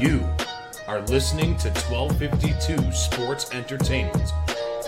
[0.00, 0.26] You
[0.88, 4.32] are listening to 1252 Sports Entertainment.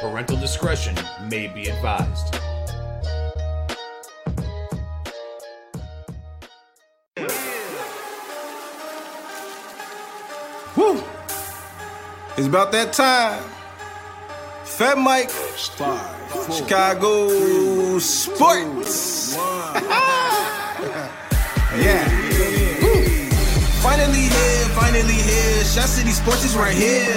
[0.01, 0.97] Parental discretion
[1.29, 2.35] may be advised.
[10.79, 11.05] Woo!
[12.39, 13.45] It's about that time.
[14.65, 15.29] Fat Mike,
[16.51, 19.37] Chicago Sports.
[21.77, 22.22] yeah.
[23.83, 23.89] Woo.
[23.89, 25.65] Finally here, finally here.
[25.65, 27.15] Shot City Sports is right here.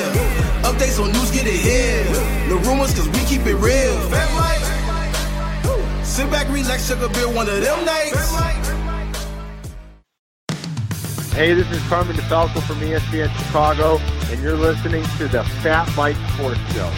[0.64, 2.04] Updates on news, get it here.
[2.50, 4.00] No rumors, cause we keep it real.
[4.10, 6.06] Fat Mike.
[6.06, 8.36] Sit back, relax, sugar beer one of them nights.
[11.34, 13.98] Hey, this is Carmen DeFalco from ESPN Chicago,
[14.32, 16.90] and you're listening to the Fat Mike Sports Show.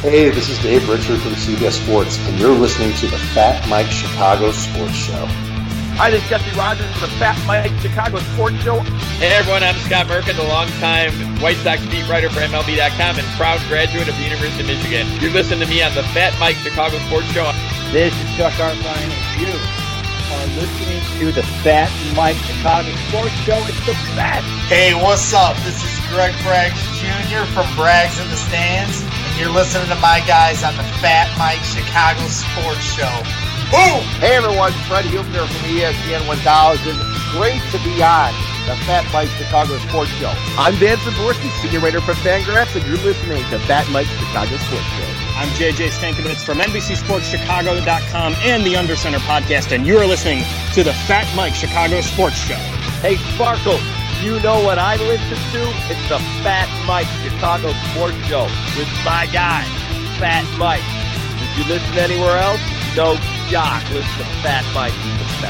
[0.00, 3.86] Hey, this is Dave Richard from CBS Sports, and you're listening to the Fat Mike
[3.86, 5.53] Chicago Sports Show.
[5.94, 8.82] Hi, this is Jesse Rogers from the Fat Mike Chicago Sports Show.
[9.22, 13.62] Hey everyone, I'm Scott Merkin, the longtime White Sox beat writer for MLB.com and proud
[13.70, 15.06] graduate of the University of Michigan.
[15.22, 17.46] You're listening to me on the Fat Mike Chicago Sports Show.
[17.94, 21.86] This is Chuck Garfien, and you are listening to the Fat
[22.18, 23.62] Mike Chicago Sports Show.
[23.70, 24.42] It's the best.
[24.66, 25.54] Hey, what's up?
[25.62, 27.46] This is Greg Braggs Jr.
[27.54, 31.62] from Braggs in the Stands, and you're listening to my guys on the Fat Mike
[31.62, 33.43] Chicago Sports Show.
[33.74, 34.06] Boom!
[34.22, 36.94] Hey everyone, Fred Hubner from ESPN 1000.
[37.34, 38.30] Great to be on
[38.70, 40.30] the Fat Mike Chicago Sports Show.
[40.54, 44.86] I'm Dan Szymborski, senior writer for Fangraphs, and you're listening to Fat Mike Chicago Sports
[44.94, 45.10] Show.
[45.34, 50.94] I'm JJ Stankevitz from NBCSportsChicago.com and the Under Center podcast, and you're listening to the
[51.10, 52.62] Fat Mike Chicago Sports Show.
[53.02, 53.82] Hey Sparkle,
[54.22, 55.62] you know what I listen to?
[55.90, 58.46] It's the Fat Mike Chicago Sports Show
[58.78, 59.66] with my guy,
[60.22, 60.86] Fat Mike.
[61.42, 62.62] Did you listen anywhere else,
[62.94, 63.18] no
[63.54, 63.84] jock.
[63.90, 64.92] Listen to Fat Mike.
[64.94, 65.46] He's the.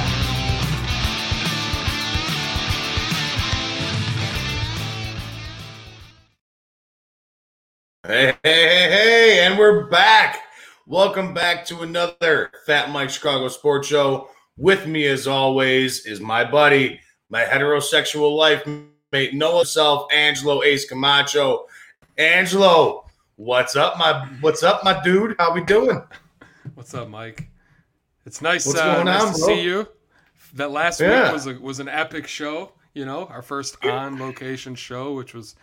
[8.06, 10.42] Hey, hey, hey, hey, and we're back.
[10.87, 14.28] Welcome back to another Fat Mike Chicago Sports Show.
[14.59, 17.00] With me, as always, is my buddy,
[17.31, 18.69] my heterosexual life
[19.12, 21.65] mate, Noah self, Angelo Ace Camacho.
[22.19, 25.36] Angelo, what's up, my what's up, my dude?
[25.38, 26.03] How we doing?
[26.75, 27.48] What's up, Mike?
[28.27, 29.47] It's nice, What's uh, going nice on, to bro?
[29.49, 29.89] see you.
[30.55, 31.25] That last Yeah.
[31.25, 32.73] week was a, was an epic show.
[32.95, 35.57] You know, our first on location show, which was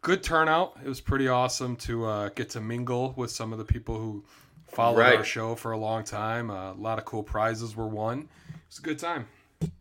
[0.00, 0.78] good turnout.
[0.82, 4.24] It was pretty awesome to uh, get to mingle with some of the people who
[4.68, 5.18] followed Right.
[5.18, 6.50] our show for a long time.
[6.50, 8.20] Uh, a lot of cool prizes were won.
[8.48, 9.26] It was a good time.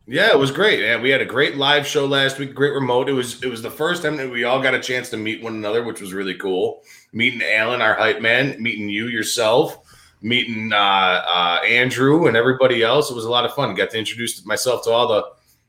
[0.05, 0.79] Yeah, it was great.
[0.81, 3.07] Yeah, we had a great live show last week, great remote.
[3.09, 5.41] It was it was the first time that we all got a chance to meet
[5.41, 6.83] one another, which was really cool.
[7.13, 9.82] Meeting Alan, our hype man, meeting you yourself,
[10.23, 13.11] meeting uh, uh, Andrew and everybody else.
[13.11, 13.75] It was a lot of fun.
[13.75, 15.23] Got to introduce myself to all the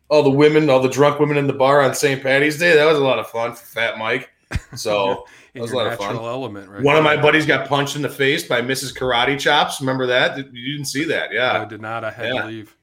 [0.09, 2.23] all the women, all the drunk women in the bar on St.
[2.23, 2.75] Patty's Day.
[2.75, 4.31] That was a lot of fun for Fat Mike.
[4.77, 6.17] So that was a lot of fun.
[6.17, 6.83] element, right?
[6.83, 8.97] One of my buddies got punched in the face by Mrs.
[8.97, 9.81] Karate Chops.
[9.81, 10.37] Remember that?
[10.37, 11.33] You didn't see that?
[11.33, 11.63] Yeah.
[11.63, 12.05] I did not.
[12.05, 12.43] I had Yeah.
[12.43, 12.77] to leave.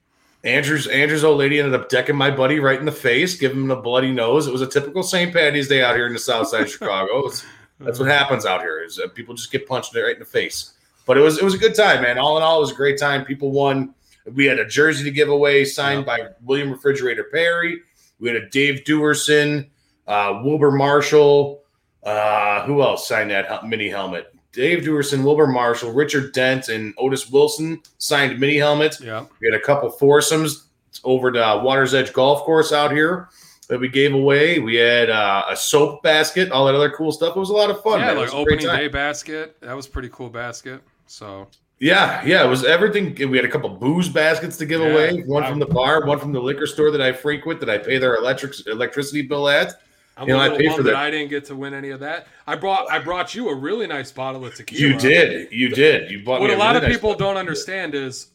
[0.43, 3.71] Andrew's Andrew's old lady ended up decking my buddy right in the face, giving him
[3.71, 4.47] a bloody nose.
[4.47, 5.31] It was a typical St.
[5.31, 7.19] Patty's Day out here in the South Side of Chicago.
[7.19, 7.45] It's-
[7.79, 8.83] that's what happens out here.
[8.83, 10.73] Is that people just get punched right in the face.
[11.05, 12.17] But it was it was a good time, man.
[12.17, 13.25] All in all, it was a great time.
[13.25, 13.93] People won.
[14.33, 17.79] We had a jersey to give away signed by William Refrigerator Perry.
[18.19, 19.67] We had a Dave Duerson,
[20.07, 21.63] uh, Wilber Marshall.
[22.03, 24.33] Uh, who else signed that mini helmet?
[24.53, 28.99] Dave Duerson, Wilber Marshall, Richard Dent, and Otis Wilson signed mini helmets.
[28.99, 29.25] Yeah.
[29.39, 30.67] We had a couple foursomes
[31.03, 33.29] over to uh, Water's Edge Golf Course out here
[33.69, 34.59] that we gave away.
[34.59, 37.37] We had uh, a soap basket, all that other cool stuff.
[37.37, 38.01] It was a lot of fun.
[38.01, 38.17] yeah, man.
[38.17, 39.55] Like was a great opening day basket.
[39.61, 40.81] That was pretty cool basket.
[41.11, 41.47] So
[41.79, 43.15] Yeah, yeah, it was everything.
[43.29, 44.87] We had a couple booze baskets to give Yeah.
[44.93, 45.21] away.
[45.23, 47.97] One from the bar, one from the liquor store that I frequent that I pay
[47.97, 49.73] their electric electricity bill at.
[50.15, 51.73] I'm You know, a I little paid bummed for that I didn't get to win
[51.73, 52.27] any of that.
[52.47, 54.81] I brought I brought you a really nice bottle of tequila.
[54.93, 56.11] You did, you did.
[56.11, 58.27] You bought What me a lot really of people don't understand is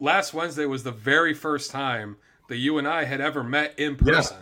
[0.00, 2.16] last Wednesday was the very first time
[2.48, 4.14] that you and I had ever met in Yeah.
[4.14, 4.36] person.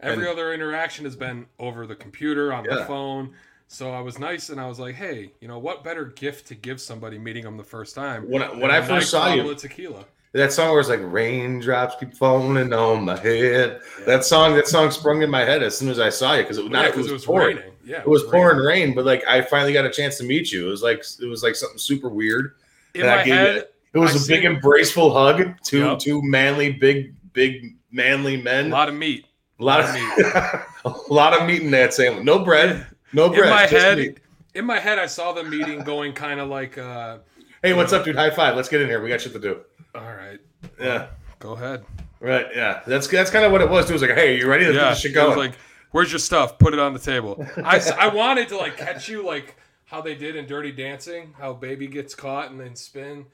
[0.00, 3.34] Every And- other interaction has been over the computer, on the phone.
[3.72, 6.56] So I was nice and I was like, hey, you know, what better gift to
[6.56, 8.28] give somebody meeting them the first time?
[8.28, 10.06] When I- when I first saw you- tequila.
[10.32, 13.80] That song where it's like raindrops keep falling on my head.
[14.06, 16.58] That song, that song sprung in my head as soon as I saw you because
[16.58, 17.58] it, Yeah, it was, it was pouring.
[17.58, 17.72] raining.
[17.84, 20.66] Yeah, it was pouring rain, but like I finally got a chance to meet you.
[20.66, 22.54] It was like it was like something super weird.
[22.94, 25.54] In And I my gave head, It was I a big embraceful hug.
[25.64, 25.98] Two Yep.
[26.00, 28.66] two manly, big big manly men.
[28.66, 29.26] a lot of meat.
[29.60, 30.26] A lot of meat.
[30.84, 32.24] a lot of meat in that sandwich.
[32.24, 32.86] No bread.
[33.12, 33.44] No bread.
[33.44, 34.20] in my head,
[34.54, 37.18] in my head, I saw the meeting going kind of like, uh,
[37.62, 38.16] Hey, what's up, dude?
[38.16, 38.56] High five.
[38.56, 39.02] Let's get in here.
[39.02, 39.60] We got shit to do.
[39.94, 40.38] all right,
[40.80, 41.08] Yeah.
[41.38, 41.84] go ahead.
[42.20, 42.46] Right.
[42.54, 42.82] Yeah.
[42.86, 43.88] That's that's kind of what it was.
[43.88, 44.64] It was like, hey, are you ready?
[44.66, 45.50] Let's get yeah, this shit it was going.
[45.50, 45.58] like
[45.92, 46.58] Where's your stuff?
[46.58, 47.44] Put it on the table.
[47.64, 49.56] I I wanted to like catch you like
[49.86, 53.26] how they did in Dirty Dancing, how baby gets caught and then spin.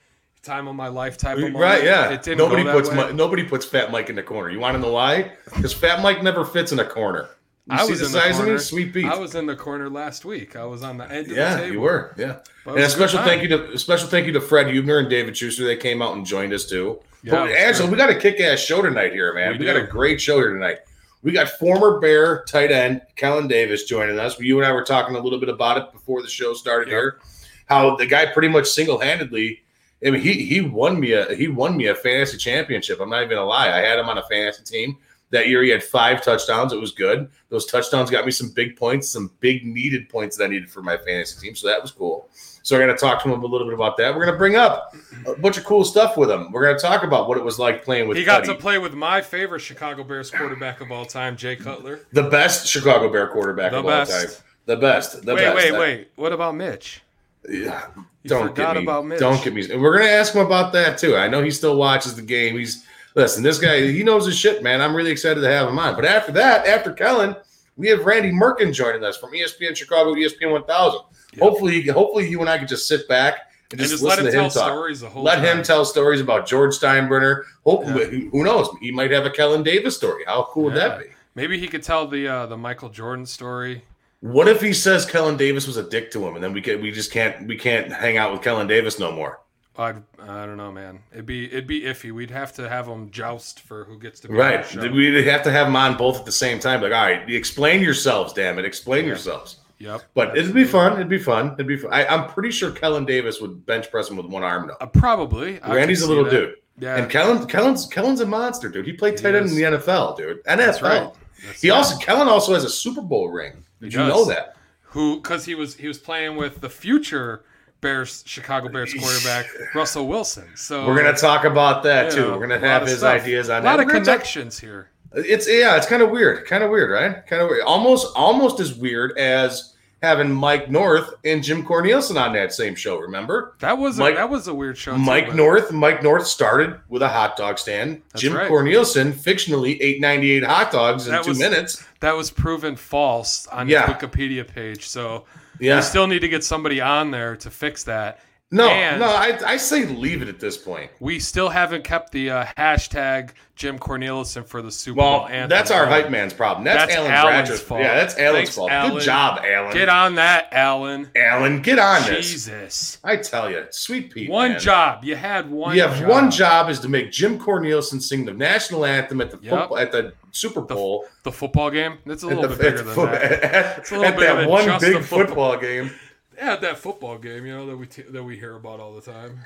[0.42, 1.58] Time of my life type of moment.
[1.58, 2.10] Right, yeah.
[2.10, 2.90] It didn't Nobody puts.
[2.92, 4.48] Mi- nobody puts Fat Mike in the corner.
[4.50, 5.32] You want to know why?
[5.44, 7.28] Because Fat Mike never fits in a corner.
[7.68, 8.58] You I was the in the corner.
[8.58, 9.06] sweet beat.
[9.06, 10.54] I was in the corner last week.
[10.54, 11.72] I was on the end of the yeah, table.
[11.72, 12.14] you were.
[12.16, 12.38] Yeah.
[12.64, 14.66] And a was a good special thank you to a special thank you to Fred
[14.68, 15.64] Hubner and David Schuster.
[15.64, 17.00] They came out and joined us too.
[17.24, 19.52] Yeah, but Angela, we got a kick ass show tonight here, man.
[19.52, 20.78] We We, got a great show here tonight.
[21.22, 24.38] We got former Bear tight end Kellen Davis joining us.
[24.38, 26.92] You and I were talking a little bit about it before the show started Yep.
[26.96, 27.20] here.
[27.68, 29.64] How the guy pretty much single handedly.
[30.06, 33.00] I mean, he he won me a he won me a fantasy championship.
[33.00, 33.72] I'm not even gonna lie.
[33.72, 34.98] I had him on a fantasy team
[35.30, 35.62] that year.
[35.62, 36.72] He had five touchdowns.
[36.72, 37.28] It was good.
[37.48, 40.82] Those touchdowns got me some big points, some big needed points that I needed for
[40.82, 41.54] my fantasy team.
[41.56, 42.28] So that was cool.
[42.62, 44.14] So we're gonna talk to him a little bit about that.
[44.14, 44.92] We're gonna bring up
[45.26, 46.50] a bunch of cool stuff with him.
[46.50, 48.78] We're gonna talk about what it was like playing with He got Cuddy, to play
[48.78, 52.00] with my favorite Chicago Bears quarterback of all time, Jay Cutler.
[52.12, 54.12] the best Chicago Bear quarterback The of best.
[54.12, 54.34] all time.
[54.66, 55.22] The best.
[55.24, 55.56] The wait, best.
[55.56, 56.08] wait, wait.
[56.16, 57.02] What about Mitch?
[57.48, 57.86] Yeah,
[58.24, 58.82] You don't get me.
[58.82, 59.20] about Mitch.
[59.20, 59.70] Don't get me.
[59.70, 61.14] and We're gonna ask him about that too.
[61.16, 62.58] I know he still watches the game.
[62.58, 62.84] He's
[63.16, 63.42] listen.
[63.42, 64.80] This guy, he knows his shit, man.
[64.80, 65.96] I'm really excited to have him on.
[65.96, 67.34] But after that, after Kellen,
[67.76, 71.00] we have Randy Merkin joining us from ESPN Chicago, ESPN 1000.
[71.40, 73.34] Hopefully, hopefully you and I can just sit back
[73.72, 74.72] and And just, just let listen him to tell him talk.
[74.78, 75.58] stories the whole Let time.
[75.58, 77.42] him tell stories about George Steinbrenner.
[77.64, 78.06] Hopefully, Yeah.
[78.10, 78.68] who- who knows?
[78.80, 80.22] He might have a Kellen Davis story.
[80.26, 81.06] How cool would that be?
[81.34, 83.82] Maybe he could tell the uh, the Michael Jordan story.
[84.20, 86.80] What if he says Kellen Davis was a dick to him, and then we can,
[86.80, 89.40] we just can't we can't hang out with Kellen Davis no more?
[89.78, 91.00] I'd, I don't know, man.
[91.12, 92.12] It'd be it'd be iffy.
[92.12, 94.64] We'd have to have them joust for who gets to be on Right.
[94.64, 94.90] the show.
[94.92, 96.80] We'd have to have them on both at the same time.
[96.80, 98.64] Like, all right, explain yourselves, damn it.
[98.64, 99.08] Explain Yeah.
[99.10, 99.58] yourselves.
[99.78, 100.02] Yep.
[100.14, 100.94] But it'd be fun.
[100.94, 101.52] It'd be fun.
[101.52, 101.92] It'd be fun.
[101.92, 104.76] I, I'm pretty sure Kellen Davis would bench press him with one arm, though.
[104.80, 105.58] Uh, probably.
[105.68, 106.30] Randy's a little that.
[106.30, 106.54] dude.
[106.78, 106.96] Yeah.
[106.96, 108.86] And Kellen, Kellen's, Kellen's a monster, dude.
[108.86, 110.42] He played tight end in the NFL, dude.
[110.44, 110.56] NFL.
[110.56, 111.10] That's right.
[111.46, 111.76] That's He right.
[111.76, 113.64] also, Kellen also has a Super Bowl ring.
[113.82, 114.14] Did He you does.
[114.14, 114.54] know that?
[114.90, 117.44] who because he was he was playing with the future
[117.80, 120.48] Bears Chicago Bears quarterback Russell Wilson.
[120.56, 122.22] So We're to talk about that, too.
[122.22, 123.22] know, We're gonna have his stuff.
[123.22, 123.68] ideas on a that.
[123.70, 124.90] lot of We're gonna talk- connections here.
[125.14, 127.26] It's yeah, it's kind of weird, kind of weird, right?
[127.26, 127.62] Kind of weird.
[127.62, 132.98] Almost, almost as weird as having Mike North and Jim Cornelison on that same show.
[132.98, 134.96] Remember, That was Mike- a, that was a weird show.
[134.98, 135.72] Mike but- North.
[135.72, 138.02] Mike North started with a hot dog stand.
[138.14, 138.50] Jim right.
[138.50, 141.82] Cornelison fictionally ate ninety eight hot dogs in That two was- minutes.
[142.00, 143.86] That was proven false on Yeah.
[143.86, 144.86] his Wikipedia page.
[144.86, 145.24] So
[145.60, 148.20] Yeah, we still need to get somebody on there to fix that.
[148.50, 149.06] No, and- no.
[149.06, 150.90] I, I say leave it at this point.
[151.00, 155.48] We still haven't kept the uh, hashtag Jim Cornelison for the Super Well, Bowl anthem.
[155.48, 156.62] that's our hype man's problem.
[156.64, 157.80] That's, That's Alan Alan's fault.
[157.80, 158.70] Yeah, that's Alan's Thanks, fault.
[158.70, 158.92] Alan.
[158.94, 159.72] Good job, Alan.
[159.72, 161.10] Get on that, Alan.
[161.16, 161.62] Alan.
[161.62, 162.30] Get on this.
[162.30, 162.98] Jesus.
[163.02, 164.28] I tell you, sweet Pete.
[164.30, 164.60] One man.
[164.60, 165.04] job.
[165.04, 165.74] You had one.
[165.74, 166.08] you have job.
[166.08, 169.50] one job is to make Jim Cornelison sing the national anthem at the Yep.
[169.58, 171.06] football, at the Super Bowl.
[171.22, 171.96] The football game.
[172.04, 173.32] That's a little the, bit bigger the than that.
[173.42, 175.26] at, It's a little bigger that one big football.
[175.26, 175.90] football game.
[176.36, 177.46] Yeah, that football game.
[177.46, 179.40] You know that we t- that we hear about all the time.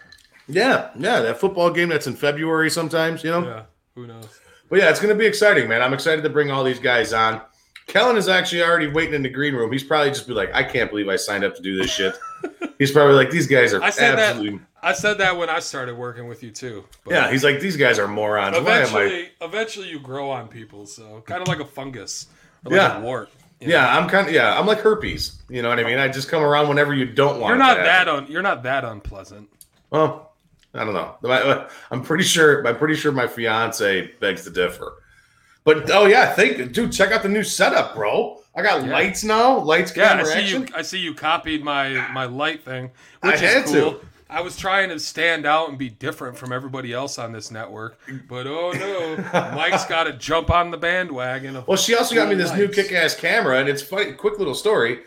[0.48, 3.44] Yeah, yeah, that football game that's in February sometimes, you know.
[3.44, 3.62] Yeah.
[3.94, 4.28] Who knows?
[4.68, 5.82] But yeah, it's going to be exciting, man.
[5.82, 7.40] I'm excited to bring all these guys on.
[7.86, 9.72] Kellen is actually already waiting in the green room.
[9.72, 12.14] He's probably just be like, I can't believe I signed up to do this shit.
[12.78, 14.58] He's probably like, these guys are I said absolutely.
[14.58, 14.66] that.
[14.82, 16.84] I said that when I started working with you too.
[17.06, 18.56] Yeah, he's like, these guys are morons.
[18.56, 18.70] Why am I?
[19.02, 20.86] eventually, eventually you grow on people.
[20.86, 22.28] So kind of like a fungus,
[22.64, 22.98] or like Yeah.
[22.98, 23.28] a wart.
[23.60, 23.74] You know?
[23.74, 25.40] Yeah, I'm kind of yeah, I'm like herpes.
[25.48, 25.98] You know what I mean?
[25.98, 27.50] I just come around whenever you don't want.
[27.50, 29.48] You're not to that un, You're not that unpleasant.
[29.90, 30.32] Well,
[30.74, 31.16] I don't know.
[31.28, 32.66] Uh, I'm pretty sure.
[32.66, 34.94] I'm pretty sure my fiance begs to differ.
[35.64, 38.38] But oh yeah, think, dude, check out the new setup, bro.
[38.56, 38.92] I got Yeah.
[38.92, 40.62] lights now, lights, Yeah, I see action.
[40.62, 40.68] you.
[40.74, 42.90] I see you copied my my light thing,
[43.22, 44.00] I which had is to.
[44.30, 47.98] I was trying to stand out and be different from everybody else on this network,
[48.28, 49.16] but oh no,
[49.54, 51.64] Mike's got to jump on the bandwagon.
[51.66, 54.12] Well, she also got me this new kick-ass camera, and it's funny.
[54.12, 55.00] Quick little story.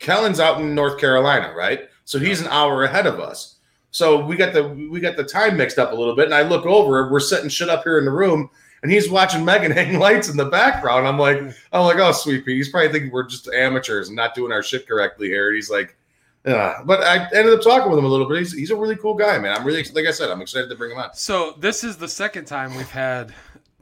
[0.00, 1.88] Kellen's out in North Carolina, right?
[2.04, 3.56] So he's an hour ahead of us.
[3.92, 6.42] So we got the we got the time mixed up a little bit, and I
[6.42, 7.10] look over.
[7.10, 8.50] We're setting shit up here in the room,
[8.82, 11.06] and he's watching Megan hang lights in the background.
[11.06, 11.38] I'm like,
[11.72, 12.56] I'm like, oh, sweet pea.
[12.56, 15.46] He's probably thinking we're just amateurs and not doing our shit correctly here.
[15.46, 15.96] And he's like,
[16.44, 16.80] yeah.
[16.84, 18.38] But I ended up talking with him a little bit.
[18.38, 19.56] He's, he's a really cool guy, man.
[19.56, 21.14] I'm really like I said, I'm excited to bring him on.
[21.14, 23.32] So this is the second time we've had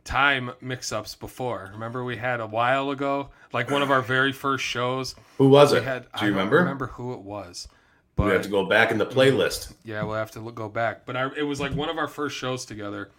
[0.04, 1.70] time mix-ups before.
[1.72, 5.14] Remember we had a while ago, like one of our very first shows.
[5.38, 5.82] Who was it?
[5.84, 6.02] had.
[6.04, 6.56] Do I you don't remember?
[6.58, 7.68] remember who it was,
[8.16, 9.72] We have to go back in the playlist.
[9.84, 11.06] yeah, we'll have to look, go back.
[11.06, 13.10] But I, it was like one of our first shows together.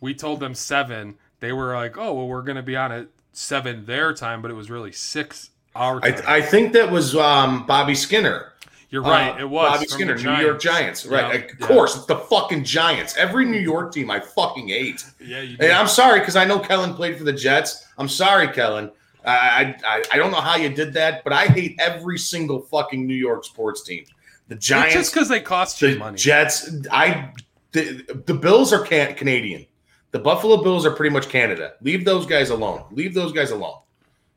[0.00, 1.16] We told them seven.
[1.40, 4.50] They were like, "Oh, well, we're going to be on at seven their time," but
[4.50, 6.22] it was really six our time.
[6.26, 8.52] I, I think that was um, Bobby Skinner.
[8.90, 9.34] You're right.
[9.34, 11.04] Uh, it was Bobby Skinner, New York Giants.
[11.04, 11.34] Right.
[11.34, 11.66] Yeah, of yeah.
[11.66, 13.16] course, it's the fucking Giants.
[13.16, 15.04] Every New York team I fucking hate.
[15.20, 15.72] Yeah, you And.
[15.72, 17.86] I'm sorry because I know Kellen played for the Jets.
[17.98, 18.90] I'm sorry, Kellen.
[19.24, 23.04] I, I I don't know how you did that, but I hate every single fucking
[23.06, 24.04] New York sports team.
[24.48, 26.16] The It's Giants, just because they cost you the money.
[26.16, 26.70] Jets.
[26.92, 27.32] I
[27.72, 29.66] the, the Bills are can, Canadian.
[30.12, 31.74] The Buffalo Bills are pretty much Canada.
[31.82, 32.84] Leave those guys alone.
[32.92, 33.80] Leave those guys alone.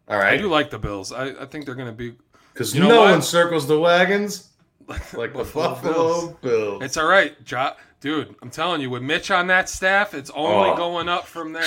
[0.07, 0.33] All right.
[0.33, 1.11] I do like the Bills.
[1.11, 2.15] I, I think they're going to be.
[2.53, 3.11] Because You know no what?
[3.11, 4.49] one circles the wagons
[4.87, 6.33] like the Buffalo Buffalo Bills.
[6.41, 6.83] Bills.
[6.83, 8.35] It's all right, jo- dude.
[8.41, 10.75] I'm telling you, with Mitch on that staff, it's only Oh.
[10.75, 11.63] going up from there.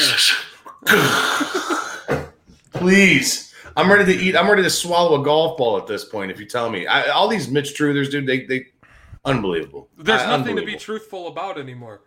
[2.73, 3.55] Please.
[3.77, 4.37] I'm ready to eat.
[4.37, 6.31] I'm ready to swallow a golf ball at this point.
[6.31, 8.67] If you tell me, I, all these Mitch Truthers, dude, they they
[9.25, 9.89] unbelievable.
[9.97, 12.03] There's I- nothing to be truthful about anymore.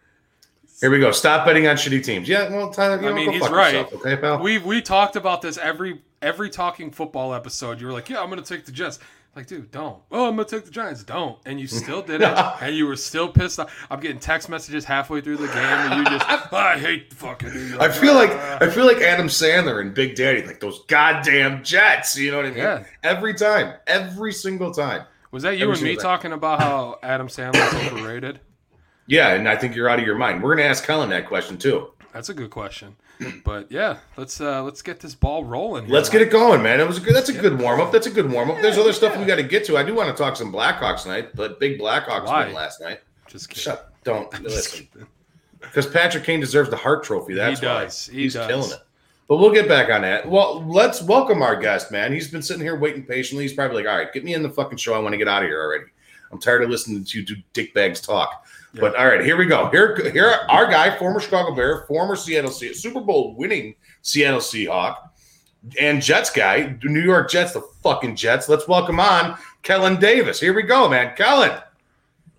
[0.81, 1.11] Here we go.
[1.11, 2.27] Stop betting on shitty teams.
[2.27, 3.73] Yeah, well, Tyler, you I mean, he's right.
[3.73, 4.39] yourself, okay, pal?
[4.39, 7.79] We we talked about this every every talking football episode.
[7.79, 8.99] You were like, "Yeah, I'm going to take the Jets."
[9.35, 10.01] Like, dude, don't.
[10.11, 11.03] Oh, I'm going to take the Giants.
[11.03, 11.37] Don't.
[11.45, 12.27] And you still did it,
[12.61, 13.87] and you were still pissed off.
[13.91, 17.53] I'm getting text messages halfway through the game, and you just, "Oh, I hate fucking.
[17.53, 18.59] New York." I feel like ah.
[18.61, 22.17] I feel like Adam Sandler and Big Daddy, like those goddamn Jets.
[22.17, 22.57] You know what I mean?
[22.59, 22.83] Yeah.
[23.03, 25.05] Every time, every single time.
[25.31, 26.01] was that you every and me time.
[26.01, 28.39] talking about how Adam Sandler's overrated?
[29.07, 30.41] Yeah, and I think you're out of your mind.
[30.41, 31.91] We're gonna ask Kellen that question too.
[32.13, 32.95] That's a good question.
[33.45, 35.85] But yeah, let's uh let's get this ball rolling.
[35.85, 35.93] here.
[35.93, 36.79] Let's get it going, man.
[36.81, 37.15] It was a good.
[37.15, 37.91] That's a good warm up.
[37.91, 38.61] That's a good warm up.
[38.61, 39.77] There's other stuff we got to get to.
[39.77, 42.45] I do want to talk some Blackhawks tonight, but big Blackhawks Why?
[42.45, 42.99] win last night.
[43.27, 43.61] Just kidding.
[43.61, 43.93] Shut.
[44.03, 44.87] Don't listen.
[45.61, 47.33] Because Patrick Kane deserves the Hart Trophy.
[47.35, 48.05] That's He why does.
[48.07, 48.47] He he's does.
[48.47, 48.79] killing it.
[49.27, 50.29] But we'll get back on that.
[50.29, 52.11] Well, let's welcome our guest, man.
[52.13, 53.45] He's been sitting here waiting patiently.
[53.45, 54.93] He's probably like, "All right, get me in the fucking show.
[54.93, 55.85] I want to get out of here already.
[56.31, 58.44] I'm tired of listening to you two dickbags talk."
[58.79, 59.69] But all right, here we go.
[59.69, 64.95] Here, here, our guy, former Chicago Bear, former Seattle Se- Super Bowl winning Seattle Seahawk,
[65.79, 68.49] and Jets guy, New York Jets, the fucking Jets.
[68.49, 70.39] Let's welcome on Kellen Davis.
[70.39, 71.15] Here we go, man.
[71.15, 71.57] Kellen,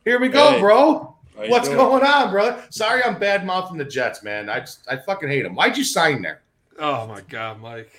[0.04, 0.60] here we go, Hey.
[0.60, 1.14] bro.
[1.36, 1.78] How What's doing?
[1.78, 2.64] going on, brother?
[2.70, 4.48] Sorry, I'm bad mouthing the Jets, man.
[4.48, 5.54] I just, I fucking hate them.
[5.54, 6.40] Why'd you sign there?
[6.78, 7.92] Oh my god, Mike.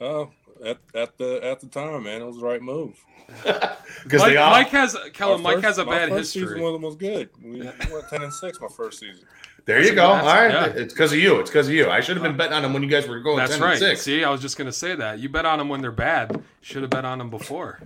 [0.00, 0.30] Oh,
[0.64, 2.98] at, at the at the time, man, it was the right move.
[4.02, 4.50] Because Mike, they all.
[4.52, 5.42] Mike has Kellen.
[5.42, 6.62] My Mike first- has a my bad first Season history.
[6.62, 7.28] was, was good.
[7.42, 9.24] We went ten and six my first season.
[9.64, 10.04] there you go.
[10.06, 10.66] All right, yeah.
[10.66, 11.40] it's because of you.
[11.40, 11.90] It's because of you.
[11.90, 13.70] I should have been betting on them when you guys were going That's 10 right.
[13.72, 14.02] and six.
[14.02, 15.18] See, I was just gonna say that.
[15.18, 16.40] You bet on them when they're bad.
[16.60, 17.80] Should have bet on them before.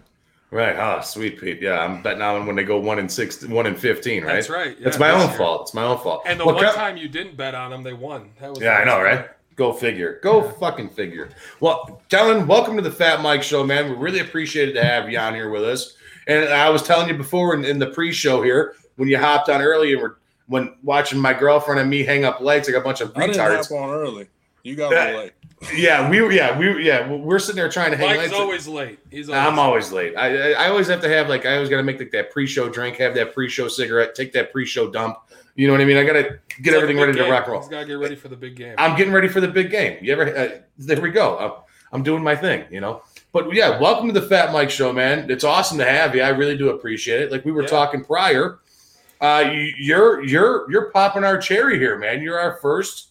[0.50, 0.76] Right.
[0.76, 1.62] Oh, sweet Pete.
[1.62, 4.22] Yeah, I'm betting on them when they go one and six, one and fifteen.
[4.22, 4.34] Right.
[4.34, 5.38] That's right, That's yeah, my this own year.
[5.38, 5.62] fault.
[5.62, 6.22] It's my own fault.
[6.26, 8.32] And the Well, one Kel- time you didn't bet on them, they won.
[8.40, 9.30] That was Yeah, I know, best right?
[9.50, 9.56] Part.
[9.56, 10.20] Go figure.
[10.22, 11.30] Go fucking figure.
[11.60, 13.90] Well, Kellen, welcome to the Fat Mike Show, man.
[13.90, 15.94] We really appreciated to have you on here with us.
[16.26, 19.60] And I was telling you before in, in the pre-show here when you hopped on
[19.60, 23.00] early and were when watching my girlfriend and me hang up lights like a bunch
[23.00, 24.28] of I didn't hop on early.
[24.62, 25.12] You got Yeah.
[25.12, 25.32] me late.
[25.74, 26.32] Yeah, we were.
[26.32, 26.84] Yeah, we.
[26.84, 28.34] Yeah, we're sitting there trying to hang Mike's lights.
[28.34, 28.98] always late.
[29.10, 30.16] He's always I'm always late.
[30.16, 32.30] I, I I always have to have like I always got to make like that
[32.30, 35.18] pre-show drink, have that pre-show cigarette, take that pre-show dump.
[35.56, 35.96] You know what I mean?
[35.96, 36.22] I got to
[36.62, 37.60] get like a everything big ready to rock and roll.
[37.60, 38.74] He's gotta get ready for the big game.
[38.78, 39.98] I'm getting ready for the big game.
[40.00, 40.36] You ever?
[40.36, 41.38] Uh, there we go.
[41.38, 41.52] I'm,
[41.92, 42.64] I'm doing my thing.
[42.70, 43.02] You know.
[43.32, 45.30] But yeah, welcome to the Fat Mike Show, man.
[45.30, 46.22] It's awesome to have you.
[46.22, 47.30] I really do appreciate it.
[47.32, 47.68] Like we were Yeah.
[47.68, 48.58] talking prior,
[49.20, 52.22] uh, you, you're you're you're popping our cherry here, man.
[52.22, 53.08] You're our first.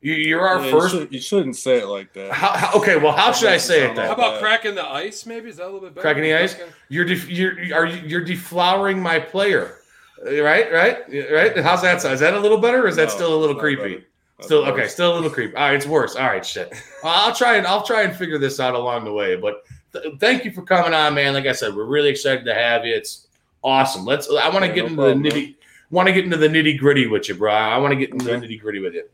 [0.00, 0.94] You, you're our Yeah, you first.
[0.94, 2.32] should- You, shouldn't say it like that.
[2.32, 4.06] How, how, okay, well, how should I say it then?
[4.06, 4.40] How about that.
[4.40, 5.26] cracking the ice?
[5.26, 6.02] Maybe is that a little bit better?
[6.02, 6.54] Cracking the ice?
[6.54, 9.76] Cracking- You're def- you're are you, you're deflowering my player,
[10.24, 10.72] right?
[10.72, 10.98] Right?
[11.32, 11.56] Right?
[11.58, 12.00] How's that?
[12.02, 12.14] sound?
[12.14, 14.04] Is that a little better, or is that No, still a little creepy?
[14.40, 14.88] Still okay.
[14.88, 15.54] Still a little creepy.
[15.54, 16.16] All right, it's worse.
[16.16, 16.72] All right, shit.
[17.04, 19.36] I'll try and I'll try and figure this out along the way.
[19.36, 19.62] But
[19.92, 21.32] th- thank you for coming on, man.
[21.34, 22.94] Like I said, we're really excited to have you.
[22.94, 23.28] It's
[23.62, 24.04] awesome.
[24.04, 24.28] Let's.
[24.28, 25.54] I want to Yeah, get no into problem, the nitty.
[25.90, 27.52] Want to get into the nitty gritty with you, bro.
[27.52, 28.40] I want to get into Okay.
[28.40, 29.04] the nitty gritty with you.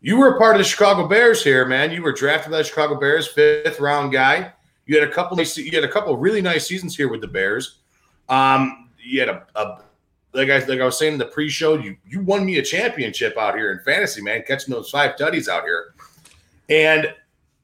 [0.00, 1.92] You were a part of the Chicago Bears here, man.
[1.92, 4.52] You were drafted by the Chicago Bears, fifth round guy.
[4.86, 5.36] You had a couple.
[5.36, 7.78] Nice, you had a couple really nice seasons here with the Bears.
[8.28, 9.82] Um, you had a, a
[10.34, 11.78] like I like I was saying in the pre-show.
[11.78, 15.48] You you won me a championship out here in fantasy, man, catching those five tutties
[15.48, 15.94] out here,
[16.68, 17.14] and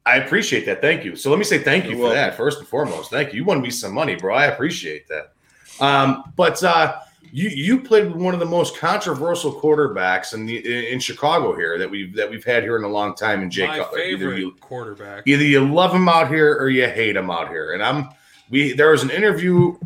[0.04, 0.80] I appreciate that.
[0.80, 1.16] Thank you.
[1.16, 2.16] So let me say thank you You're for welcome.
[2.16, 3.11] that first and foremost.
[3.11, 3.38] Thank you.
[3.40, 4.35] You won me some money, bro.
[4.35, 5.33] I appreciate that.
[5.80, 10.92] Um, but uh, you you played with one of the most controversial quarterbacks in the
[10.92, 13.68] in Chicago here that we've that we've had here in a long time in Jake
[13.68, 13.99] My Cutler.
[13.99, 15.25] Either favorite you quarterback.
[15.26, 17.73] either you love him out here or you hate him out here.
[17.73, 18.09] And I'm
[18.50, 19.76] we there was an interview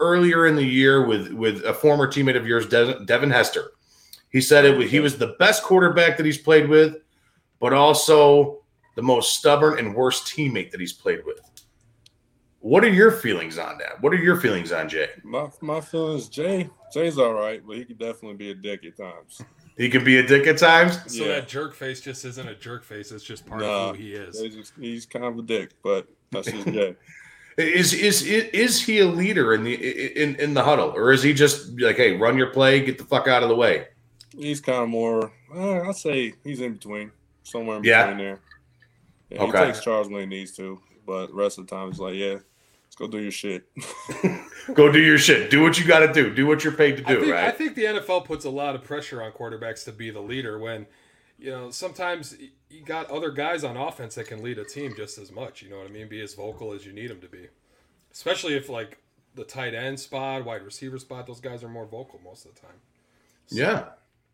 [0.00, 3.72] earlier in the year with with a former teammate of yours, De- Devin Hester.
[4.30, 6.96] He said it was, he was the best quarterback that he's played with,
[7.60, 8.62] but also
[8.96, 11.40] the most stubborn and worst teammate that he's played with.
[12.60, 14.02] What are your feelings on that?
[14.02, 15.08] What are your feelings on Jay?
[15.22, 16.68] My my feelings, Jay.
[16.92, 19.40] Jay's all right, but he could definitely be a dick at times.
[19.76, 20.98] He can be a dick at times.
[21.06, 21.34] So Yeah.
[21.34, 23.12] that jerk face just isn't a jerk face.
[23.12, 24.40] It's just part Nah, of who he is.
[24.40, 26.96] He's, just, he's kind of a dick, but that's just Jay.
[27.56, 29.74] Is is is he a leader in the
[30.20, 33.04] in in the huddle, or is he just like, hey, run your play, get the
[33.04, 33.86] fuck out of the way?
[34.36, 35.32] He's kind of more.
[35.54, 37.10] Uh, I'd say he's in between,
[37.44, 38.06] somewhere in Yeah.
[38.08, 38.40] between there.
[39.30, 39.58] Yeah, Okay.
[39.60, 42.14] He takes charge when he needs to, but the rest of the time, it's like,
[42.14, 42.34] yeah,
[42.84, 43.64] let's go do your shit.
[44.74, 45.48] Go do your shit.
[45.48, 46.34] Do what you got to do.
[46.34, 47.44] Do what you're paid to I do, right.
[47.44, 50.58] I think the NFL puts a lot of pressure on quarterbacks to be the leader
[50.58, 50.86] when,
[51.38, 52.36] you know, sometimes
[52.70, 55.62] you got other guys on offense that can lead a team just as much.
[55.62, 56.08] You know what I mean?
[56.08, 57.48] Be as vocal as you need them to be.
[58.12, 58.98] Especially if, like,
[59.34, 62.60] the tight end spot, wide receiver spot, those guys are more vocal most of the
[62.60, 62.76] time.
[63.48, 63.84] Yeah.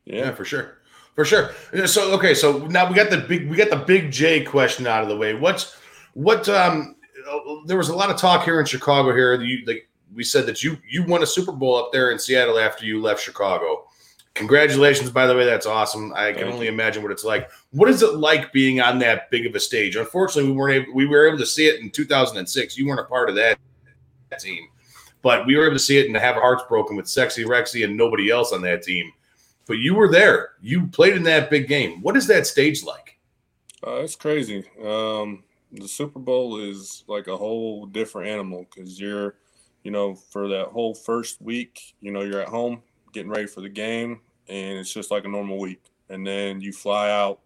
[0.05, 0.17] Yeah.
[0.17, 0.79] Yeah, for sure.
[1.15, 1.53] For sure.
[1.87, 5.03] So okay, so now we got the big we got the big J question out
[5.03, 5.35] of the way.
[5.35, 5.77] What's
[6.15, 6.97] what um
[7.31, 9.41] uh, there was a lot of talk here in Chicago here.
[9.41, 12.59] You like we said that you you won a Super Bowl up there in Seattle
[12.59, 13.87] after you left Chicago.
[14.35, 16.13] Congratulations, by the way, that's awesome.
[16.15, 16.73] I can Thank only you.
[16.73, 17.51] imagine what it's like.
[17.71, 19.95] What is it like being on that big of a stage?
[19.97, 22.79] Unfortunately, we weren't able, we were able to see it in 2006.
[22.79, 23.59] You weren't a part of that
[24.41, 24.69] team,
[25.21, 27.95] but we were able to see it and have hearts broken with Sexy Rexy and
[27.95, 29.13] nobody else on that team.
[29.67, 30.53] But you were there.
[30.63, 32.01] You played in that big game.
[32.01, 33.19] What is that stage like?
[33.87, 34.65] Uh, it's crazy.
[34.83, 39.35] Um, the Super Bowl is like a whole different animal because you're,
[39.85, 42.83] you know, for that whole first week, you know, you're at home
[43.13, 45.83] getting ready for the game, and it's just like a normal week.
[46.09, 47.41] And then you fly out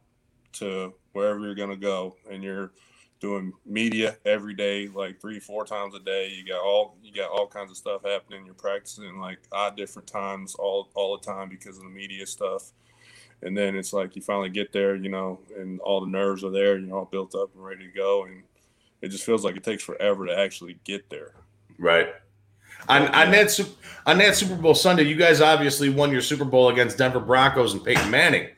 [0.54, 2.72] to wherever you're gonna go, and you're
[3.20, 6.28] doing media every day, like three, four times a day.
[6.28, 8.44] You got all you got all kinds of stuff happening.
[8.44, 12.72] You're practicing like odd different times all all the time because of the media stuff
[13.42, 16.50] and then it's like you finally get there, you know, and all the nerves are
[16.50, 18.42] there, you're all built up and ready to go, and
[19.02, 21.34] it just feels like it takes forever to actually get there.
[21.78, 22.08] Right.
[22.88, 23.68] On, on that
[24.06, 27.72] on that Super Bowl Sunday, you guys obviously won your Super Bowl against Denver Broncos
[27.72, 28.48] and Peyton Manning.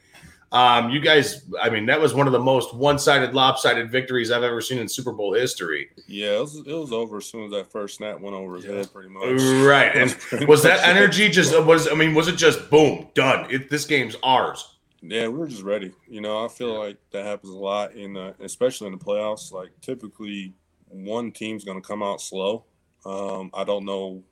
[0.50, 4.42] Um, you guys, I mean, that was one of the most one-sided, lopsided victories I've
[4.42, 5.90] ever seen in Super Bowl history.
[6.06, 8.64] Yeah, it was, it was over as soon as that first snap went over his
[8.64, 9.40] head, pretty much.
[9.66, 9.94] Right.
[9.94, 11.86] And was that energy just was?
[11.86, 13.50] I mean, was it just boom, done?
[13.50, 14.76] It, this game's ours.
[15.02, 15.92] Yeah, we were just ready.
[16.08, 19.52] You know, I feel like that happens a lot in, the, especially in the playoffs.
[19.52, 20.54] Like typically,
[20.88, 22.64] one team's going to come out slow.
[23.08, 24.22] Um, I don't know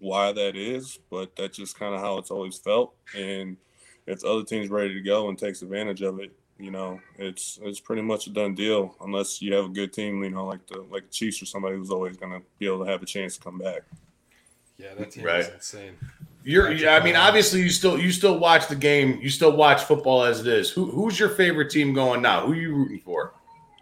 [0.00, 2.94] why that is, but that's just kind of how it's always felt.
[3.16, 3.56] And
[4.06, 7.58] if the other team's ready to go and takes advantage of it, you know, it's
[7.62, 8.96] it's pretty much a done deal.
[9.00, 11.76] Unless you have a good team, you know, like the like the Chiefs or somebody
[11.76, 13.82] who's always going to be able to have a chance to come back.
[14.78, 15.40] Yeah, that team Right.
[15.40, 15.96] is insane.
[16.44, 19.18] You're, Patrick I mean, obviously, you still you still watch the game.
[19.20, 20.70] You still watch football as it is.
[20.70, 22.46] Who who's your favorite team going now?
[22.46, 23.33] Who are you rooting for?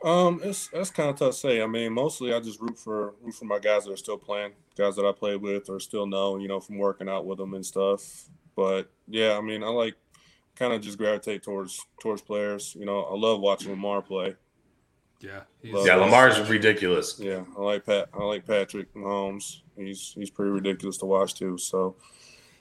[0.05, 1.63] Um, it's that's kind of tough to say.
[1.63, 4.53] I mean, mostly I just root for root for my guys that are still playing,
[4.77, 7.55] guys that I played with or still know, you know, from working out with them
[7.55, 8.25] and stuff.
[8.57, 9.95] But yeah, I mean, I like
[10.57, 12.75] kind of just gravitate towards towards players.
[12.79, 14.35] You know, I love watching Lamar play.
[15.21, 15.43] Yeah.
[15.63, 16.03] he's- Love Yeah, that.
[16.05, 17.21] Lamar's ridiculous.
[17.21, 18.09] Yeah, I like Pat.
[18.13, 19.61] I like Patrick Mahomes.
[19.77, 21.57] He's he's pretty ridiculous to watch too.
[21.59, 21.95] So,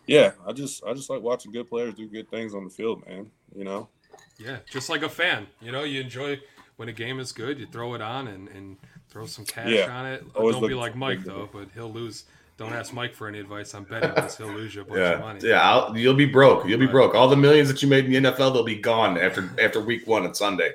[0.06, 3.04] yeah, I just I just like watching good players do good things on the field,
[3.08, 3.32] man.
[3.56, 3.90] You know.
[4.38, 5.48] Yeah, just like a fan.
[5.60, 6.40] You know, you enjoy
[6.82, 8.76] when a game is good, you throw it on and, and
[9.12, 9.96] throw some cash Yeah.
[9.96, 10.24] on it.
[10.34, 12.24] Always Don't be like Mike though, but he'll lose.
[12.58, 15.20] Don't ask Mike for any advice on betting because he'll lose you a bunch of
[15.20, 15.40] Yeah, money.
[15.44, 15.62] yeah.
[15.62, 16.68] I'll, you'll be broke.
[16.68, 16.92] You'll be Right.
[16.92, 17.14] broke.
[17.14, 20.08] All the millions that you made in the NFL, they'll be gone after after week
[20.08, 20.72] one on Sunday.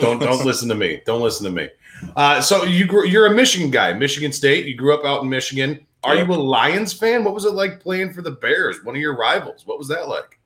[0.00, 1.02] Don't don't listen to me.
[1.04, 1.68] Don't listen to me.
[2.14, 4.66] Uh, so you grew, you're a Michigan guy, Michigan State.
[4.66, 5.84] You grew up out in Michigan.
[6.04, 6.26] Are Yeah.
[6.26, 7.24] you a Lions fan?
[7.24, 9.66] What was it like playing for the Bears, one of your rivals?
[9.66, 10.38] What was that like?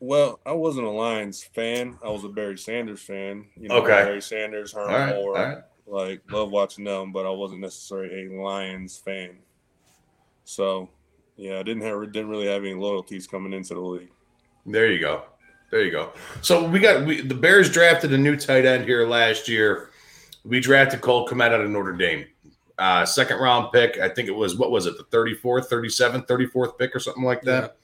[0.00, 1.98] Well, I wasn't a Lions fan.
[2.04, 3.46] I was a Barry Sanders fan.
[3.56, 4.04] You know, Okay.
[4.04, 5.32] Barry Sanders, Herman All right, Moore.
[5.34, 5.58] right.
[5.88, 9.36] Like, love watching them, but I wasn't necessarily a Lions fan.
[10.44, 10.90] So,
[11.36, 14.10] yeah, I didn't have didn't really have any loyalties coming into the league.
[14.66, 15.22] There you go.
[15.70, 16.12] There you go.
[16.42, 19.90] So we got we, the Bears drafted a new tight end here last year.
[20.44, 22.26] We drafted Cole Kmet out of Notre Dame.
[22.78, 23.98] Uh, second round pick.
[23.98, 27.42] I think it was what was it, the 34th, 37th, 34th pick or something like
[27.42, 27.76] that.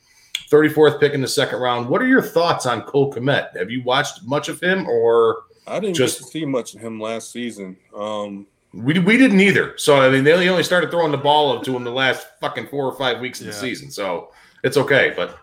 [0.57, 1.88] 34th pick in the second round.
[1.88, 3.57] What are your thoughts on Cole Kmet?
[3.57, 6.81] Have you watched much of him or I didn't Just- get to see much of
[6.81, 7.77] him last season.
[7.97, 9.77] Um, we, we didn't either.
[9.79, 12.27] So I mean they only- only started throwing the ball up to him the last
[12.41, 13.91] fucking four or five weeks of the season.
[13.91, 15.12] So it's okay.
[15.17, 15.38] But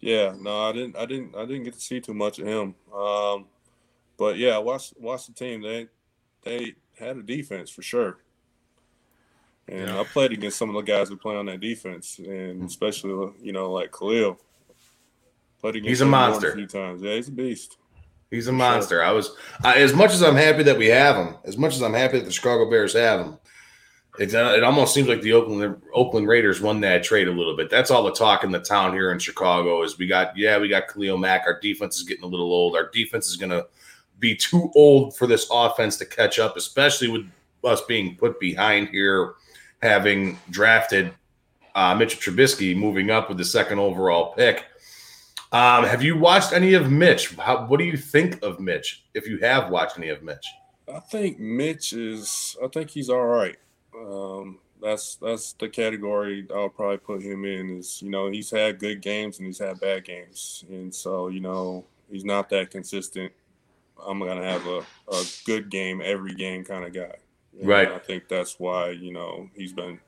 [0.00, 2.74] yeah, no, I didn't, I didn't, I didn't get to see too much of him.
[2.94, 3.46] Um,
[4.18, 5.62] but yeah, watch watched watched the team.
[5.62, 5.88] They
[6.42, 8.18] they had a defense for sure.
[9.68, 10.00] And Yeah.
[10.00, 13.52] I played against some of the guys who play on that defense, and especially you
[13.52, 14.38] know like Khalil.
[15.60, 16.50] Played against He's a him more than monster.
[16.52, 17.78] A few times, yeah, he's a beast.
[18.30, 19.02] He's a For monster.
[19.02, 21.82] I was I, as much as I'm happy that we have him, as much as
[21.82, 23.38] I'm happy that the Chicago Bears have him.
[24.16, 27.56] It, uh, it almost seems like the Oakland Oakland Raiders won that trade a little
[27.56, 27.68] bit.
[27.68, 30.68] That's all the talk in the town here in Chicago is we got yeah we
[30.68, 31.42] got Khalil Mack.
[31.46, 32.76] Our defense is getting a little old.
[32.76, 33.64] Our defense is gonna
[34.20, 37.26] be too old for this offense to catch up, especially with
[37.64, 39.34] us being put behind here,
[39.84, 41.12] having drafted
[41.74, 44.64] uh, Mitchell Trubisky moving up with the second overall pick.
[45.52, 47.34] Um, have you watched any of Mitch?
[47.36, 49.04] How, what do you think of Mitch?
[49.14, 50.46] If you have watched any of Mitch,
[50.92, 52.56] I think Mitch is.
[52.62, 53.56] I think he's all right.
[53.96, 57.78] Um, that's that's the category I'll probably put him in.
[57.78, 61.40] Is you know he's had good games and he's had bad games, and so you
[61.40, 63.32] know he's not that consistent.
[64.04, 67.14] I'm gonna have a, a good game every game kind of guy.
[67.58, 67.88] And Right.
[67.90, 70.00] I think that's why you know he's been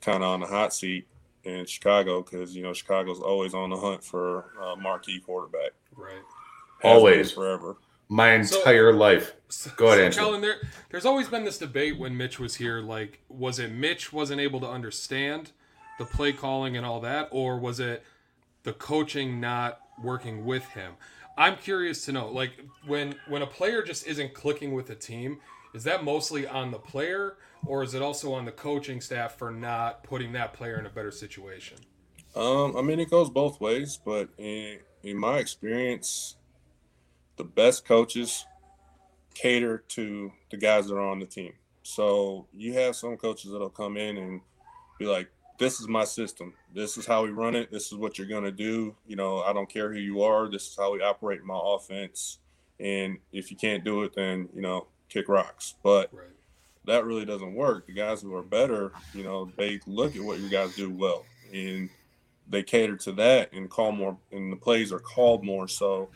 [0.00, 1.06] kind of on the hot seat
[1.44, 5.72] in Chicago because you know Chicago's always on the hunt for a marquee quarterback.
[5.94, 6.14] Right.
[6.82, 7.32] Has Always.
[7.32, 7.76] forever.
[8.08, 9.34] my So- entire life.
[9.76, 10.56] Go ahead, so, Kellen, there,
[10.90, 12.80] there's always been this debate when Mitch was here.
[12.80, 15.50] Like, was it Mitch wasn't able to understand
[15.98, 18.04] the play calling and all that, or was it
[18.62, 20.94] the coaching not working with him?
[21.38, 22.28] I'm curious to know.
[22.28, 22.52] Like,
[22.86, 25.40] when when a player just isn't clicking with a team,
[25.76, 27.36] is that mostly on the player,
[27.66, 30.88] or is it also on the coaching staff for not putting that player in a
[30.88, 31.76] better situation?
[32.34, 36.36] Um, I mean, it goes both ways, but in in my experience,
[37.36, 38.46] the best coaches
[39.34, 41.52] cater to the guys that are on the team.
[41.82, 44.40] So you have some coaches that'll come in and
[44.98, 46.54] be like, "This is my system.
[46.74, 47.70] This is how we run it.
[47.70, 48.96] This is what you're gonna do.
[49.06, 50.50] You know, I don't care who you are.
[50.50, 52.38] This is how we operate my offense.
[52.80, 56.26] And if you can't do it, then you know, kick rocks." But Right.
[56.84, 57.86] that really doesn't work.
[57.86, 61.24] The guys who are better, you know, they look at what you guys do well
[61.52, 61.88] and
[62.48, 66.08] they cater to that and call more and the plays are called more so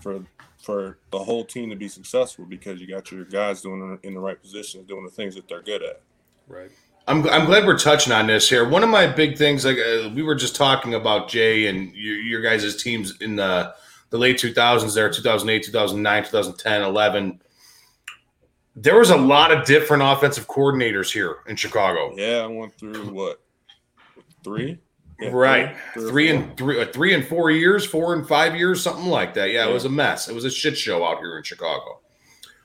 [0.00, 0.20] for
[0.62, 4.20] for the whole team to be successful because you got your guys doing in the
[4.20, 6.00] right positions, doing the things that they're good at.
[6.48, 6.70] Right.
[7.08, 8.68] I'm, I'm glad we're touching on this here.
[8.68, 12.16] One of my big things, like uh, we were just talking about Jay and your,
[12.16, 13.74] your guys' teams in the
[14.10, 17.40] the late 2000s, there 2008, 2009, 2010, 11.
[18.76, 22.14] There was a lot of different offensive coordinators here in Chicago.
[22.14, 23.40] Yeah, I went through what
[24.44, 24.78] three?
[25.18, 28.82] Yeah, right, or three and three, uh, three and four years, four and five years,
[28.82, 29.50] something like that.
[29.50, 30.28] Yeah, it was a mess.
[30.28, 32.00] It was a shit show out here in Chicago.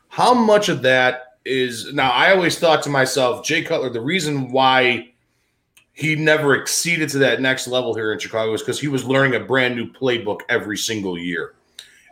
[0.10, 2.12] How much of that is now?
[2.12, 5.14] I always thought to myself, Jay Cutler, the reason why
[5.94, 9.42] he never exceeded to that next level here in Chicago is because he was learning
[9.42, 11.54] a brand new playbook every single year.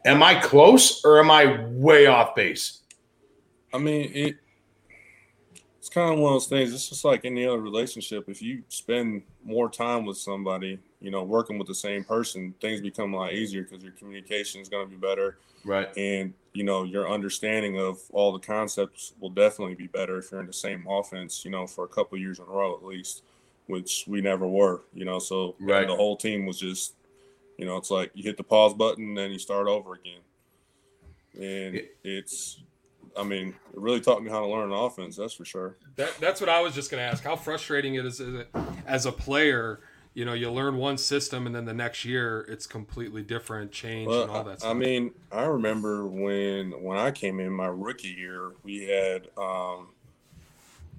[0.06, 2.79] Am I close or am I way off base?
[3.74, 4.38] I mean, it.
[5.78, 6.74] It's kind of one of those things.
[6.74, 8.28] It's just like any other relationship.
[8.28, 12.82] If you spend more time with somebody, you know, working with the same person, things
[12.82, 15.88] become a lot easier because your communication is going to be better, Right.
[15.98, 20.42] and you know, your understanding of all the concepts will definitely be better if you're
[20.42, 21.46] in the same offense.
[21.46, 23.24] You know, for a couple of years in a row at least,
[23.68, 24.82] which we never were.
[24.94, 25.88] You know, so Right.
[25.88, 26.96] the whole team was just,
[27.58, 30.22] you know, it's like you hit the pause button, then you start over again,
[31.42, 32.60] and it's.
[33.18, 35.16] I mean, it really taught me how to learn an offense.
[35.16, 35.78] That's for sure.
[35.96, 37.24] That, that's what I was just going to ask.
[37.24, 38.50] How frustrating it is, is it
[38.86, 39.82] as a player?
[40.14, 44.12] You know, you learn one system, and then the next year it's completely different, change,
[44.12, 44.72] and all that I, stuff.
[44.72, 49.90] I mean, I remember when when I came in my rookie year, we had um,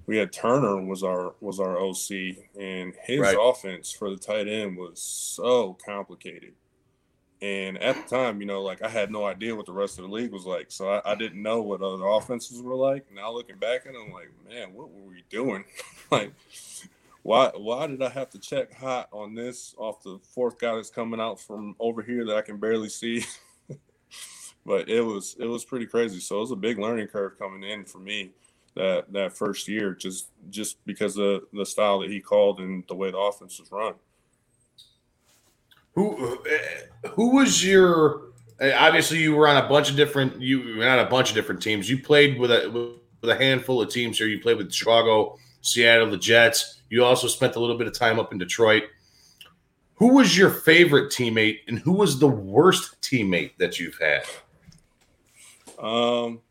[0.07, 3.37] we had Turner was our was our OC, and his Right.
[3.39, 6.53] offense for the tight end was so complicated.
[7.41, 10.05] And at the time, you know, like I had no idea what the rest of
[10.05, 13.11] the league was like, so I, I didn't know what other offenses were like.
[13.11, 15.63] Now looking back at it, I'm like, man, what were we doing?
[16.11, 16.33] like,
[17.23, 20.91] why why did I have to check hot on this off the fourth guy that's
[20.91, 23.25] coming out from over here that I can barely see?
[24.65, 26.19] but it was it was pretty crazy.
[26.19, 28.31] So it was a big learning curve coming in for me
[28.75, 32.95] that that first year, just just because of the style that he called and the
[32.95, 33.95] way the offense was run.
[35.93, 36.39] Who
[37.11, 38.21] who was your?
[38.61, 40.41] Obviously, you were on a bunch of different.
[40.41, 41.89] You were on a bunch of different teams.
[41.89, 44.27] You played with a with a handful of teams here.
[44.27, 46.81] You played with Chicago, Seattle, the Jets.
[46.89, 48.83] You also spent a little bit of time up in Detroit.
[49.95, 54.23] Who was your favorite teammate, and who was the worst teammate that you've had?
[55.77, 56.41] Um,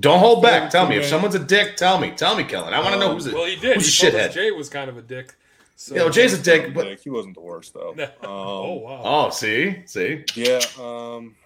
[0.00, 0.70] Don't hold back.
[0.70, 1.76] Tell me if someone's a dick.
[1.76, 2.10] Tell me.
[2.12, 2.74] Tell me, Kellen.
[2.74, 3.76] I want to know who's a, well, he did.
[3.76, 4.32] who's he a shithead.
[4.32, 5.34] Jay was kind of a dick.
[5.80, 7.94] So, You know, Jay's a dick, but Dick, he wasn't the worst though.
[8.00, 9.02] Um, oh wow.
[9.04, 11.36] oh, see, see, Yeah, um,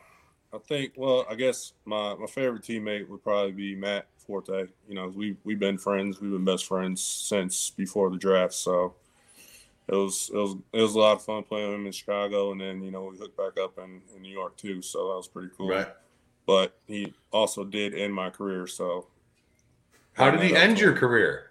[0.55, 0.95] I think.
[0.97, 4.69] Well, I guess my, my favorite teammate would probably be Matt Forte.
[4.89, 6.19] You know, we we've been friends.
[6.19, 8.55] We've been best friends since before the draft.
[8.55, 8.95] So
[9.87, 12.53] it was it was it was a lot of fun playing with him in Chicago,
[12.53, 14.81] and then you know we hooked back up in, in New York too.
[14.81, 15.69] So that was pretty cool.
[15.69, 15.89] right.
[16.47, 18.67] But he also did end my career.
[18.67, 19.09] So
[20.15, 21.51] How did he end your career?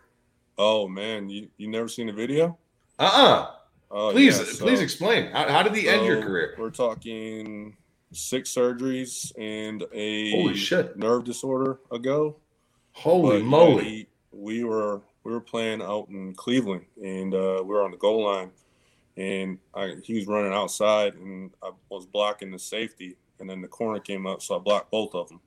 [0.57, 2.57] oh man, you you never seen the video?
[3.01, 3.51] Uh uh
[3.93, 5.31] Oh, Please, yeah, so- please explain.
[5.31, 6.55] How, how did he end your career?
[6.57, 7.75] We're talking
[8.13, 10.95] six surgeries and a Holy shit.
[10.97, 12.37] nerve disorder ago.
[12.93, 13.83] Holy But, yeah, moly!
[13.83, 17.97] he- we were we were playing out in Cleveland, and uh, we were on the
[17.97, 18.51] goal line,
[19.17, 23.67] and I, he was running outside, and I was blocking the safety, and then the
[23.67, 25.41] corner came up, so I blocked both of them.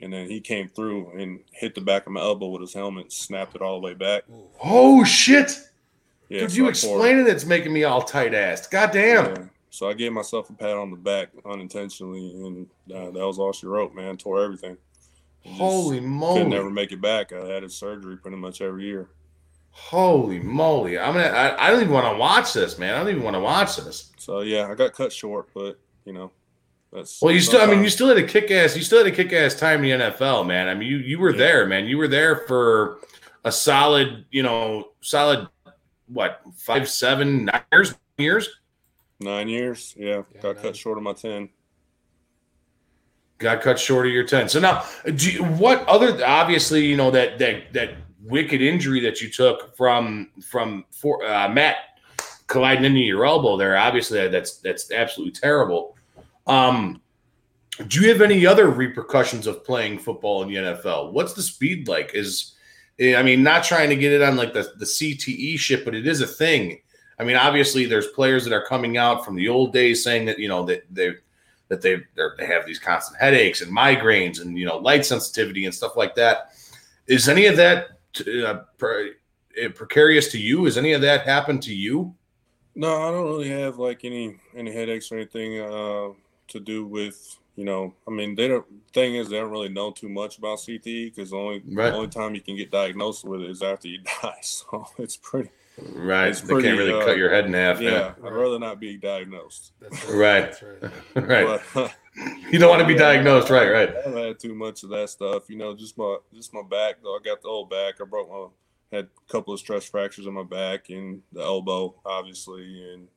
[0.00, 3.12] And then he came through and hit the back of my elbow with his helmet,
[3.12, 4.24] snapped it all the way back.
[4.62, 5.52] Oh shit!
[6.28, 7.26] Yeah, Could so you explain it?
[7.28, 8.70] It's making me all tight assed.
[8.70, 9.26] God damn.
[9.26, 9.42] Yeah.
[9.70, 13.52] So I gave myself a pat on the back unintentionally, and uh, that was all
[13.52, 13.94] she wrote.
[13.94, 14.76] Man, tore everything.
[15.44, 16.44] Just Holy Could moly!
[16.44, 17.32] never make it back.
[17.32, 19.08] I had a surgery pretty much every year.
[19.70, 20.98] Holy moly!
[20.98, 21.26] I'm gonna.
[21.26, 22.94] I, I don't even want to watch this, man.
[22.94, 24.10] I don't even want to watch this.
[24.18, 26.32] So yeah, I got cut short, but you know,
[26.92, 27.60] that's Well, you still.
[27.60, 28.74] I mean, you still had a kick ass.
[28.74, 30.68] You still had a kick ass time in the NFL, man.
[30.68, 31.36] I mean, you you were Yeah.
[31.38, 31.84] there, man.
[31.86, 33.00] You were there for
[33.44, 35.46] a solid, you know, solid
[36.08, 38.48] what five, seven, nine years, years.
[39.20, 39.94] nine years.
[39.98, 40.64] Yeah, Yeah, got nine.
[40.64, 41.48] cut short of my ten.
[43.38, 44.82] got cut short of your 10 so now
[45.16, 47.90] do you, what other obviously you know that that that
[48.22, 51.76] wicked injury that you took from from for uh, matt
[52.46, 55.94] colliding into your elbow there obviously that's that's absolutely terrible
[56.46, 56.98] um
[57.88, 61.88] do you have any other repercussions of playing football in the nfl what's the speed
[61.88, 62.55] like is
[63.00, 66.06] i mean not trying to get it on like the, the cte shit but it
[66.06, 66.78] is a thing
[67.18, 70.38] i mean obviously there's players that are coming out from the old days saying that
[70.38, 71.12] you know that they
[71.68, 75.74] that they they're, have these constant headaches and migraines and you know light sensitivity and
[75.74, 76.52] stuff like that.
[77.06, 79.14] Is any of that uh, pre-
[79.62, 80.64] uh, precarious to you?
[80.64, 82.14] Has any of that happened to you?
[82.74, 86.08] No, I don't really have like any any headaches or anything uh,
[86.48, 87.94] to do with you know.
[88.06, 88.64] I mean, they don't.
[88.92, 91.90] Thing is, they don't really know too much about CTE because the only Right.
[91.90, 94.38] the only time you can get diagnosed with it is after you die.
[94.42, 95.50] So it's pretty.
[95.78, 97.82] Right, It's they can't pretty, really uh, cut your head in half.
[97.82, 99.72] Yeah, I'd rather not be diagnosed.
[99.78, 100.44] That's Right.
[100.44, 101.28] That's right.
[101.46, 101.60] right.
[101.74, 101.94] But,
[102.50, 103.70] You don't want to be Yeah, diagnosed, right?
[103.70, 103.90] Right.
[103.94, 105.50] I haven't had too much of that stuff.
[105.50, 107.14] You know, just my just my back though.
[107.14, 108.00] I got the old back.
[108.00, 108.46] I broke my
[108.90, 112.62] had a couple of stress fractures on my back and the elbow, obviously.
[112.94, 113.08] And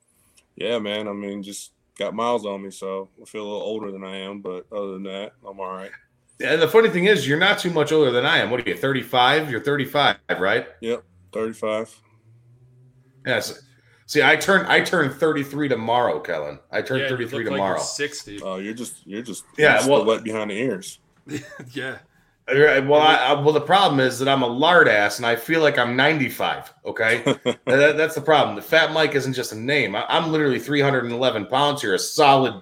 [0.58, 1.08] yeah, man.
[1.08, 4.17] I mean, just got miles on me, so I feel a little older than I
[4.17, 4.41] am.
[4.41, 5.91] But other than that, I'm all right.
[6.41, 8.49] And the funny thing is, you're not too much older than I am.
[8.49, 8.75] What are you?
[8.75, 9.51] 35?
[9.51, 10.67] You're 35, right?
[10.81, 12.01] Yep, 35.
[13.27, 13.62] Yes.
[14.05, 16.57] See, I turn I turn 33 tomorrow, Kellen.
[16.71, 17.77] I turn Yeah, you 33 look like tomorrow.
[17.77, 18.41] you're Sixty.
[18.41, 20.99] Oh, you're just you're just Yeah, you're still well- wet behind the ears.
[21.73, 21.99] yeah.
[22.53, 25.35] Right, Well, I, I, well, the problem is that I'm a lard ass, and I
[25.35, 26.73] feel like I'm 95.
[26.85, 27.21] Okay,
[27.65, 28.55] That- that's the problem.
[28.55, 29.95] The Fat Mike isn't just a name.
[29.95, 32.62] I, I'm literally 311 pounds here, a solid,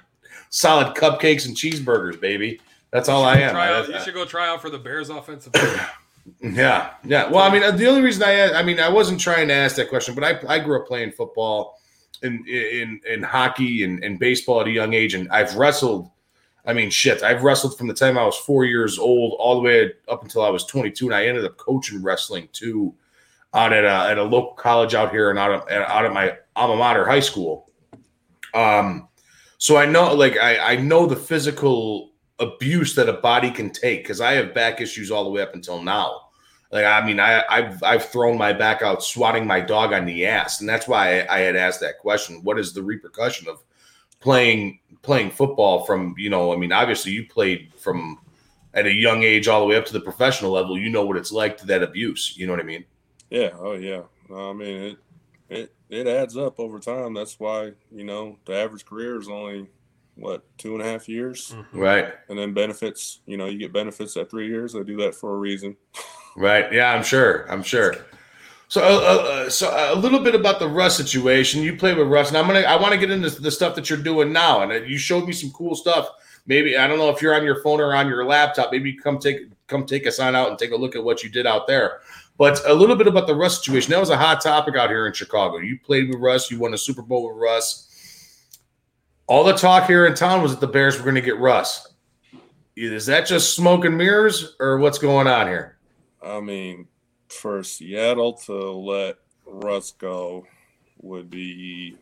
[0.50, 2.60] solid cupcakes and cheeseburgers, baby.
[2.92, 3.52] That's all I am.
[3.52, 5.54] Try I- out, you should go try out for the Bears offensive.
[6.42, 7.30] yeah, yeah.
[7.30, 9.76] Well, I mean, uh, the only reason I, I mean, I wasn't trying to ask
[9.78, 11.78] that question, but I, I grew up playing football,
[12.24, 16.10] in in in hockey and, and baseball at a young age, and I've wrestled.
[16.68, 19.62] I mean, shit, I've wrestled from the time I was four years old all the
[19.62, 22.94] way up until I was 22, and I ended up coaching wrestling too,
[23.54, 26.38] out at a, at a local college out here and out of out at my
[26.58, 27.72] alma mater high school.
[28.54, 29.08] Um,
[29.58, 34.04] so I know, like, I I know the physical abuse that a body can take
[34.04, 36.28] because I have back issues all the way up until now.
[36.70, 40.26] Like I mean, I, I've I've thrown my back out swatting my dog on the
[40.26, 42.44] ass, and that's why I, I had asked that question.
[42.44, 43.64] What is the repercussion of
[44.20, 46.54] playing playing football from you know?
[46.54, 48.20] I mean, obviously you played from
[48.74, 50.78] at a young age all the way up to the professional level.
[50.78, 52.36] You know what it's like to that abuse.
[52.38, 52.86] You know what I mean?
[53.30, 53.50] Yeah.
[53.60, 54.04] Oh, yeah.
[54.34, 54.98] I mean, it
[55.50, 57.14] it it adds up over time.
[57.14, 59.68] That's why you know the average career is only
[60.16, 61.80] what two and a half years, mm-hmm.
[61.80, 62.14] Right.
[62.30, 63.20] and then benefits.
[63.26, 64.74] You know, you get benefits at three years.
[64.74, 65.76] They do that for a reason.
[66.36, 66.72] Right.
[66.72, 67.50] Yeah, I'm sure.
[67.52, 67.96] I'm sure.
[68.70, 71.64] So, uh, uh, so a little bit about the Russ situation.
[71.64, 72.62] You play with Russ, and I'm gonna.
[72.62, 75.26] I want to get into the stuff that you're doing now, and uh, you showed
[75.26, 76.10] me some cool stuff.
[76.48, 78.72] Maybe I don't know if you're on your phone or on your laptop.
[78.72, 81.30] Maybe come take come take us on out and take a look at what you
[81.30, 82.02] did out there.
[82.38, 83.92] But a little bit about the Russ situation.
[83.92, 85.58] That was a hot topic out here in Chicago.
[85.58, 86.52] You played with Russ.
[86.52, 87.86] You won a Super Bowl with Russ.
[89.28, 91.94] All the talk here in town was that the Bears were going to get Russ.
[92.76, 95.78] Is that just smoke and mirrors, or what's going on here?
[96.24, 96.88] I mean,
[97.30, 100.46] for Seattle to let Russ go
[101.02, 101.98] would be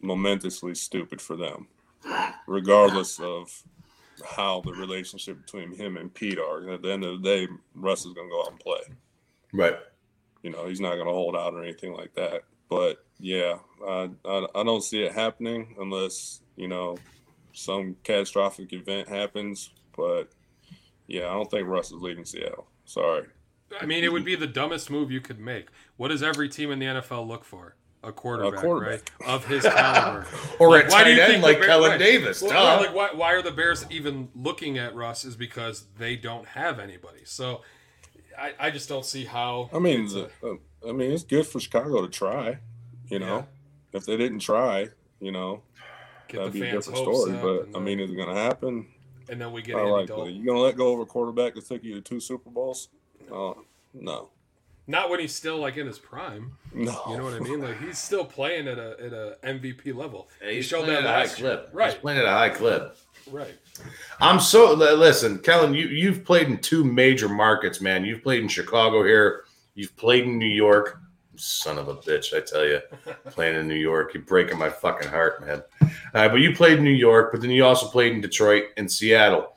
[0.00, 1.66] momentously stupid for them,
[2.46, 3.62] regardless of
[4.36, 6.68] how the relationship between him and Pete are.
[6.70, 8.80] At the end of the day, Russ is going to go out and play.
[9.52, 9.76] Right.
[10.42, 12.42] You know, he's not going to hold out or anything like that.
[12.68, 16.98] But yeah, I, I, I don't see it happening unless, you know,
[17.52, 19.70] some catastrophic event happens.
[19.96, 20.30] But
[21.06, 22.66] yeah, I don't think Russ is leaving Seattle.
[22.84, 23.26] Sorry.
[23.80, 25.66] I mean, it would be the dumbest move you could make.
[25.96, 27.74] What does every team in the NFL look for?
[28.04, 29.10] A quarterback, quarterback.
[29.20, 29.28] right?
[29.28, 30.24] Of his caliber.
[30.60, 31.98] Or Like, a why do you end think like the Bear- Kellen right.
[31.98, 32.40] Davis.
[32.40, 35.24] Well, like why, why are the Bears even looking at Russ?
[35.24, 37.20] Is because they don't have anybody.
[37.24, 37.62] So
[38.38, 39.68] I, I just don't see how.
[39.72, 40.56] I mean, it's the, a- uh,
[40.88, 42.58] I mean, it's good for Chicago to try.
[43.08, 43.46] You know,
[43.92, 45.62] if they didn't try, you know,
[46.28, 47.32] Get that'd be a different story.
[47.42, 48.86] But I mean, is it going to happen?
[49.28, 50.34] And then we get I Andy like Dalton.
[50.36, 52.88] You going to let go of a quarterback that took you to two Super Bowls?
[53.32, 53.54] Uh,
[53.94, 54.28] no,
[54.86, 56.52] Not when he's still like in his prime.
[56.74, 57.00] no.
[57.08, 57.60] You know what I mean?
[57.62, 60.28] Like he's still playing at a at a MVP level.
[60.42, 61.70] Yeah, he he's showed playing that at a high clip.
[61.72, 61.92] Right.
[61.92, 62.96] He's playing at a high clip.
[63.30, 63.54] Right.
[64.20, 65.74] I'm so listen, Kellen.
[65.74, 68.04] You you've played in two major markets, man.
[68.04, 69.44] You've played in Chicago here.
[69.74, 71.00] You've played in New York.
[71.36, 72.80] Son of a bitch, I tell you,
[73.30, 75.62] playing in New York, you're breaking my fucking heart, man.
[76.12, 78.90] Uh, but you played in New York, but then you also played in Detroit and
[78.90, 79.52] Seattle.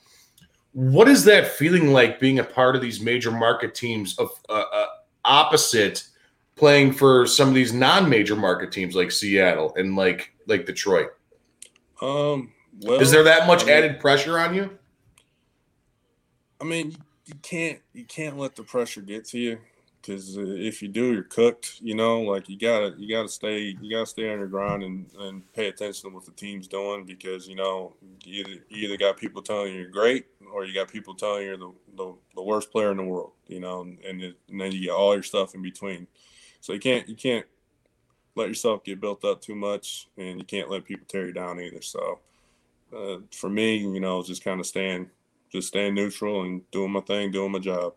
[0.73, 4.63] What is that feeling like being a part of these major market teams of uh,
[4.71, 4.85] uh,
[5.25, 6.07] opposite
[6.55, 11.09] playing for some of these non-major market teams like Seattle and like like Detroit?
[12.01, 14.77] Um, well, Is there that much I mean- added pressure on you?
[16.59, 19.59] I mean, you can't you can't let the pressure get to you
[20.01, 21.79] because uh, if you do, you're cooked.
[21.81, 25.05] You know, like you gotta you gotta stay you gotta stay on your grind and,
[25.19, 28.97] and pay attention to what the team's doing because you know you either, you either
[28.97, 32.13] got people telling you you're great or you got people telling you you're the, the,
[32.35, 33.31] the worst player in the world.
[33.47, 36.07] You know, and and, it, and then you get all your stuff in between.
[36.61, 37.45] So you can't you can't
[38.35, 41.59] let yourself get built up too much, and you can't let people tear you down
[41.59, 41.81] either.
[41.81, 42.19] So
[42.95, 45.09] uh, for me, you know, just kind of staying
[45.51, 47.93] just staying neutral and doing my thing, doing my job.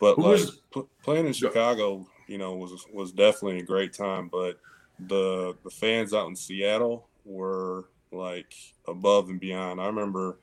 [0.00, 3.92] But Who like was- pl- playing in Chicago, you know, was was definitely a great
[3.92, 4.28] time.
[4.28, 4.58] But
[4.98, 8.54] the the fans out in Seattle were like
[8.88, 9.80] above and beyond.
[9.80, 10.38] I remember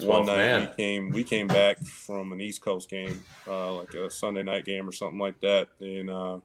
[0.00, 0.60] one night man.
[0.60, 4.64] we came we came back from an East Coast game, uh, like a Sunday night
[4.64, 6.38] game or something like that, and uh,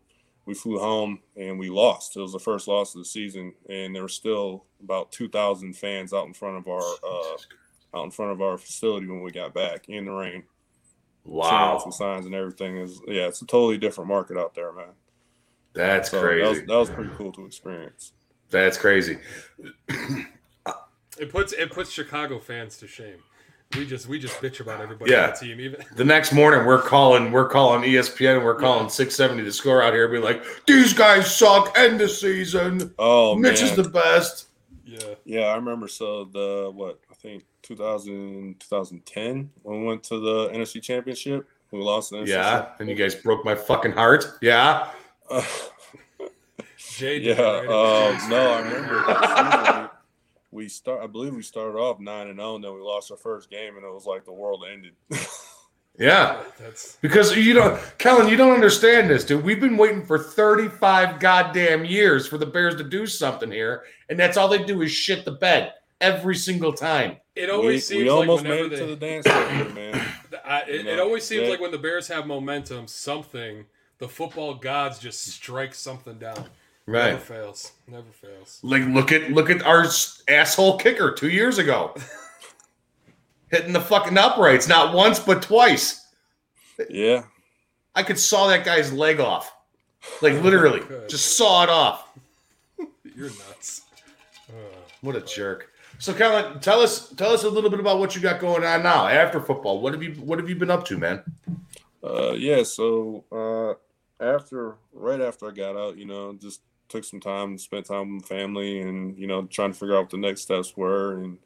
[0.45, 2.17] we flew home and we lost.
[2.17, 5.77] It was the first loss of the season, and there were still about two thousand
[5.77, 7.37] fans out in front of our uh,
[7.95, 10.43] out in front of our facility when we got back in the rain.
[11.25, 11.77] Wow.
[11.81, 14.87] Some signs and everything is yeah, it's a totally different market out there, man.
[15.73, 16.41] That's So crazy.
[16.43, 18.13] That was, that was pretty cool to experience.
[18.49, 19.17] That's crazy.
[21.19, 23.17] It puts it puts Chicago fans to shame.
[23.77, 25.25] We just we just bitch about everybody Yeah.
[25.25, 25.59] on the team.
[25.59, 29.81] Even The next morning, we're calling, we're calling ESPN, and we're calling 670 The Score
[29.81, 31.75] out here, be like, these guys suck.
[31.77, 32.93] End the season.
[32.99, 33.69] Oh Mitch man.
[33.71, 34.47] is the best.
[34.85, 34.99] yeah.
[35.25, 35.87] Yeah, I remember.
[35.87, 41.79] So the what I think 2000, 2010 when we went to the NFC Championship, we
[41.79, 42.27] lost the NFC.
[42.27, 44.25] Yeah, and you guys broke my fucking heart.
[44.41, 44.91] Yeah,
[45.29, 45.41] Uh,
[46.77, 47.61] Jay did yeah.
[47.61, 47.67] right?
[47.67, 49.89] Uh, no, I remember.
[50.51, 51.01] we, we start.
[51.01, 53.77] I believe we started off nine and zero, and then we lost our first game,
[53.77, 54.93] and it was like the world ended.
[55.97, 56.43] yeah.
[56.59, 59.43] That's Because you know, Kellen, you don't understand this, dude.
[59.43, 64.19] We've been waiting for 35 goddamn years for the Bears to do something here, and
[64.19, 65.73] that's all they do is shit the bed
[66.03, 67.17] every single time.
[67.35, 69.69] it we, always seems we like almost whenever made it they, to the dance floor,
[69.73, 70.07] man.
[70.45, 73.65] I, it, You it always seems they- like when the Bears have momentum, something
[73.99, 76.45] the football gods just strike something down.
[76.85, 77.11] Right.
[77.11, 77.71] Never fails.
[77.87, 78.59] Never fails.
[78.61, 79.85] Like look at look at our
[80.27, 81.95] asshole kicker two years ago,
[83.51, 86.05] hitting the fucking uprights not once but twice.
[86.89, 87.23] Yeah,
[87.95, 89.55] I could saw that guy's leg off,
[90.21, 92.09] like literally, just saw it off.
[93.15, 93.83] You're nuts.
[94.49, 94.53] Uh,
[95.01, 95.69] What a jerk.
[96.03, 98.83] So, Kellen, tell us tell us a little bit about what you got going on
[98.83, 99.79] now after football.
[99.79, 101.23] What have you What have you been up to, man?
[102.03, 102.63] Uh, yeah.
[102.63, 107.85] So uh, after, right after I got out, you know, just took some time, spent
[107.85, 111.21] time with family, and you know, trying to figure out what the next steps were.
[111.21, 111.37] And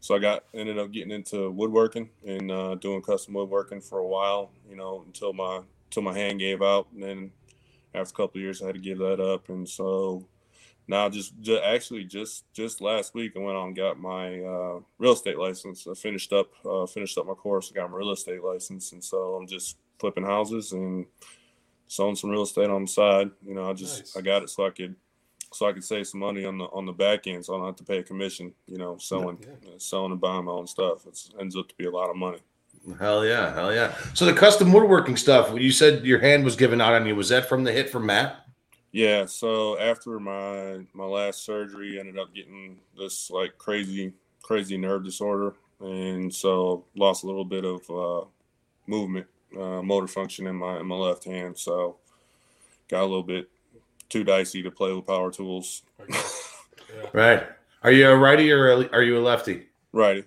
[0.00, 4.06] so I got ended up getting into woodworking and uh, doing custom woodworking for a
[4.08, 4.50] while.
[4.68, 7.30] You know, until my until my hand gave out, and then
[7.94, 9.50] after a couple years, I had to give that up.
[9.50, 10.24] And so
[10.90, 14.80] now, just, just actually just just last week, I went on and got my uh,
[14.98, 15.86] real estate license.
[15.88, 19.34] I finished up uh, finished up my course, got my real estate license, and so
[19.36, 21.06] I'm just flipping houses and
[21.86, 23.30] selling some real estate on the side.
[23.46, 24.16] You know, I just Nice.
[24.16, 24.96] I got it so I could
[25.52, 27.66] so I could save some money on the on the back end, so I don't
[27.66, 28.52] have to pay a commission.
[28.66, 29.70] You know, selling Yeah.
[29.74, 31.06] uh, selling and buying my own stuff.
[31.06, 32.38] It ends up to be a lot of money.
[32.98, 33.94] Hell yeah, hell yeah.
[34.14, 37.14] So the custom woodworking stuff, you said your hand was given out on you.
[37.14, 38.44] Was that from the hit from Matt?
[38.92, 44.12] Yeah, so after my my last surgery, I ended up getting this like crazy
[44.42, 48.26] crazy nerve disorder, and so lost a little bit of uh,
[48.86, 49.26] movement,
[49.56, 51.56] uh, motor function in my in my left hand.
[51.56, 51.96] So
[52.88, 53.48] got a little bit
[54.08, 55.82] too dicey to play with power tools.
[56.08, 56.20] yeah.
[57.12, 57.46] Right.
[57.82, 59.68] Are you a righty or a, are you a lefty?
[59.92, 60.24] Righty.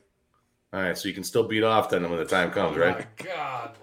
[0.72, 2.98] All right, so you can still beat off then when the time comes, Oh right?
[2.98, 3.83] my God, Mike.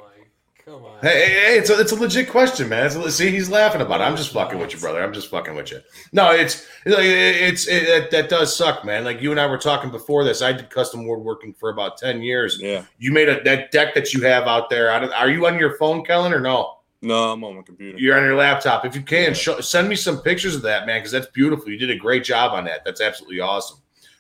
[0.71, 1.01] Come on.
[1.01, 2.87] Hey, hey, hey, it's a, it's a legit question, man.
[2.87, 4.05] It's a, see, he's laughing about it.
[4.05, 5.03] I'm just fucking with you, brother.
[5.03, 5.81] I'm just fucking with you.
[6.13, 9.03] No, it's it's it, it, that does suck, man.
[9.03, 10.43] Like you and I were talking before this.
[10.43, 12.61] I did custom woodworking for about ten years.
[12.61, 12.85] Yeah.
[13.01, 14.93] You made a that deck that you have out there.
[14.93, 16.77] I don't- Are you on your phone, Kellen, or no?
[17.03, 17.99] No, I'm on my computer.
[17.99, 18.85] You're on your laptop.
[18.85, 21.69] If you can, show, send me some pictures of that, man, because that's beautiful.
[21.71, 22.85] You did a great job on that.
[22.85, 23.79] That's absolutely awesome.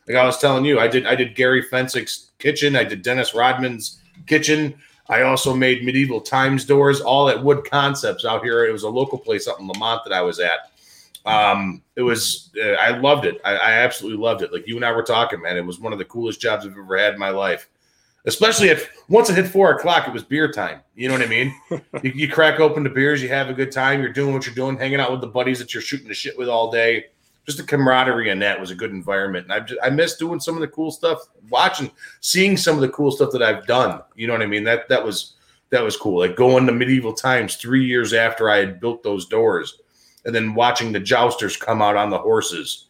[0.08, 2.74] Like I was telling you, I did I did Gary Fencik's kitchen.
[2.74, 4.74] I did Dennis Rodman's kitchen.
[5.10, 8.64] I also made medieval times doors, all at Wood Concepts out here.
[8.64, 10.70] It was a local place up in Lemont that I was at.
[11.26, 13.40] Um, it was uh, I loved it.
[13.44, 14.52] I, I absolutely loved it.
[14.52, 15.56] Like you and I were talking, man.
[15.56, 17.68] It was one of the coolest jobs I've ever had in my life.
[18.26, 20.80] Especially if once it hit four o'clock, it was beer time.
[20.94, 21.54] You know what I mean?
[22.02, 24.54] you, you crack open the beers, you have a good time, you're doing what you're
[24.54, 27.06] doing, hanging out with the buddies that you're shooting the shit with all day.
[27.46, 29.44] Just the camaraderie in that was a good environment.
[29.44, 31.18] And I just, I miss doing some of the cool stuff,
[31.48, 34.02] watching, seeing some of the cool stuff that I've done.
[34.14, 34.64] You know what I mean?
[34.64, 35.34] That that was
[35.70, 36.18] that was cool.
[36.20, 39.80] Like going to medieval times three years after I had built those doors,
[40.24, 42.88] and then watching the jousters come out on the horses.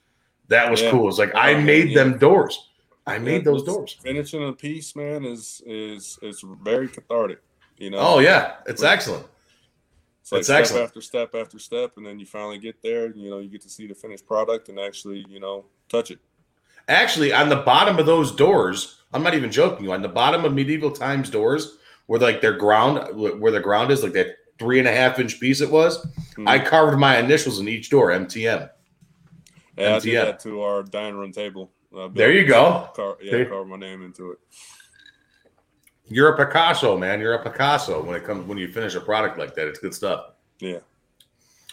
[0.49, 0.91] That was Yeah.
[0.91, 1.09] cool.
[1.09, 2.03] It's like I made yeah.
[2.03, 2.71] them doors.
[3.07, 3.97] I made those doors.
[4.03, 7.41] Finishing a piece, man, is is it's very cathartic.
[7.79, 7.99] You know.
[7.99, 9.27] Oh yeah, it's excellent.
[10.31, 10.85] It's like step excellent.
[10.85, 13.07] after step after step, and then you finally get there.
[13.07, 16.11] And, You know, you get to see the finished product and actually, you know, touch
[16.11, 16.19] it.
[16.89, 19.93] Actually, on the bottom of those doors, I'm not even joking you.
[19.93, 24.03] On the bottom of medieval times doors, where like their ground, where the ground is,
[24.03, 26.07] like that three and a half inch piece it was,
[26.37, 26.47] Hmm.
[26.49, 28.71] I carved my initials in each door, MTM.
[29.77, 30.25] Yeah, I did MTM.
[30.27, 31.71] that to our dining room table.
[31.93, 32.89] Built- There you go.
[32.95, 34.39] Car, yeah, There- carved my name into it.
[36.11, 37.21] You're a Picasso, man.
[37.21, 39.69] You're a Picasso when it comes when you finish a product like that.
[39.69, 40.33] It's good stuff.
[40.59, 40.81] Yeah.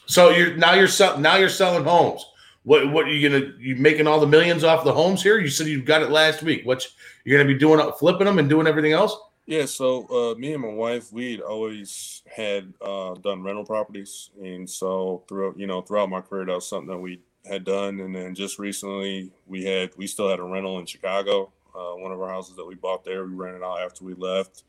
[0.05, 2.25] So you're now you're sell, now you're selling homes.
[2.63, 5.39] What what are you gonna you making all the millions off the homes here?
[5.39, 6.65] You said you got it last week.
[6.65, 6.88] What
[7.25, 9.17] you're gonna be doing flipping them and doing everything else?
[9.47, 14.69] Yeah, so uh, me and my wife, we'd always had uh, done rental properties, and
[14.69, 18.01] so throughout, you know, throughout my career, that was something that we had done.
[18.01, 21.53] And then just recently, we had we still had a rental in Chicago.
[21.78, 24.63] Uh, one of our houses that we bought there, we rented out after we left,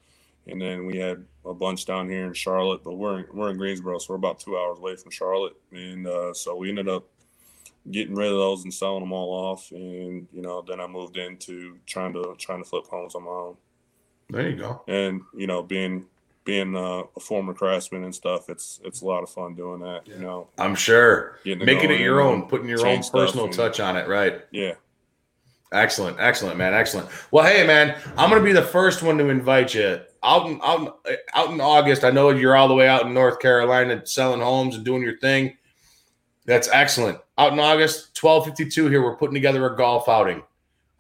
[0.47, 2.83] and then we had a bunch down here in Charlotte.
[2.85, 6.07] But we're in, we're in Greensboro, so we're about two hours away from Charlotte, and
[6.07, 7.05] uh, so we ended up
[7.91, 9.71] getting rid of those and selling them all off.
[9.73, 13.31] And you know, then I moved into trying to trying to flip homes on my
[13.31, 13.57] own
[14.29, 14.83] There you go.
[14.87, 16.05] and you know being
[16.45, 20.07] being uh, a former craftsman and stuff it's it's a lot of fun doing that
[20.09, 21.39] you know I'm sure.
[21.45, 24.43] Making it your own, putting your own personal and- touch on it, right?
[24.51, 24.75] yeah
[25.73, 27.09] Excellent, excellent, man, excellent.
[27.31, 31.03] Well, hey, man, I'm gonna be the first one to invite you out in out
[31.07, 32.05] in, out in August.
[32.05, 35.19] I know you're all the way out in North Carolina selling homes and doing your
[35.19, 35.59] thing.
[36.47, 37.19] That's excellent.
[37.37, 39.03] Out in August, 1252 here.
[39.03, 40.43] We're putting together a golf outing.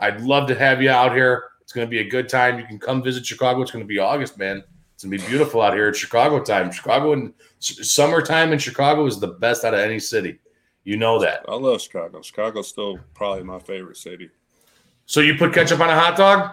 [0.00, 1.44] I'd love to have you out here.
[1.62, 2.58] It's gonna be a good time.
[2.58, 3.62] You can come visit Chicago.
[3.62, 4.62] It's gonna be August, man.
[4.92, 6.70] It's gonna be beautiful out here at Chicago time.
[6.70, 10.40] Chicago and summertime in Chicago is the best out of any city.
[10.84, 11.44] You know that.
[11.46, 14.30] i love chicago chicago's still probably my favorite city
[15.09, 16.50] So you put ketchup on a hot dog?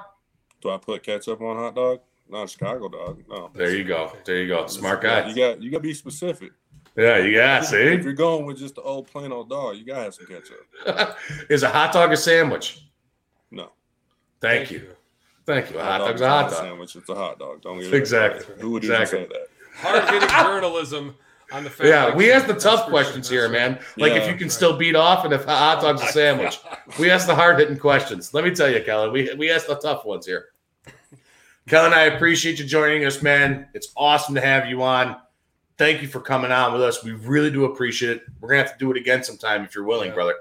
[0.61, 1.99] do i put ketchup on a hot dog
[2.29, 4.11] not a chicago dog no There you go.
[4.25, 4.65] There you go.
[4.67, 5.27] Smart guy.
[5.27, 6.51] you got you got to be specific
[6.95, 7.77] Yeah, you got if see.
[7.77, 11.17] If you're going with just the old plain old dog you gotta have some ketchup
[11.49, 12.81] Is a hot dog a sandwich?
[13.51, 13.71] no
[14.41, 14.87] Thank you.
[15.45, 15.77] Thank you.
[15.79, 16.59] A hot dog dog's is a hot dog.
[16.59, 18.55] sandwich it's a hot dog don't get it Exactly.
[18.61, 19.19] who would Exactly.
[19.19, 19.47] even say that
[19.81, 21.15] Hard hitting journalism
[21.51, 22.33] on the Fat Yeah, Mike we Show.
[22.33, 23.49] ask the That's tough questions sure.
[23.49, 23.85] here, That's man.
[23.97, 26.59] Like if you can still beat off and if a hot dog's a oh sandwich.
[26.99, 28.33] We ask the hard hitting questions.
[28.33, 30.49] Let me tell you, Kellen, we, we ask the tough ones here.
[31.67, 33.67] Kellen, I appreciate you joining us, man.
[33.73, 35.15] It's awesome to have you on.
[35.77, 37.03] Thank you for coming on with us.
[37.03, 38.23] We really do appreciate it.
[38.39, 40.13] We're gonna have to do it again sometime if you're willing, Yeah.
[40.15, 40.35] brother.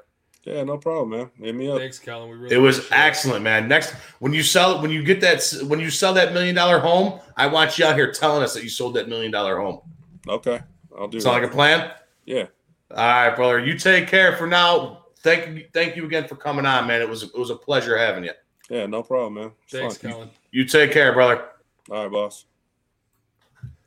[0.45, 2.29] yeah no problem man hit me up Thanks, Kellen.
[2.29, 3.67] We really It was appreciate excellent, man.
[3.67, 7.21] Next, when you sell, when you get that, when you sell that million dollar home,
[7.39, 9.81] I want you out here telling us that you sold that million dollar home.
[10.29, 10.61] okay
[10.99, 11.91] i'll do Sound that like a plan?
[12.27, 12.47] yeah
[12.91, 13.65] All right, brother.
[13.65, 15.05] You take care for now.
[15.19, 17.01] Thank you, thank you again for coming on, man.
[17.03, 18.33] It was it was a pleasure having you.
[18.71, 20.11] yeah no problem man It's Thanks, fun.
[20.13, 20.31] Kellen.
[20.51, 21.45] You take care, brother.
[21.91, 22.45] all right boss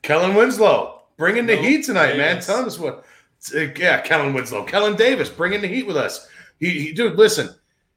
[0.01, 2.39] Kellen Winslow, bringing the No, heat tonight, man.
[2.41, 3.03] Tell us what.
[3.55, 6.27] uh, Yeah, Kellen Winslow, Kellen Davis, bringing the heat with us.
[6.59, 7.49] He, he dude, listen.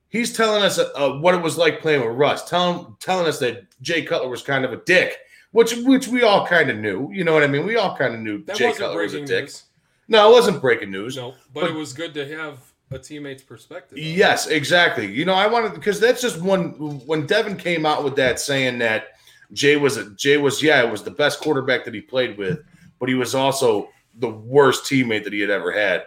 [0.09, 2.49] He's telling us uh, what it was like playing with Russ.
[2.49, 5.17] Telling telling us that Jay Cutler was kind of a dick,
[5.53, 7.11] which which we all kind of knew.
[7.13, 7.67] You know what I mean?
[7.67, 9.45] We all kind of knew That Jay Cutler was a dick.
[9.45, 9.65] news.
[10.09, 11.17] No, it wasn't breaking news.
[11.17, 12.59] No, but, But- it was good to have
[12.91, 13.99] a teammate's perspective.
[13.99, 15.07] Yes, exactly.
[15.07, 16.71] You know, I wanted because that's just one
[17.07, 19.09] when Devin came out with that saying that
[19.53, 22.61] Jay was a Jay was yeah, it was the best quarterback that he played with,
[22.99, 26.05] but he was also the worst teammate that he had ever had.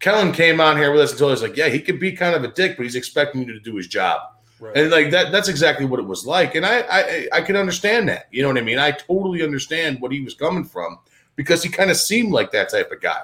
[0.00, 2.34] Kellen came on here with us and told us like, yeah, he could be kind
[2.34, 4.20] of a dick, but he's expecting you to do his job.
[4.60, 4.76] Right.
[4.76, 6.54] And like that that's exactly what it was like.
[6.54, 8.28] And I I I can understand that.
[8.30, 8.78] You know what I mean?
[8.78, 10.98] I totally understand what he was coming from
[11.36, 13.22] because he kind of seemed like that type of guy.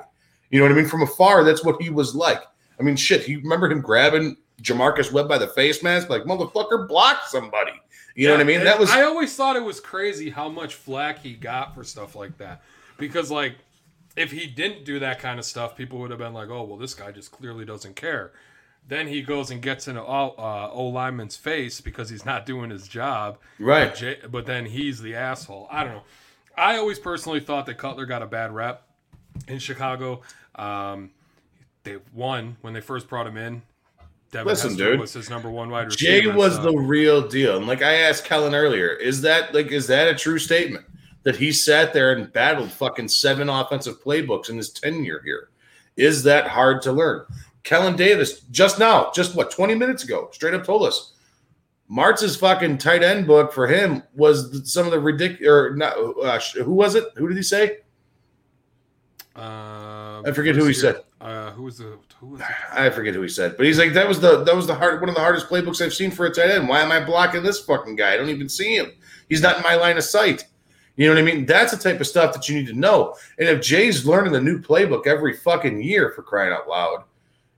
[0.50, 0.86] You know what I mean?
[0.86, 2.42] From afar, that's what he was like.
[2.78, 6.88] I mean, shit, you remember him grabbing J'Marcus Webb by the face mask, like motherfucker,
[6.88, 7.72] block somebody.
[8.14, 8.64] You know what I mean?
[8.64, 12.16] That was I always thought it was crazy how much flack he got for stuff
[12.16, 12.62] like that.
[12.98, 13.54] Because like
[14.16, 16.76] if he didn't do that kind of stuff, people would have been like, "Oh, well,
[16.76, 18.32] this guy just clearly doesn't care."
[18.88, 22.70] Then he goes and gets in a uh, O lineman's face because he's not doing
[22.70, 23.38] his job.
[23.58, 23.90] Right.
[23.90, 25.68] But, Jay, but then he's the asshole.
[25.70, 26.02] I don't know.
[26.56, 28.82] I always personally thought that Cutler got a bad rep
[29.46, 30.22] in Chicago.
[30.56, 31.10] Um,
[31.84, 33.62] they won when they first brought him in.
[34.32, 35.00] Devin Listen, Hester dude.
[35.00, 36.20] was his number one wide receiver.
[36.22, 37.56] Jay was so- the real deal.
[37.56, 40.84] And like I asked Kellen earlier, is that like is that a true statement?
[41.22, 45.50] That he sat there and battled fucking seven offensive playbooks in his tenure here.
[45.96, 47.26] Is that hard to learn?
[47.62, 51.12] Kellen Davis just now, just what, 20 minutes ago, straight up told us
[51.90, 56.38] Martz's fucking tight end book for him was some of the ridiculous or not uh,
[56.62, 57.04] who was it?
[57.16, 57.78] Who did he say?
[59.34, 61.02] Uh, I forget who he said.
[61.20, 62.46] Uh, who was the who was it?
[62.72, 65.00] I forget who he said, but he's like that was the that was the hard
[65.00, 66.68] one of the hardest playbooks I've seen for a tight end.
[66.68, 68.14] Why am I blocking this fucking guy?
[68.14, 68.92] I don't even see him.
[69.28, 70.46] He's not in my line of sight.
[70.94, 71.44] You know what I mean?
[71.44, 73.16] That's the type of stuff that you need to know.
[73.38, 77.04] And if Jay's learning the new playbook every fucking year for crying out loud,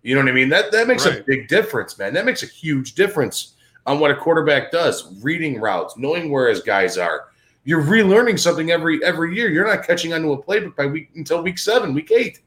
[0.03, 0.49] you know what I mean?
[0.49, 2.13] That that makes a big difference, man.
[2.15, 3.55] That makes a huge difference
[3.87, 7.29] on what a quarterback does, reading routes, knowing where his guys are.
[7.65, 9.51] You're relearning something every every year.
[9.51, 12.41] You're not catching onto a playbook by week until week seven, week eight.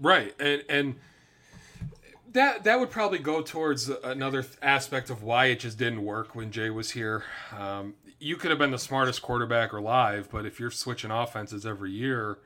[0.00, 0.94] Right, and and
[2.32, 6.34] that that would probably go towards another th- aspect of why it just didn't work
[6.34, 7.24] when Jay was here.
[7.56, 11.92] Um, you could have been the smartest quarterback alive, but if you're switching offenses every
[11.92, 12.38] year,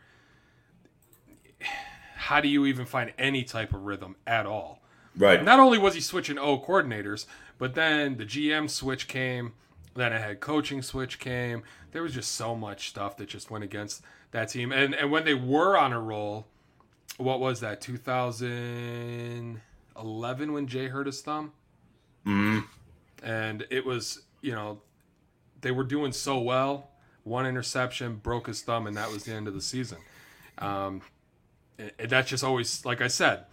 [2.23, 4.81] how do you even find any type of rhythm at all?
[5.17, 5.43] Right.
[5.43, 7.27] Not only was he switching O coordinators,
[7.59, 9.55] but then the GM switch came,
[9.97, 11.65] then a head coaching switch came.
[11.91, 14.71] There was just so much stuff that just went against that team.
[14.71, 16.47] And and when they were on a roll,
[17.17, 17.81] what was that?
[17.81, 21.53] 2011 when Jay hurt his thumb,
[22.25, 22.61] hmm
[23.23, 24.81] and it was you know
[25.61, 26.89] they were doing so well.
[27.25, 29.99] One interception broke his thumb, and that was the end of the season.
[30.59, 31.03] Um,
[31.79, 33.45] and- that's just always like I said,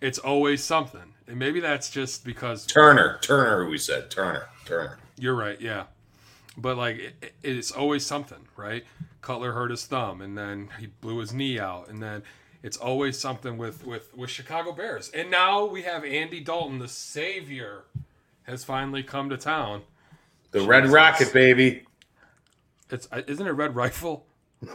[0.00, 1.14] it's always something.
[1.26, 4.98] And maybe that's just because Turner, Turner, who we said Turner, Turner.
[5.18, 5.84] You're right, yeah.
[6.56, 8.84] But like it, it- it's always something, right?
[9.20, 12.22] Cutler hurt his thumb and then he blew his knee out and then
[12.64, 15.10] it's always something with with with Chicago Bears.
[15.10, 17.84] And now we have Andy Dalton, the savior,
[18.44, 19.82] has finally come to town.
[20.50, 21.84] The Red Rocket, baby.
[22.90, 24.26] It's uh, isn't it Red Rifle?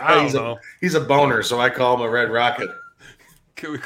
[0.00, 0.52] I he's know.
[0.52, 2.70] A, he's a boner, so I call him a Red Rocket.
[3.56, 3.78] Can we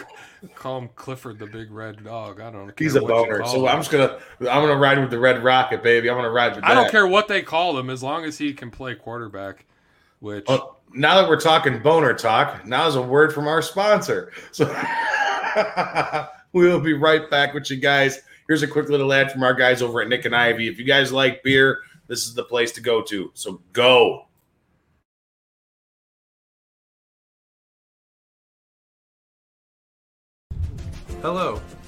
[0.54, 2.40] call him Clifford the Big Red Dog?
[2.40, 2.72] I don't know.
[2.76, 6.10] He's a boner, so I'm just gonna I'm gonna ride with the Red Rocket, baby.
[6.10, 6.70] I'm gonna ride with that.
[6.70, 9.64] I don't care what they call him as long as he can play quarterback.
[10.20, 14.32] Which Well, now that we're talking boner talk, now is a word from our sponsor.
[14.52, 14.66] So
[16.52, 18.20] we'll be right back with you guys.
[18.46, 20.68] Here's a quick little ad from our guys over at Nik and Ivy.
[20.68, 23.30] If you guys like beer, this is the place to go to.
[23.34, 24.26] So go.
[31.22, 31.60] Hello,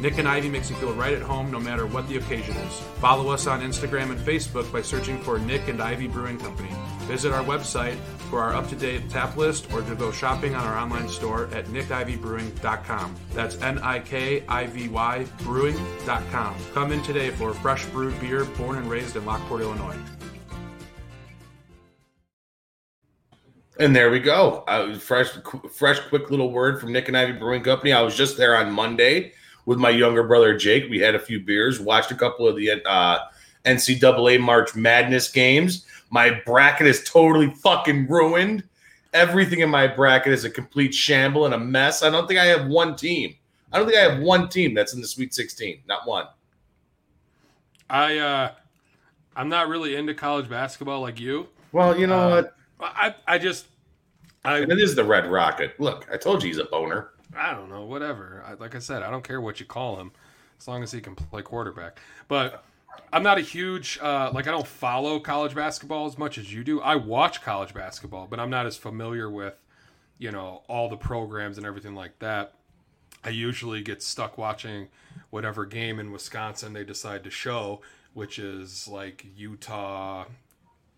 [0.00, 2.80] Nik and Ivy makes you feel right at home no matter what the occasion is.
[3.00, 6.70] Follow us on Instagram and Facebook by searching for Nik and Ivy Brewing Company.
[7.00, 7.96] Visit our website
[8.30, 11.46] for our up to date tap list or to go shopping on our online store
[11.52, 13.14] at nikivybrewing.com.
[13.32, 16.56] That's N I K I V Y brewing.com.
[16.72, 19.96] Come in today for fresh brewed beer born and raised in Lockport, Illinois.
[23.78, 24.62] And there we go.
[24.68, 27.92] Uh, fresh, qu- fresh, quick little word from Nick and Ivy Brewing Company.
[27.92, 29.32] I was just there on Monday
[29.66, 30.88] with my younger brother Jake.
[30.90, 33.18] We had a few beers, watched a couple of the uh,
[33.64, 35.86] NCAA March Madness games.
[36.10, 38.64] My bracket is totally fucking ruined.
[39.12, 42.02] Everything in my bracket is a complete shamble and a mess.
[42.02, 43.34] I don't think I have one team.
[43.72, 45.82] I don't think I have one team that's in the Sweet 16.
[45.88, 46.26] Not one.
[47.90, 48.52] I uh
[49.36, 51.48] I'm not really into college basketball like you.
[51.72, 52.56] Well, you know Uh, what?
[52.80, 53.66] I I just
[54.44, 55.78] I And it is the Red Rocket.
[55.80, 57.13] Look, I told you he's a boner.
[57.36, 58.42] I don't know, whatever.
[58.46, 60.12] I, like I said, I don't care what you call him,
[60.58, 61.98] as long as he can play quarterback.
[62.28, 62.64] But
[63.12, 66.64] I'm not a huge uh, like I don't follow college basketball as much as you
[66.64, 66.80] do.
[66.80, 69.54] I watch college basketball, but I'm not as familiar with
[70.18, 72.54] you know all the programs and everything like that.
[73.24, 74.88] I usually get stuck watching
[75.30, 77.80] whatever game in Wisconsin they decide to show,
[78.12, 80.26] which is like Utah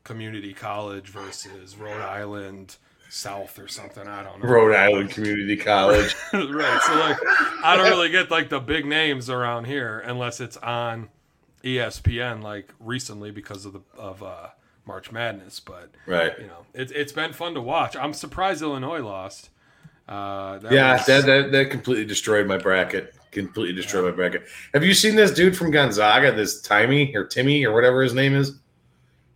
[0.02, 2.76] Community College versus Rhode Island
[3.16, 4.06] South or something.
[4.06, 4.48] I don't know.
[4.48, 6.14] Rhode Island Community College.
[6.32, 6.82] right.
[6.82, 7.16] So like,
[7.64, 11.08] I don't really get like the big names around here unless it's on
[11.64, 14.48] ESPN like recently because of the of uh,
[14.86, 15.60] March Madness.
[15.60, 16.38] But Right.
[16.38, 17.96] you know, it, it's been fun to watch.
[17.96, 19.50] I'm surprised Illinois lost.
[20.08, 23.14] Uh, that yeah, was- that, that that completely destroyed my bracket.
[23.32, 24.44] Completely destroyed my bracket.
[24.72, 26.32] Have you seen this dude from Gonzaga?
[26.32, 28.58] This Timmy or Timmy or whatever his name is.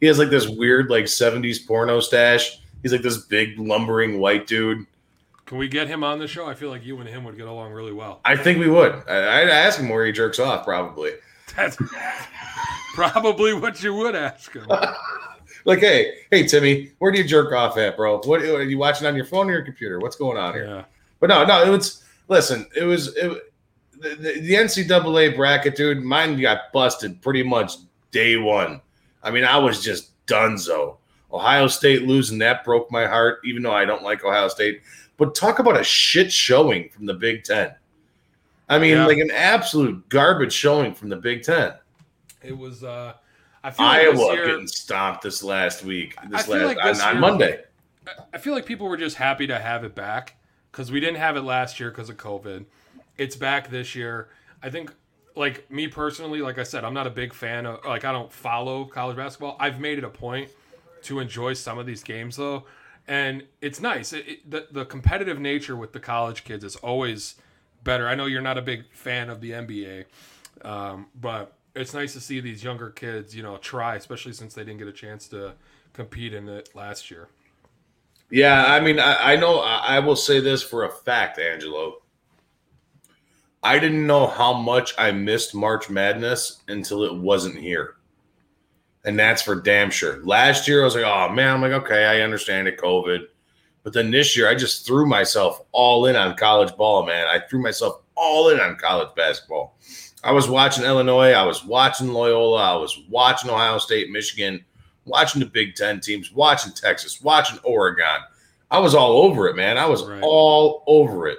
[0.00, 2.58] He has like this weird like '70s porno stash.
[2.82, 4.86] He's like this big lumbering white dude.
[5.46, 6.46] Can we get him on the show?
[6.46, 8.20] I feel like you and him would get along really well.
[8.24, 8.92] I think we would.
[9.08, 11.12] I, I'd ask him where he jerks off, probably.
[11.56, 11.76] That's
[12.94, 14.66] probably what you would ask him.
[15.64, 18.18] Like, hey, hey, Timmy, where do you jerk off at, bro?
[18.20, 19.98] What are you watching on your phone or your computer?
[19.98, 20.66] What's going on here?
[20.66, 20.84] Yeah.
[21.18, 22.02] But no, no, it was.
[22.28, 23.52] Listen, it was it,
[24.00, 26.02] the, the, the NCAA bracket, dude.
[26.02, 27.74] Mine got busted pretty much
[28.10, 28.80] day one.
[29.22, 30.96] I mean, I was just donezo.
[31.32, 34.82] Ohio State losing that broke my heart, even though I don't like Ohio State.
[35.16, 37.74] But talk about a shit showing from the Big Ten.
[38.68, 39.06] I mean, Yeah.
[39.06, 41.74] like an absolute garbage showing from the Big Ten.
[42.42, 42.82] It was.
[42.84, 43.14] uh
[43.62, 47.08] I feel like Iowa year, getting stomped this last week, this last like this on,
[47.08, 47.60] on year- Monday.
[48.32, 50.36] I feel like people were just happy to have it back
[50.72, 52.64] because we didn't have it last year because of COVID.
[53.18, 54.30] It's back this year.
[54.62, 54.90] I think,
[55.36, 58.32] like me personally, like I said, I'm not a big fan of like I don't
[58.32, 59.56] follow college basketball.
[59.60, 60.48] I've made it a point
[61.04, 62.64] to enjoy some of these games though,
[63.06, 64.12] and it's nice.
[64.12, 67.36] It, it, the the competitive nature with the college kids is always
[67.84, 68.08] better.
[68.08, 70.04] I know you're not a big fan of the NBA,
[70.62, 74.64] um, but it's nice to see these younger kids, you know, try, especially since they
[74.64, 75.54] didn't get a chance to
[75.92, 77.28] compete in it last year.
[78.30, 79.60] Yeah, I mean, I, I know.
[79.60, 81.96] I, I will say this for a fact, Angelo.
[83.62, 87.96] I didn't know how much I missed March Madness until it wasn't here,
[89.04, 90.22] and that's for damn sure.
[90.24, 93.26] Last year, I was like, "Oh man," I'm like, "Okay, I understand it, COVID,"
[93.82, 97.26] but then this year, I just threw myself all in on college ball, man.
[97.26, 99.76] I threw myself all in on college basketball.
[100.22, 104.62] I was watching Illinois, I was watching Loyola, I was watching Ohio State, Michigan,
[105.06, 108.20] watching the Big Ten teams, watching Texas, watching Oregon.
[108.70, 109.78] I was all over it, man.
[109.78, 110.20] I was Right.
[110.22, 111.38] all over it.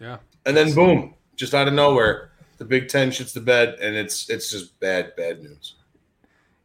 [0.00, 0.18] Yeah.
[0.44, 4.28] And then boom, just out of nowhere, the Big Ten shits the bed, and it's
[4.28, 5.76] it's just bad, bad news.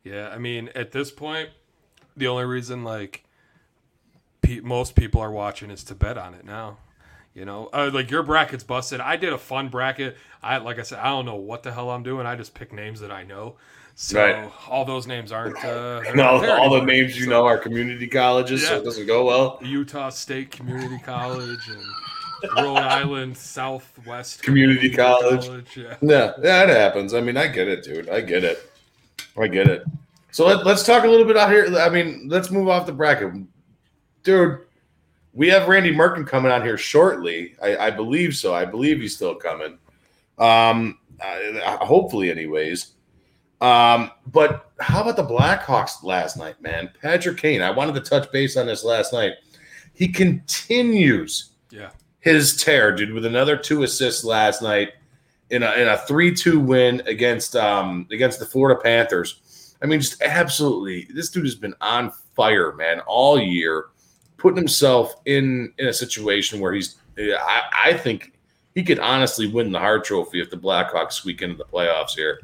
[0.03, 1.49] Yeah, I mean, at this point,
[2.17, 3.23] the only reason like
[4.41, 6.77] pe- most people are watching is to bet on it now.
[7.33, 8.99] You know, uh, like your bracket's busted.
[9.01, 10.17] I did a fun bracket.
[10.43, 12.27] I like I said, I don't know what the hell I'm doing.
[12.27, 13.55] I just pick names that I know.
[13.95, 14.51] So Right.
[14.69, 15.63] all those names aren't.
[15.63, 16.85] Uh, No, all the anymore.
[16.85, 19.59] names you So, know are community colleges, so it doesn't go well.
[19.63, 25.47] Utah State Community College and Rhode Island Southwest Community college.
[25.75, 25.95] Yeah.
[26.01, 27.13] Yeah, yeah, it happens.
[27.13, 28.09] I mean, I get it, dude.
[28.09, 28.69] I get it.
[29.37, 29.83] I get it.
[30.31, 31.75] So let, let's talk a little bit out here.
[31.77, 33.33] I mean, let's move off the bracket,
[34.23, 34.59] dude.
[35.33, 37.55] We have Randy Merkin coming on here shortly.
[37.61, 38.53] I, I believe so.
[38.53, 39.77] I believe he's still coming.
[40.37, 42.93] Um, uh, hopefully, anyways.
[43.61, 46.89] Um, but how about the Blackhawks last night, man?
[47.01, 47.61] Patrick Kane.
[47.61, 49.33] I wanted to touch base on this last night.
[49.93, 51.89] He continues Yeah.
[52.19, 54.89] his tear, dude, with another two assists last night
[55.53, 59.75] in a in a three two win against um against the Florida Panthers.
[59.81, 63.87] I mean, just absolutely, this dude has been on fire, man, all year,
[64.37, 66.95] putting himself in in a situation where he's.
[67.17, 68.33] I, I think
[68.73, 72.39] he could honestly win the Hart Trophy if the Blackhawks squeak into the playoffs here.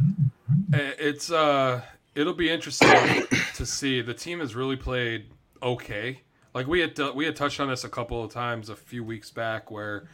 [0.74, 1.82] Eh, It's uh,
[2.14, 2.90] it'll be interesting
[3.56, 4.02] to see.
[4.02, 5.26] The team has really played
[5.64, 6.22] okay.
[6.54, 9.32] Like we had we had touched on this a couple of times a few weeks
[9.32, 10.08] back, where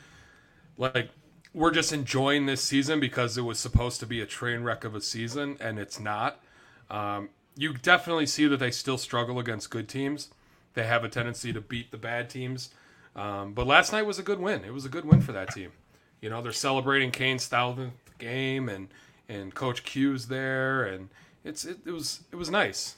[0.77, 1.09] like
[1.56, 4.93] we're just enjoying this season because it was supposed to be a train wreck of
[4.93, 6.41] a season, and it's not.
[6.89, 10.28] Um, you definitely see that they still struggle against good teams.
[10.74, 12.72] They have a tendency to beat the bad teams.
[13.16, 14.66] Um, but last night was a good win.
[14.66, 15.72] It was a good win for that team.
[16.20, 18.89] You know, they're celebrating Kane's thousandth game, and
[19.30, 21.08] and Coach Q's there, and
[21.45, 22.95] it's it, it was it was nice.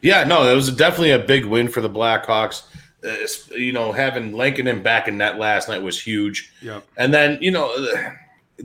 [0.00, 2.62] Yeah, no, it was definitely a big win for the Blackhawks.
[3.04, 3.14] Uh,
[3.54, 6.52] you know, having Lankinen back in net last night was huge.
[6.60, 6.80] Yeah.
[6.96, 7.72] And then you know,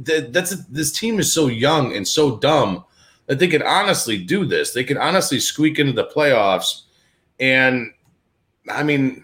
[0.05, 2.83] th- that's this team is so young and so dumb
[3.27, 4.73] that they could honestly do this.
[4.73, 6.81] They could honestly squeak into the playoffs.
[7.39, 7.93] And
[8.69, 9.23] I mean,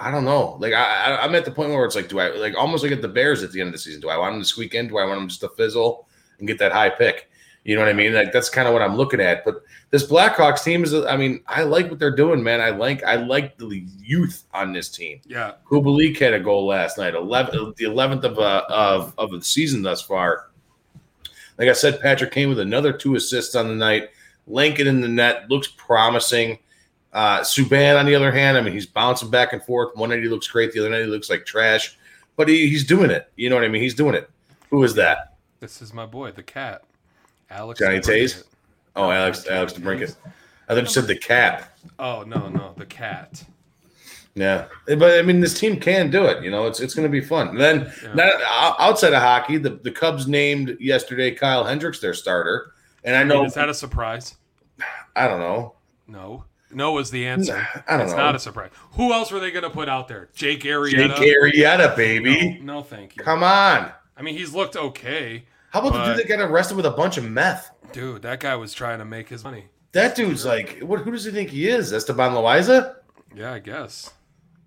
[0.00, 0.56] I don't know.
[0.60, 2.92] Like I, I, I'm at the point where it's like, do I like almost like
[2.92, 4.00] at the Bears at the end of the season?
[4.00, 4.88] Do I want them to squeak in?
[4.88, 6.06] Do I want them just to fizzle
[6.38, 7.30] and get that high pick?
[7.64, 8.12] You know what I mean?
[8.12, 9.44] Like that's kind of what I'm looking at.
[9.44, 12.60] But this Blackhawks team is, I mean, I like what they're doing, man.
[12.60, 15.20] I like, I like the youth on this team.
[15.26, 15.52] Yeah.
[15.66, 19.82] Kubalik had a goal last night, 11, the 11th of, uh, of, of the season
[19.82, 20.50] thus far.
[21.56, 24.10] Like I said, Patrick Kane with another two assists on the night.
[24.46, 26.58] Lankinen in the net looks promising.
[27.14, 29.96] Uh, Subban, on the other hand, I mean, he's bouncing back and forth.
[29.96, 31.96] One night he looks great, the other night he looks like trash,
[32.36, 33.30] but he, he's doing it.
[33.36, 33.82] You know what I mean?
[33.82, 34.28] He's doing it.
[34.70, 35.36] Who is that?
[35.60, 36.82] This is my boy, the cat,
[37.50, 37.80] Alex.
[37.80, 38.00] Johnny.
[38.00, 38.44] Taze?
[38.96, 40.16] Oh, Alex, Alex DeBrincat.
[40.68, 41.76] I thought you said the cat.
[41.98, 43.44] Oh no, no, the cat.
[44.34, 46.42] Yeah, but I mean, this team can do it.
[46.42, 47.48] You know, it's it's going to be fun.
[47.48, 48.32] And then not,
[48.80, 52.72] outside of hockey, the, the Cubs named yesterday Kyle Hendricks their starter,
[53.04, 54.36] and I I know mean, is that a surprise?
[55.16, 55.74] I don't know.
[56.08, 56.44] No.
[56.72, 57.64] No was the answer.
[57.86, 58.18] I don't it's know.
[58.18, 58.70] not a surprise.
[58.92, 60.28] Who else were they going to put out there?
[60.34, 61.16] Jake Arrieta.
[61.16, 62.58] Jake Arrieta, baby.
[62.60, 63.22] No, no, thank you.
[63.22, 63.92] Come on.
[64.16, 65.44] I mean, he's looked okay.
[65.74, 67.68] How about the dude that got arrested with a bunch of meth?
[67.90, 69.64] Dude, that guy was trying to make his money.
[69.90, 71.00] That dude's like, what?
[71.00, 71.92] Who does he think he is?
[71.92, 72.94] Esteban Loaiza?
[73.34, 74.12] Yeah, I guess.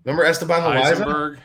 [0.04, 1.38] Remember Esteban Loaiza?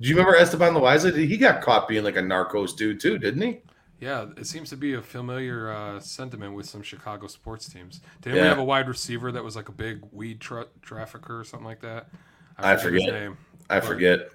[0.00, 1.16] Do you remember Esteban Loaiza?
[1.16, 3.60] He got caught being like a narcos dude too, didn't he?
[3.98, 8.00] Yeah, it seems to be a familiar uh, sentiment with some Chicago sports teams.
[8.20, 11.44] Didn't we have a wide receiver that was like a big weed tra- trafficker or
[11.44, 12.06] something like that?
[12.56, 13.12] I his forget.
[13.12, 13.36] name.
[13.68, 14.28] I But- forget.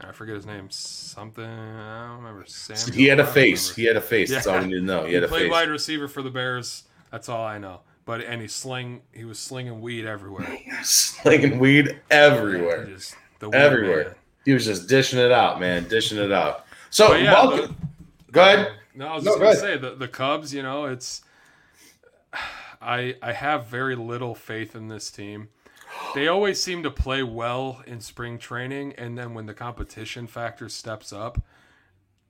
[0.00, 0.68] I forget his name.
[0.70, 2.44] Something I don't remember.
[2.46, 2.92] Sam.
[2.92, 3.74] He had a face.
[3.74, 4.30] He had a face.
[4.30, 5.04] That's all we need to know.
[5.04, 5.50] He had a played face.
[5.50, 6.84] wide receiver for the Bears.
[7.10, 7.80] That's all I know.
[8.04, 9.02] But and he sling.
[9.12, 10.58] He was slinging weed everywhere.
[10.82, 12.86] Slinging weed everywhere.
[12.86, 14.04] Just the weed everywhere.
[14.06, 14.14] man.
[14.44, 16.64] He was just dishing it out, man, dishing it out.
[16.90, 17.76] So, yeah, welcome.
[18.32, 18.72] go ahead.
[18.96, 19.60] No, I was No, just go gonna ahead.
[19.62, 20.52] say the the Cubs.
[20.52, 21.22] You know, it's
[22.82, 25.48] I I have very little faith in this team.
[26.14, 30.68] They always seem to play well in spring training, and then when the competition factor
[30.68, 31.42] steps up,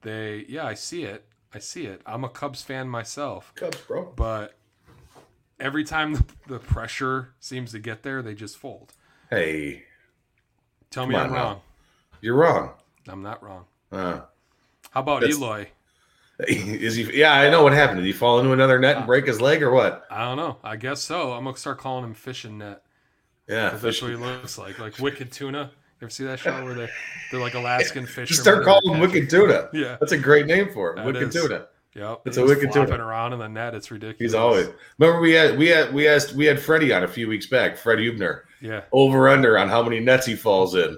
[0.01, 1.25] they yeah I see it.
[1.53, 2.01] I see it.
[2.05, 3.53] I'm a Cubs fan myself.
[3.55, 4.11] Cubs, bro.
[4.15, 4.55] But
[5.59, 8.93] every time the, the pressure seems to get there, they just fold.
[9.29, 9.83] Hey,
[10.89, 11.35] Tell me I'm now.
[11.35, 11.61] wrong.
[12.21, 12.71] you're wrong.
[13.07, 13.65] I'm not wrong.
[13.91, 14.21] Uh,
[14.91, 15.67] How about That's- Eloy?
[16.47, 17.19] is he?
[17.19, 17.99] Yeah, I know what happened.
[17.99, 20.05] Did he fall into another net and break his leg, or what?
[20.09, 20.57] I don't know.
[20.63, 21.33] I guess so.
[21.33, 22.82] I'm gonna start calling him fishing net.
[23.47, 25.71] Yeah, that's what he looks like, like wicked tuna.
[25.99, 26.89] You ever see that show where they
[27.31, 28.29] they're like Alaskan fish?
[28.29, 28.99] Just start calling him?
[28.99, 29.69] Wicked Tuna.
[29.73, 31.05] Yeah, That's a great name for him.
[31.05, 31.31] Wicked.
[31.31, 31.67] Tuna.
[31.95, 32.95] Yep, It's a wicked tuna.
[32.97, 33.75] around in the net.
[33.75, 34.17] It's ridiculous.
[34.19, 34.67] He's always.
[34.97, 37.77] Remember we had we had we asked we had Freddie on a few weeks back.
[37.77, 38.41] Fred Hubner.
[38.61, 38.81] Yeah.
[38.91, 40.97] Over under on how many nets he falls in.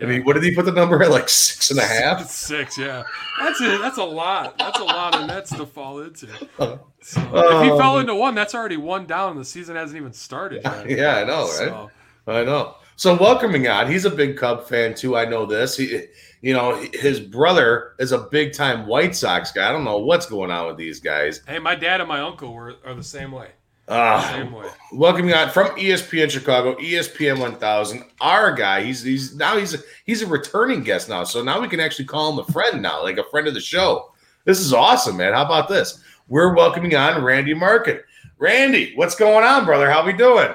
[0.00, 1.10] I mean, what did he put the number at?
[1.10, 2.28] Like six and a half.
[2.28, 3.04] Six, yeah.
[3.40, 3.80] That's it.
[3.80, 4.58] That's a lot.
[4.58, 6.28] That's a lot of nets to fall into.
[7.08, 10.12] So, if he fell um, into one, that's already one down, the season hasn't even
[10.12, 10.90] started yet.
[10.98, 11.50] Yeah, I know, right?
[11.52, 11.90] So,
[12.26, 12.74] I know.
[12.96, 15.16] So welcoming on, he's a big Cub fan too.
[15.16, 15.76] I know this.
[15.76, 16.06] He,
[16.40, 19.68] you know, his brother is a big time White Sox guy.
[19.68, 21.42] I don't know what's going on with these guys.
[21.46, 23.50] hey, my dad and my uncle were are the same way.
[23.88, 24.66] Ah, Same way.
[24.92, 28.04] welcoming on from ESPN Chicago, ESPN 1000.
[28.20, 31.22] Our guy, he's he's now he's a, he's a returning guest now.
[31.24, 33.60] So now we can actually call him a friend now, like a friend of the
[33.60, 34.12] show.
[34.44, 35.34] This is awesome, man.
[35.34, 36.02] How about this?
[36.28, 38.00] We're welcoming on Randy Merkin.
[38.38, 39.88] Randy, what's going on, brother?
[39.88, 40.52] How we doing?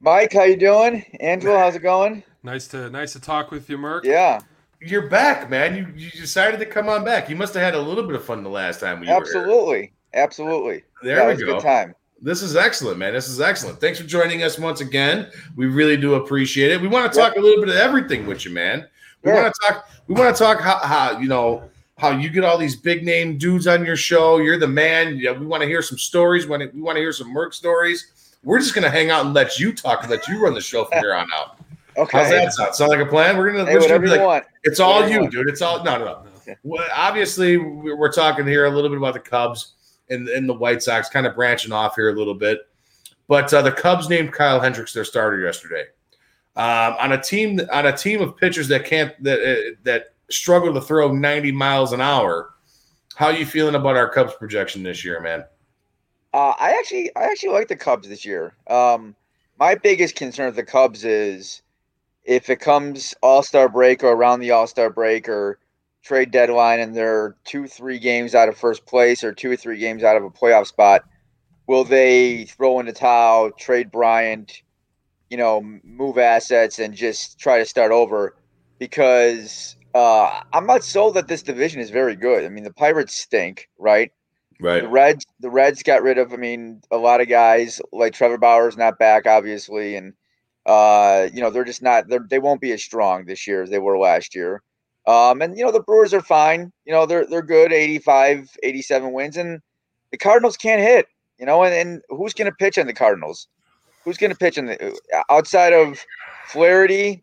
[0.00, 1.04] Mike, how you doing?
[1.20, 2.22] Angelo, how's it going?
[2.42, 4.04] Nice to nice to talk with you, Merk.
[4.04, 4.40] Yeah,
[4.80, 5.76] You're back, man.
[5.76, 7.30] You you decided to come on back.
[7.30, 9.92] You must have had a little bit of fun the last time we were absolutely,
[10.12, 10.82] absolutely.
[11.02, 11.52] There yeah, we it was a go.
[11.54, 11.94] good time.
[12.24, 13.12] This is excellent, man.
[13.12, 13.82] This is excellent.
[13.82, 15.28] Thanks for joining us once again.
[15.56, 16.80] We really do appreciate it.
[16.80, 18.86] We want to talk a little bit of everything with you, man.
[19.22, 19.42] We Sure.
[19.42, 19.88] want to talk.
[20.08, 21.64] We want to talk how, how you know
[21.98, 24.38] how you get all these big name dudes on your show.
[24.38, 25.18] You're the man.
[25.18, 26.46] Yeah, we want to hear some stories.
[26.46, 28.36] We want to, we want to hear some Merc stories.
[28.42, 30.86] We're just gonna hang out and let you talk and let you run the show
[30.86, 31.58] from here on out.
[31.98, 32.18] Okay.
[32.18, 32.74] How's that sound?
[32.74, 33.36] Sound like a plan?
[33.36, 34.44] We're gonna, Hey, we're gonna be like, want.
[34.62, 35.46] it's all you dude.
[35.48, 36.04] It's all no, no,
[36.46, 36.54] no.
[36.62, 39.73] Well, obviously, we're talking here a little bit about the Cubs
[40.10, 42.60] and, and the White Sox, kind of branching off here a little bit.
[43.26, 45.84] But uh, the Cubs named Kyle Hendricks their starter yesterday
[46.56, 50.72] um, on a team on a team of pitchers that can't that uh, that struggle
[50.74, 52.54] to throw 90 miles an hour.
[53.16, 55.44] How are you feeling about our Cubs projection this year, man?
[56.32, 58.54] Uh, I actually, I actually like the Cubs this year.
[58.68, 59.14] Um,
[59.58, 61.62] my biggest concern with the Cubs is
[62.24, 65.58] if it comes All Star break or around the All Star break or
[66.04, 69.78] trade deadline, and they're two, three games out of first place or two or three
[69.78, 71.02] games out of a playoff spot,
[71.66, 74.62] will they throw in the towel, trade Bryant,
[75.30, 78.36] you know, move assets, and just try to start over?
[78.78, 82.44] Because uh, I'm not sold that this division is very good.
[82.44, 84.12] I mean, the Pirates stink, right?
[84.60, 84.82] Right.
[84.82, 86.32] The Reds, the Reds got rid of.
[86.32, 90.12] I mean, a lot of guys like Trevor Bauer's not back, obviously, and
[90.66, 92.08] uh, you know they're just not.
[92.08, 94.62] They're, they won't be as strong this year as they were last year.
[95.06, 96.72] Um, and you know the Brewers are fine.
[96.84, 99.60] You know they're they're good, 85, 87 wins, and
[100.10, 101.06] the Cardinals can't hit.
[101.38, 103.48] You know, and, and who's going to pitch on the Cardinals?
[104.04, 104.96] Who's going to pitch in the
[105.30, 106.04] outside of
[106.46, 107.22] Flaherty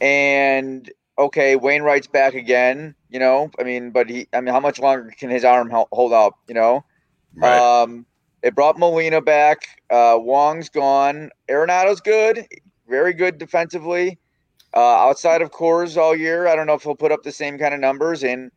[0.00, 2.94] and okay, Wainwright's back again.
[3.10, 6.12] You know, I mean, but he, I mean, how much longer can his arm hold
[6.12, 6.34] up?
[6.48, 6.84] You know,
[7.36, 7.82] Right.
[7.82, 8.06] um,
[8.42, 9.66] They brought Molina back.
[9.90, 11.30] Uh, Wong's gone.
[11.50, 12.46] Arenado's good,
[12.88, 14.18] very good defensively.
[14.74, 17.58] Uh, outside of Coors all year, I don't know if he'll put up the same
[17.58, 18.22] kind of numbers.
[18.22, 18.50] And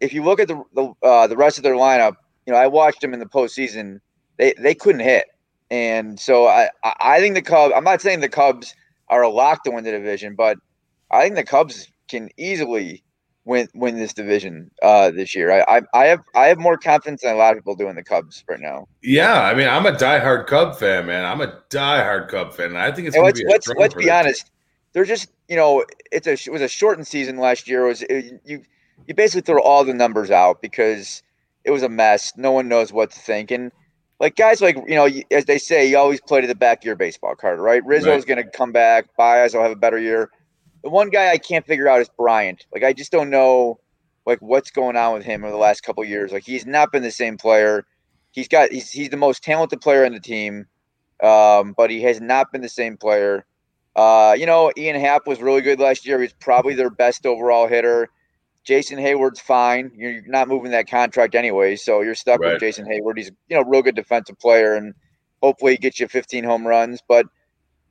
[0.00, 2.14] if you look at the the, uh, the rest of their lineup,
[2.46, 4.00] you know, I watched them in the postseason.
[4.38, 5.26] They they couldn't hit,
[5.70, 7.74] and so I I think the Cubs.
[7.76, 8.74] I'm not saying the Cubs
[9.08, 10.56] are a lock to win the division, but
[11.10, 13.02] I think the Cubs can easily
[13.44, 15.50] win win this division uh, this year.
[15.50, 17.96] I, I I have I have more confidence than a lot of people do in
[17.96, 18.86] the Cubs right now.
[19.02, 21.24] Yeah, I mean, I'm a diehard Cub fan, man.
[21.24, 22.76] I'm a diehard Cub fan.
[22.76, 23.16] I think it's.
[23.16, 24.50] Let's be a let's let's be honest.
[24.98, 27.84] They're just you know it's a it was a shortened season last year.
[27.84, 28.64] It was it, you
[29.06, 31.22] you basically throw all the numbers out because
[31.62, 32.32] it was a mess.
[32.36, 33.70] No one knows what to think and.
[34.18, 36.84] Like guys, like you know, as they say, you always play to the back of
[36.84, 37.86] your baseball card, right?
[37.86, 39.04] Rizzo's going to come back.
[39.16, 40.30] Baez will have a better year.
[40.82, 42.66] The one guy I can't figure out is Bryant.
[42.74, 43.78] Like I just don't know,
[44.26, 46.32] like what's going on with him over the last couple of years.
[46.32, 47.86] Like he's not been the same player.
[48.32, 50.66] He's got he's he's the most talented player on the team,
[51.22, 53.46] um, but he has not been the same player.
[53.96, 56.20] Uh, you know, Ian Happ was really good last year.
[56.20, 58.08] He's probably their best overall hitter.
[58.64, 59.90] Jason Heyward's fine.
[59.96, 62.52] You're not moving that contract anyway, so you're stuck Right.
[62.52, 63.16] with Jason Heyward.
[63.16, 64.94] He's you know real good defensive player, and
[65.42, 67.00] hopefully he gets you 15 home runs.
[67.08, 67.26] But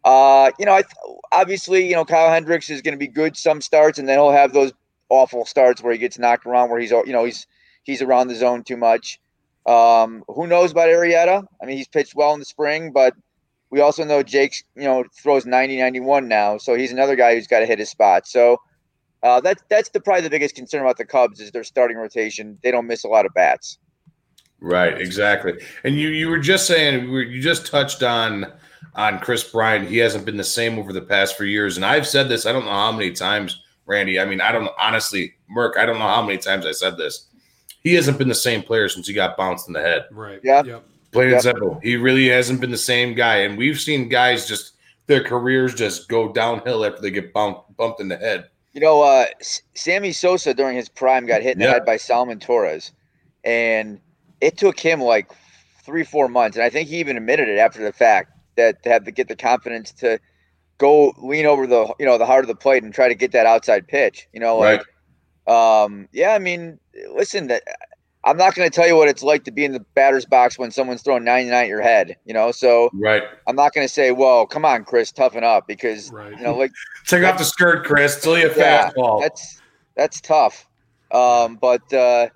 [0.06, 3.36] uh, you know, I th- obviously you know Kyle Hendricks is going to be good
[3.36, 4.72] some starts, and then he'll have those
[5.10, 7.48] awful starts where he gets knocked around, where he's you know he's
[7.84, 9.20] he's around the zone too much.
[9.66, 11.44] Um, who knows about Arrieta?
[11.62, 13.14] I mean, he's pitched well in the spring, but
[13.70, 16.58] we also know Jake's, you know, throws 90, 91 now.
[16.58, 18.28] So he's another guy who's got to hit his spot.
[18.28, 18.58] So
[19.24, 22.58] uh, that's that's the probably the biggest concern about the Cubs is their starting rotation.
[22.64, 23.80] They don't miss a lot of bats.
[24.60, 25.54] Right, exactly.
[25.84, 28.52] And you you were just saying you just touched on
[28.96, 29.88] on Kris Bryant.
[29.88, 32.46] He hasn't been the same over the past few years, and I've said this.
[32.46, 34.20] I don't know how many times, Randy.
[34.20, 35.78] I mean, I don't honestly, Merck.
[35.78, 37.28] I don't know how many times I said this.
[37.84, 40.06] He hasn't been the same player since he got bounced in the head.
[40.12, 40.40] Right.
[40.44, 40.64] Yeah.
[40.64, 40.86] Yep.
[41.18, 41.80] Plain and simple.
[41.84, 43.38] He really hasn't been the same guy.
[43.38, 44.74] And we've seen guys just
[45.08, 48.50] their careers just go downhill after they get bumped bumped in the head.
[48.74, 49.26] You know, uh,
[49.74, 52.92] Sammy Sosa during his prime got hit in the head by Salomon Torres,
[53.44, 54.00] and
[54.40, 55.32] it took him like
[55.84, 56.58] three, four months.
[56.58, 59.30] And I think he even admitted it after the fact that to have to get
[59.30, 60.20] the confidence to
[60.78, 63.32] go lean over the you know the heart of the plate and try to get
[63.32, 64.28] that outside pitch.
[64.34, 64.82] You know, like
[65.48, 66.34] um, yeah.
[66.34, 66.78] I mean,
[67.16, 67.64] listen, that
[68.28, 70.60] I'm not going to tell you what it's like to be in the batter's box
[70.60, 72.18] when someone's throwing 99 at your head.
[72.26, 73.24] You know, so Right.
[73.48, 76.72] I'm not going to say, "Well, come on, Kris, toughen up," because you know, like
[77.06, 78.22] Take off the skirt, Kris.
[78.22, 79.22] Till you a yeah, fastball.
[79.22, 79.62] That's
[79.96, 80.68] that's tough.
[81.12, 82.28] Um, but uh,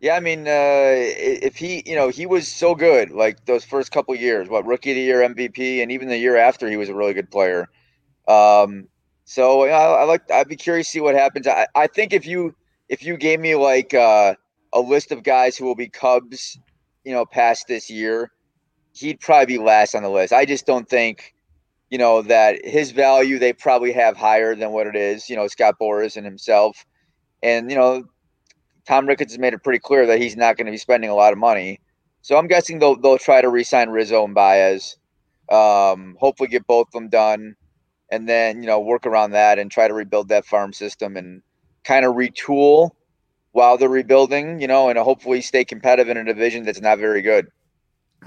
[0.00, 3.92] yeah, I mean, uh, if he, you know, he was so good like those first
[3.92, 4.48] couple years.
[4.48, 7.12] What rookie of the year, MVP, and even the year after, he was a really
[7.12, 7.68] good player.
[8.26, 8.88] Um,
[9.26, 10.30] so yeah, I, I like.
[10.30, 11.46] I'd be curious to see what happens.
[11.46, 12.54] I, I think if you
[12.88, 14.36] if you gave me like uh,
[14.72, 16.58] a list of guys who will be Cubs,
[17.04, 18.30] you know, past this year,
[18.92, 20.32] he'd probably be last on the list.
[20.32, 21.34] I just don't think
[21.90, 25.46] you know, that his value they probably have higher than what it is, you know,
[25.46, 26.84] Scott Boras and himself.
[27.42, 28.04] And, you know,
[28.86, 31.14] Tom Ricketts has made it pretty clear that he's not going to be spending a
[31.14, 31.80] lot of money.
[32.22, 34.96] So I'm guessing they'll they'll try to re-sign Rizzo and Baez.
[35.50, 37.56] Um, hopefully get both of them done
[38.10, 41.42] and then, you know, work around that and try to rebuild that farm system and
[41.84, 42.90] kind of retool
[43.58, 47.20] while they're rebuilding, you know, and hopefully stay competitive in a division that's not very
[47.20, 47.48] good.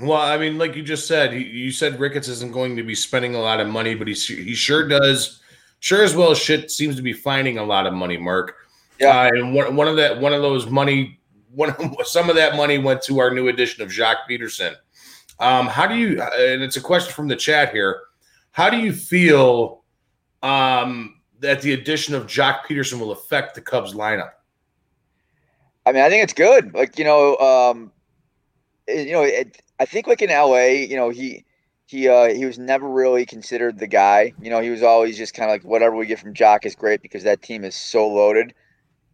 [0.01, 3.33] Well, I mean, like you just said, you said Ricketts isn't going to be spending
[3.35, 5.39] a lot of money, but he he sure does,
[5.79, 8.55] sure as well shit seems to be finding a lot of money, Mark.
[8.99, 9.21] Yeah.
[9.21, 11.19] Uh, and one, one of that one of those money,
[11.51, 11.73] one
[12.03, 14.75] some of that money went to our new edition of Joc Pederson.
[15.39, 16.21] Um, how do you?
[16.21, 18.01] And it's a question from the chat here.
[18.51, 19.83] How do you feel
[20.43, 24.31] um, that the addition of Joc Pederson will affect the Cubs lineup?
[25.91, 26.73] I mean, I think it's good.
[26.73, 27.91] Like you know, um,
[28.87, 31.43] it- you know, it, I think like in LA, you know, he
[31.85, 34.31] he uh, he was never really considered the guy.
[34.41, 36.75] You know, he was always just kind of like whatever we get from Joc is
[36.75, 38.53] great because that team is so loaded.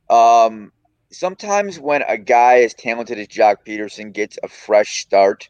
[0.07, 0.71] Um,
[1.11, 5.49] sometimes when a guy as talented as Joc Pederson gets a fresh start,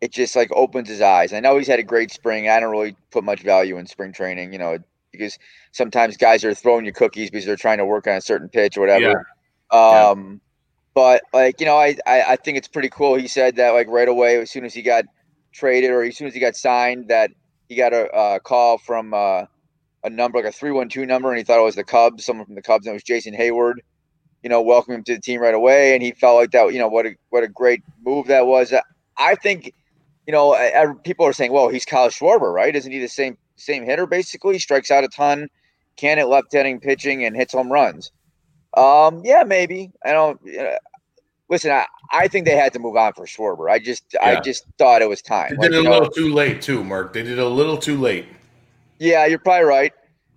[0.00, 1.32] it just like opens his eyes.
[1.32, 2.48] I know he's had a great spring.
[2.48, 4.78] I don't really put much value in spring training, you know,
[5.12, 5.38] because
[5.70, 8.76] sometimes guys are throwing you cookies because they're trying to work on a certain pitch
[8.76, 9.26] or whatever.
[9.74, 10.40] Um,
[10.94, 13.16] but like you know, I, I I think it's pretty cool.
[13.16, 15.04] He said that like right away, as soon as he got
[15.52, 17.30] traded or as soon as he got signed, that
[17.68, 19.44] he got a, call from uh,
[20.04, 22.24] a number like a three one two number, and he thought it was the Cubs,
[22.24, 23.74] someone from the Cubs, and it was Jason Heyward.
[24.42, 26.72] You know, welcome him to the team right away, and he felt like that.
[26.72, 28.72] You know, what a what a great move that was.
[29.16, 29.72] I think,
[30.26, 32.74] you know, I, I- people are saying, well, he's Kyle Schwarber, right?
[32.74, 34.58] Isn't he the same same hitter basically?
[34.58, 35.48] Strikes out a ton,
[35.96, 38.12] can hit left-handing pitching, and hits home runs.
[38.76, 39.90] Um, yeah, maybe.
[40.04, 40.40] I don't.
[40.58, 40.78] uh,
[41.48, 43.70] listen, I, I think they had to move on for Schwarber.
[43.70, 45.50] I just I just thought it was time.
[45.50, 47.12] They Like, did it a know, little too late too, Mark.
[47.12, 48.26] They did it a little too late.
[48.98, 49.92] Yeah, you're probably right.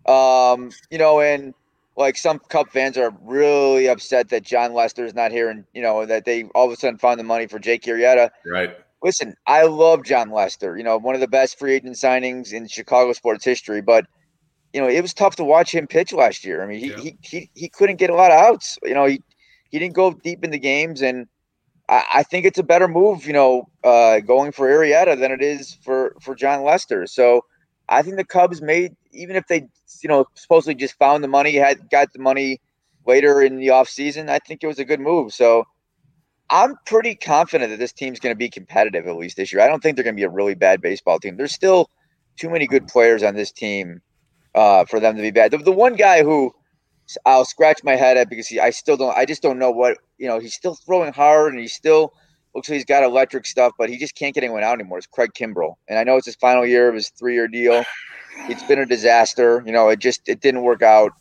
[0.08, 1.54] Um, you know, and
[1.96, 5.82] like some Cup fans are really upset that Jon Lester is not here, and you
[5.82, 8.30] know that they all of a sudden found the money for Jake Arrieta.
[8.46, 8.78] Right.
[9.04, 10.78] Listen, I love Jon Lester.
[10.78, 13.82] You know, one of the best free agent signings in Chicago sports history.
[13.82, 14.06] But
[14.74, 16.64] you know, it was tough to watch him pitch last year.
[16.64, 18.78] I mean, he he, he he couldn't get a lot of outs.
[18.84, 19.22] You know, he
[19.70, 21.28] he didn't go deep in the games, and
[21.90, 23.26] I, I think it's a better move.
[23.26, 27.08] You know, uh, going for Arrieta than it is for for Jon Lester.
[27.08, 27.42] So
[27.90, 29.68] I think the Cubs made even if they
[30.02, 32.62] you know supposedly just found the money, had got the money
[33.06, 35.34] later in the offseason, I think it was a good move.
[35.34, 35.64] So
[36.50, 39.62] I'm pretty confident that this team's going to be competitive at least this year.
[39.62, 41.38] I don't think they're going to be a really bad baseball team.
[41.38, 41.90] There's still
[42.38, 44.02] too many good players on this team
[44.58, 45.52] uh, for them to be bad.
[45.52, 46.54] The, the one guy who
[47.26, 50.00] I'll scratch my head at because he, I still don't, I just don't know what
[50.18, 50.40] you know.
[50.40, 52.14] He's still throwing hard and he still
[52.56, 54.98] looks like he's got electric stuff, but he just can't get anyone out anymore.
[54.98, 57.84] It's Craig Kimbrel, and I know it's his final year of his three-year deal.
[58.50, 59.64] It's been a disaster.
[59.66, 61.14] You know, it just it didn't work out.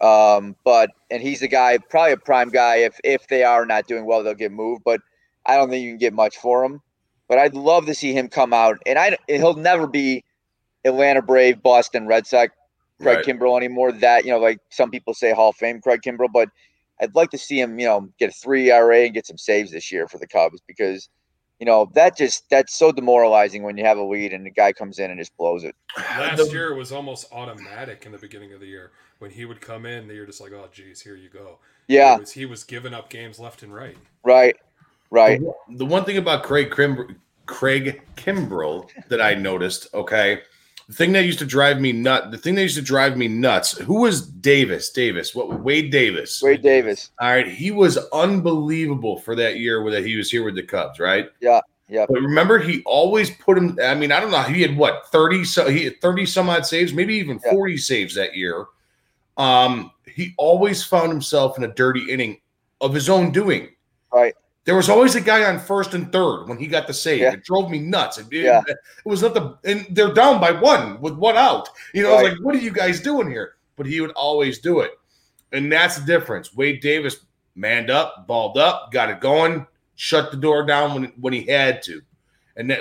[0.00, 2.76] Um, but and he's the guy, probably a prime guy.
[2.76, 4.82] If if they are not doing well, they'll get moved.
[4.84, 5.00] But
[5.44, 6.80] I don't think you can get much for him.
[7.28, 10.24] But I'd love to see him come out, and I he'll never be
[10.84, 12.54] Atlanta Brave, Boston Red Sox,
[13.04, 13.24] Craig Right.
[13.24, 13.92] Kimbrel anymore.
[13.92, 16.48] That you know, like some people say Hall of Fame Craig Kimbrel, but
[17.00, 19.70] I'd like to see him, you know, get a three ERA and get some saves
[19.72, 21.08] this year for the Cubs because,
[21.58, 24.72] you know, that just that's so demoralizing when you have a lead and the guy
[24.72, 25.74] comes in and just blows it.
[25.98, 29.86] Last year was almost automatic in the beginning of the year when he would come
[29.86, 30.06] in.
[30.08, 31.58] You're just like, oh, geez, here you go.
[31.88, 32.18] Yeah.
[32.18, 33.96] Was- he was giving up games left and right.
[34.22, 34.56] Right.
[35.10, 35.40] Right.
[35.40, 40.42] The, the one thing about Craig Kim, Craig Kimbrel that I noticed, okay,
[40.88, 43.28] the thing that used to drive me nut, the thing that used to drive me
[43.28, 43.78] nuts.
[43.78, 44.90] Who was Davis?
[44.90, 45.34] Davis.
[45.34, 45.60] What?
[45.60, 46.42] Wade Davis.
[46.42, 47.10] Wade Davis.
[47.20, 50.98] All right, he was unbelievable for that year where he was here with the Cubs,
[50.98, 51.28] right?
[51.40, 51.60] Yeah.
[51.88, 52.06] Yeah.
[52.08, 53.78] But remember, he always put him.
[53.82, 54.42] I mean, I don't know.
[54.42, 55.44] He had what thirty?
[55.44, 58.66] So he had thirty some odd saves, maybe even forty saves that year.
[59.36, 62.40] Um, he always found himself in a dirty inning
[62.80, 63.68] of his own doing.
[64.12, 64.34] Right.
[64.64, 67.20] There was always a guy on first and third when he got the save.
[67.20, 67.32] Yeah.
[67.34, 68.16] It drove me nuts.
[68.18, 68.62] It, Yeah.
[68.66, 71.68] it was not the and they're down by one with one out.
[71.92, 72.32] You know, I was Right.
[72.32, 73.56] like, what are you guys doing here?
[73.76, 74.92] But he would always do it.
[75.52, 76.54] And that's the difference.
[76.54, 77.18] Wade Davis
[77.54, 81.82] manned up, balled up, got it going, shut the door down when when he had
[81.82, 82.00] to.
[82.56, 82.80] And that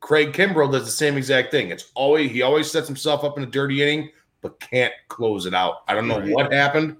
[0.00, 1.70] Craig Kimbrel does the same exact thing.
[1.70, 4.10] It's always he always sets himself up in a dirty inning,
[4.42, 5.78] but can't close it out.
[5.88, 6.28] I don't know Right.
[6.30, 6.96] what happened,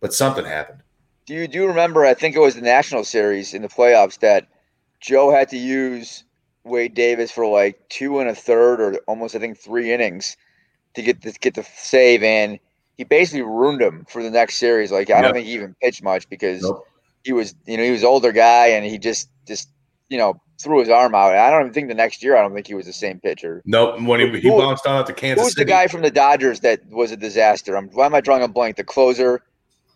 [0.00, 0.81] but something happened.
[1.26, 2.04] Do you do you remember?
[2.04, 4.46] I think it was the National Series in the playoffs that
[5.00, 6.24] Joe had to use
[6.64, 10.36] Wade Davis for like two and a third, or almost I think three innings
[10.94, 12.58] to get the get the save, and
[12.98, 14.90] he basically ruined him for the next series.
[14.90, 15.22] Like I Yep.
[15.24, 16.70] don't think he even pitched much because
[17.24, 19.68] he was you know he was older guy and he just just
[20.08, 21.30] you know threw his arm out.
[21.32, 23.20] And I don't even think the next year I don't think he was the same
[23.20, 23.62] pitcher.
[23.64, 24.00] Nope.
[24.02, 25.44] When he, he Who- bounced out to Kansas City.
[25.44, 27.76] Who's the guy from the Dodgers that was a disaster?
[27.76, 28.76] I'm why am I drawing a blank?
[28.76, 29.42] The closer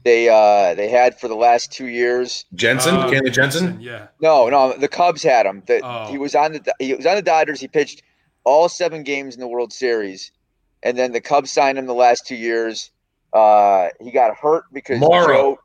[0.06, 2.44] they uh they had for the last two years.
[2.54, 3.64] Jansen, Uh, Kenley Jansen.
[3.66, 4.06] Jansen, yeah.
[4.20, 5.62] No, no, the Cubs had him.
[5.66, 6.06] The, Oh.
[6.10, 7.60] He was on the he was on the Dodgers.
[7.60, 8.02] He pitched
[8.44, 10.30] all seven games in the World Series,
[10.82, 12.90] and then the Cubs signed him the last two years.
[13.32, 15.26] Uh, he got hurt because Morrow.
[15.56, 15.58] Joe.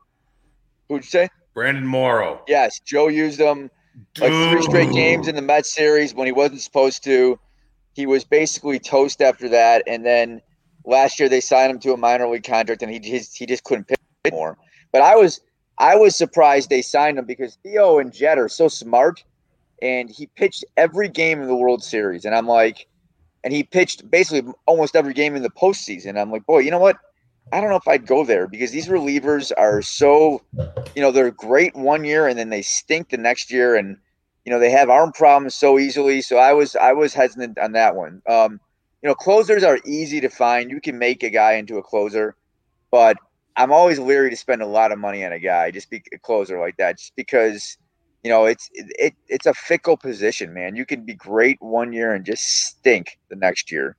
[0.88, 1.28] Who'd you say?
[1.54, 2.42] Brandon Morrow.
[2.48, 3.70] Yes, Joe used him
[4.18, 7.38] like three straight games in the Mets series when he wasn't supposed to.
[7.94, 10.40] He was basically toast after that, and then
[10.84, 13.62] last year they signed him to a minor league contract, and he just he just
[13.64, 14.56] couldn't pitch anymore.
[14.92, 15.40] But I was
[15.78, 19.24] I was surprised they signed him because Theo and Jed are so smart,
[19.80, 22.86] and he pitched every game in the World Series, and I'm like,
[23.42, 26.20] and he pitched basically almost every game in the postseason.
[26.20, 26.96] I'm like, boy, you know what?
[27.52, 30.42] I don't know if I'd go there because these relievers are so,
[30.94, 33.96] you know, they're great one year and then they stink the next year, and
[34.44, 36.22] you know they have arm problems so easily.
[36.22, 38.22] So I was I was hesitant on that one.
[38.28, 38.60] Um,
[39.02, 40.70] you know, closers are easy to find.
[40.70, 42.36] You can make a guy into a closer,
[42.92, 43.16] but
[43.56, 46.18] I'm always leery to spend a lot of money on a guy just be a
[46.18, 47.76] closer like that, just because
[48.22, 50.76] you know it's it, it it's a fickle position, man.
[50.76, 53.96] You can be great one year and just stink the next year.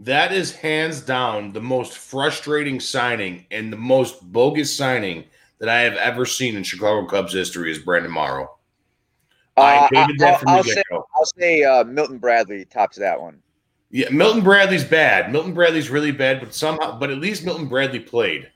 [0.00, 5.24] That is hands down the most frustrating signing and the most bogus signing
[5.58, 8.58] that I have ever seen in Chicago Cubs history is Brandon Morrow.
[9.56, 11.06] I Uh, hated that from I'll the say, get-go.
[11.16, 13.42] I'll say uh, Milton Bradley tops that one.
[13.90, 15.32] Yeah, Milton Bradley's bad.
[15.32, 18.48] Milton Bradley's really bad, but somehow, but at least Milton Bradley played.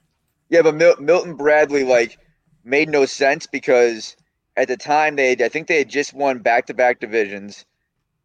[0.53, 2.19] Yeah, but Mil- Milton Bradley like
[2.63, 4.17] made no sense because
[4.55, 7.65] at the time they I think they had just won back to back divisions.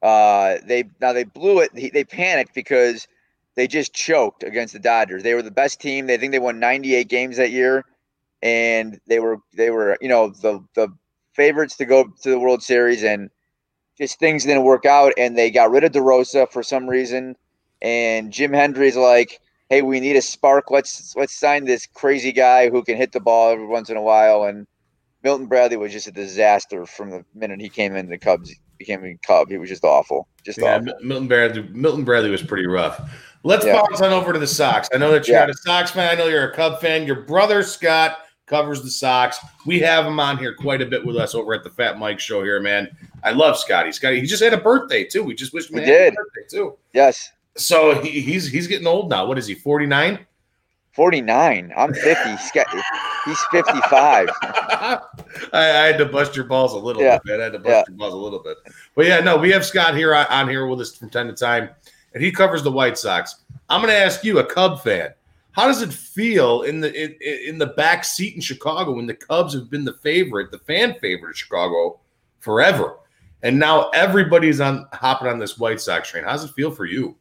[0.04, 1.72] Uh, they now they blew it.
[1.74, 3.08] He, they panicked because
[3.56, 5.24] they just choked against the Dodgers.
[5.24, 6.06] They were the best team.
[6.06, 7.86] They think they won 98 games that year,
[8.42, 10.90] and they were they were you know the the
[11.34, 13.30] favorites to go to the World Series, and
[13.98, 17.38] just things didn't work out, and they got rid of DeRosa for some reason,
[17.82, 19.40] and Jim Hendry's like,
[19.70, 20.72] hey, we need a spark.
[20.72, 24.02] Let's let's sign this crazy guy who can hit the ball every once in a
[24.02, 24.66] while, and
[25.24, 29.04] Milton Bradley was just a disaster from the minute he came in the Cubs became
[29.04, 29.50] a Cub.
[29.50, 30.28] He was just awful.
[30.44, 30.94] Just Yeah, awful.
[31.02, 31.64] Milton Bradley.
[31.72, 33.02] Milton Bradley was pretty rough.
[33.44, 33.74] Let's Yeah.
[33.82, 34.88] bounce on over to the Sox.
[34.94, 35.46] I know that you're Yeah.
[35.46, 36.10] not a Sox fan.
[36.10, 37.08] I know you're a Cub fan.
[37.08, 39.40] Your brother Scott covers the Sox.
[39.66, 42.20] We have him on here quite a bit with us over at the Fat Mike
[42.20, 42.88] Show here, man.
[43.24, 43.92] I love Scotty.
[43.92, 45.24] Scotty, he just had a birthday too.
[45.24, 46.14] We just wished him He a happy did.
[46.16, 46.78] birthday too.
[46.94, 47.32] Yes.
[47.58, 49.26] So he, he's he's getting old now.
[49.26, 49.56] What is he?
[49.56, 50.20] Forty nine.
[50.94, 51.72] 49.
[51.78, 52.30] I'm 50.
[52.32, 52.52] He's,
[53.24, 54.30] he's 55.
[54.42, 55.00] I,
[55.54, 57.20] I had to bust your balls a little Yeah.
[57.24, 57.40] bit.
[57.40, 57.84] I had to bust Yeah.
[57.88, 58.58] your balls a little bit.
[58.96, 61.36] But yeah, no, we have Scott here on, on here with us from time to
[61.36, 61.70] time,
[62.16, 63.44] and he covers the White Sox.
[63.70, 65.14] I'm going to ask you, a Cub fan,
[65.52, 67.16] how does it feel in the in,
[67.48, 70.96] in the back seat in Chicago when the Cubs have been the favorite, the fan
[71.00, 72.00] favorite of Chicago
[72.40, 72.96] forever,
[73.44, 76.24] and now everybody's on hopping on this White Sox train?
[76.24, 77.16] How does it feel for you?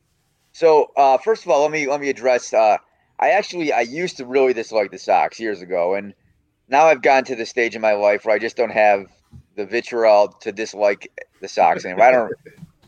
[0.56, 2.54] So uh, first of all, let me let me address.
[2.54, 2.78] Uh,
[3.20, 6.14] I actually I used to really dislike the Sox years ago, and
[6.68, 9.04] now I've gotten to the stage in my life where I just don't have
[9.54, 12.04] the vitriol to dislike the Sox anymore.
[12.06, 12.32] I don't.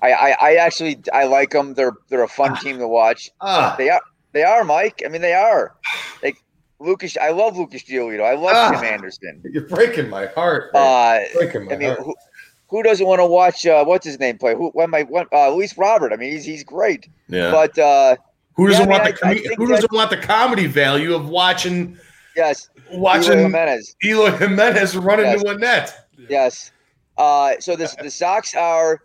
[0.00, 1.74] I, I, I actually I like them.
[1.74, 3.30] They're they're a fun team to watch.
[3.42, 3.74] Ah.
[3.76, 4.00] They are
[4.32, 5.02] they are Mike.
[5.04, 5.76] I mean they are.
[6.22, 6.38] Like
[6.80, 8.24] Lucas, I love Lucas Giolito.
[8.24, 8.70] I love Ah.
[8.70, 9.42] Tim Anderson.
[9.44, 10.70] You're breaking my heart.
[10.74, 12.00] Uh, breaking my I mean, heart.
[12.00, 12.14] who,
[12.68, 13.66] who doesn't want to watch?
[13.66, 14.54] Uh, what's his name play?
[14.54, 14.70] Who?
[14.70, 15.26] When my one?
[15.32, 16.12] Uh, Luis Robert.
[16.12, 17.08] I mean, he's he's great.
[17.28, 17.50] Yeah.
[17.50, 18.16] But uh,
[18.54, 20.66] Who doesn't yeah, I want mean, the I- I com- who doesn't want the comedy
[20.66, 21.98] value of watching
[22.36, 23.96] yes, watching Eloy Jimenez.
[24.04, 25.40] Eloy Jimenez run Yes.
[25.40, 26.08] into a net?
[26.28, 26.70] Yes.
[27.16, 29.02] Uh, so this the Sox are,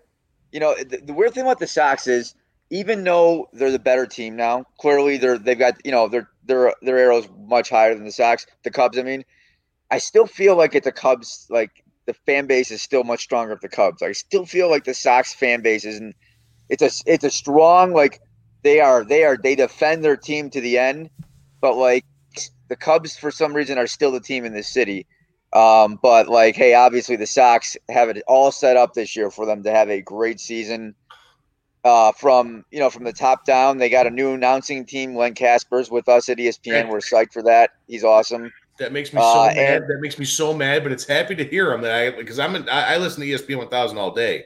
[0.52, 2.36] you know, the, the weird thing about the Sox is
[2.70, 6.74] even though they're the better team now, clearly they're they've got you know their their
[6.82, 8.98] their arrows much higher than the Sox, the Cubs.
[8.98, 9.24] I mean,
[9.92, 13.54] I still feel like at the Cubs, like the fan base is still much stronger
[13.54, 14.02] at the Cubs.
[14.02, 16.14] I still feel like the Sox fan base is, and
[16.70, 18.22] it's a it's a strong like
[18.64, 21.10] they are they are they defend their team to the end,
[21.62, 22.06] but like
[22.70, 25.06] the Cubs for some reason are still the team in this city.
[25.54, 29.46] Um, but like, hey, obviously the Sox have it all set up this year for
[29.46, 30.96] them to have a great season.
[31.84, 35.16] Uh, from you know, from the top down, they got a new announcing team.
[35.16, 36.90] Len Kasper's with us at ESPN.
[36.90, 37.72] We're psyched for that.
[37.88, 38.52] He's awesome.
[38.80, 39.84] That makes me so Uh, mad.
[39.88, 42.56] that makes me so mad, but it's happy to hear him that I because I'm
[42.56, 44.46] in, I, I listen to ESPN 1000 all day,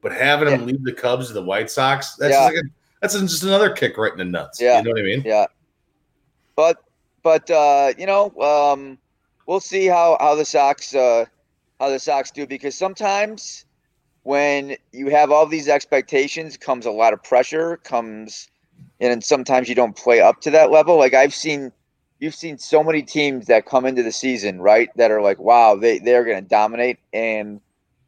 [0.00, 2.44] but having him leave the Cubs to the White Sox that's Yeah.
[2.46, 2.68] just like a,
[3.00, 4.60] that's just another kick right in the nuts.
[4.60, 4.78] Yeah.
[4.78, 5.22] you know what I mean?
[5.24, 5.46] Yeah.
[6.54, 6.84] But
[7.22, 8.96] but uh, you know, um,
[9.46, 11.24] we'll see how how the Sox uh,
[11.80, 13.64] how the Sox do because sometimes
[14.22, 18.48] when you have all these expectations comes a lot of pressure comes
[19.00, 21.72] and sometimes you don't play up to that level like i've seen
[22.22, 25.74] you've seen so many teams that come into the season right that are like wow
[25.74, 27.60] they they're going to dominate and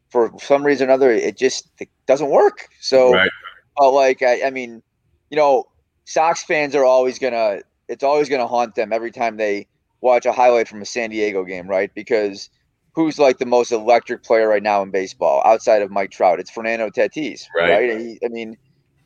[0.09, 3.29] for some reason or another it just it doesn't work so Right.
[3.77, 4.81] but like I, I mean
[5.29, 5.65] you know
[6.05, 7.59] sox fans are always gonna
[7.89, 9.67] it's always gonna haunt them every time they
[10.01, 12.49] watch a highlight from a san diego game right because
[12.93, 16.39] who's like the most electric player right now in baseball outside of Mike Trout?
[16.39, 17.69] It's Fernando Tatis, Right.
[17.69, 17.99] right?
[17.99, 18.55] He- I mean,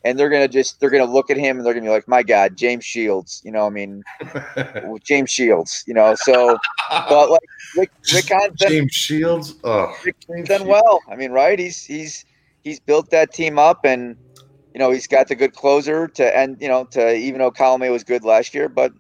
[0.04, 2.24] and they're gonna just they're gonna look at him and they're gonna be like, my
[2.24, 4.04] God, James Shields, you know, I mean,
[5.04, 6.16] James Shields, you know.
[6.16, 6.58] So,
[6.90, 7.42] but like
[7.78, 9.56] Rick, Rick done, James Shields.
[9.64, 11.02] Oh, Rick's done well.
[11.10, 11.60] I mean, right?
[11.60, 12.24] He's he's
[12.64, 14.18] he's built that team up, and
[14.74, 16.58] you know he's got the good closer to end.
[16.62, 18.94] You know, to even though Colome was good last year, but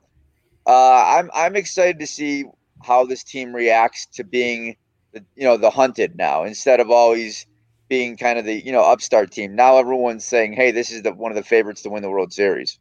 [0.67, 2.45] uh, I'm I'm excited to see
[2.83, 4.75] how this team reacts to being
[5.13, 7.45] the you know the hunted now instead of always
[7.89, 9.55] being kind of the you know upstart team.
[9.55, 12.31] Now everyone's saying, hey, this is the one of the favorites to win the World
[12.31, 12.79] Series.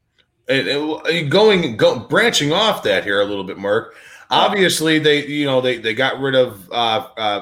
[0.48, 3.94] and, and going go branching off that here a little bit, Mark.
[4.30, 7.40] Obviously, they you know they they got rid of uh, uh,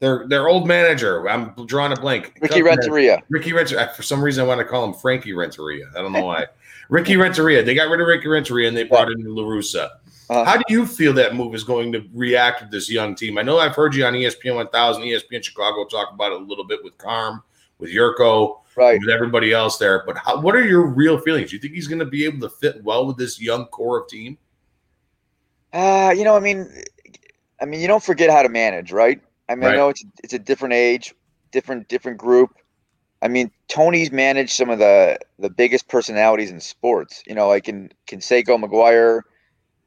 [0.00, 1.28] their their old manager.
[1.28, 2.36] I'm drawing a blank.
[2.40, 3.22] Ricky Renteria.
[3.28, 3.92] Ricky Renteria.
[3.96, 5.86] For some reason, I want to call him Frankie Renteria.
[5.96, 6.46] I don't know why.
[6.88, 7.62] Ricky Renteria.
[7.62, 9.90] They got rid of Ricky Renteria and they brought in La Russa.
[10.30, 10.44] Uh-huh.
[10.44, 13.36] How do you feel that move is going to react with this young team?
[13.36, 16.62] I know I've heard you on ESPN 1000, ESPN Chicago talk about it a little
[16.62, 17.42] bit with Carm,
[17.78, 19.00] with Jurko, right.
[19.00, 20.04] with everybody else there.
[20.06, 21.50] But how, what are your real feelings?
[21.50, 24.02] Do you think he's going to be able to fit well with this young core
[24.02, 24.38] of team?
[25.72, 26.70] Uh, you know, I mean,
[27.60, 29.20] I mean, you don't forget how to manage, right?
[29.48, 31.12] I mean, I know it's it's a different age,
[31.50, 32.54] different different group.
[33.20, 37.24] I mean, Tony's managed some of the the biggest personalities in sports.
[37.26, 39.22] You know, like in Canseco McGwire,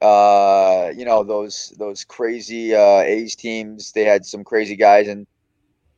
[0.04, 3.94] uh, you know those those crazy uh, A's teams.
[3.94, 5.26] They had some crazy guys, and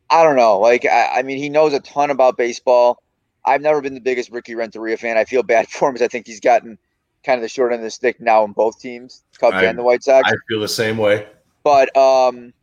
[0.09, 0.59] I don't know.
[0.59, 3.01] Like, I, I mean, he knows a ton about baseball.
[3.43, 5.17] I've never been the biggest Ricky Renteria fan.
[5.17, 6.77] I feel bad for him because I think he's gotten
[7.25, 9.77] kind of the short end of the stick now in both teams, Cubs I- and
[9.77, 10.31] the White Sox.
[10.31, 11.27] I feel the same way.
[11.63, 12.53] But um,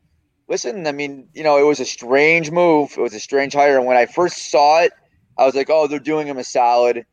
[0.46, 2.94] listen, I mean, you know, it was a strange move.
[2.96, 4.92] It was a strange hire, and when I first saw it,
[5.36, 7.04] I was like, oh, they're doing him a solid.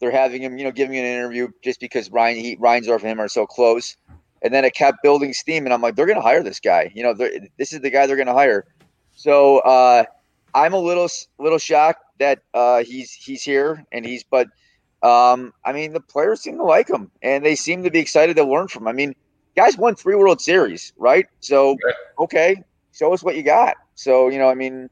[0.00, 3.20] They're having him, you know, giving an interview just because Ryan he, Reinsdorf and him
[3.20, 3.96] are so close.
[4.42, 6.90] And then it kept building steam, and I'm like, they're going to hire this guy.
[6.94, 7.14] You know,
[7.58, 8.64] this is the guy they're going to hire.
[9.14, 10.04] So uh,
[10.54, 11.08] I'm a little
[11.38, 14.24] little shocked that uh, he's he's here, and he's.
[14.24, 14.48] But
[15.02, 18.36] um, I mean, the players seem to like him, and they seem to be excited
[18.36, 18.88] to learn from him.
[18.88, 19.14] I mean,
[19.56, 21.26] guys won three World Series, right?
[21.40, 21.76] So
[22.18, 22.62] okay,
[22.94, 23.76] show us what you got.
[23.94, 24.88] So you know, I mean,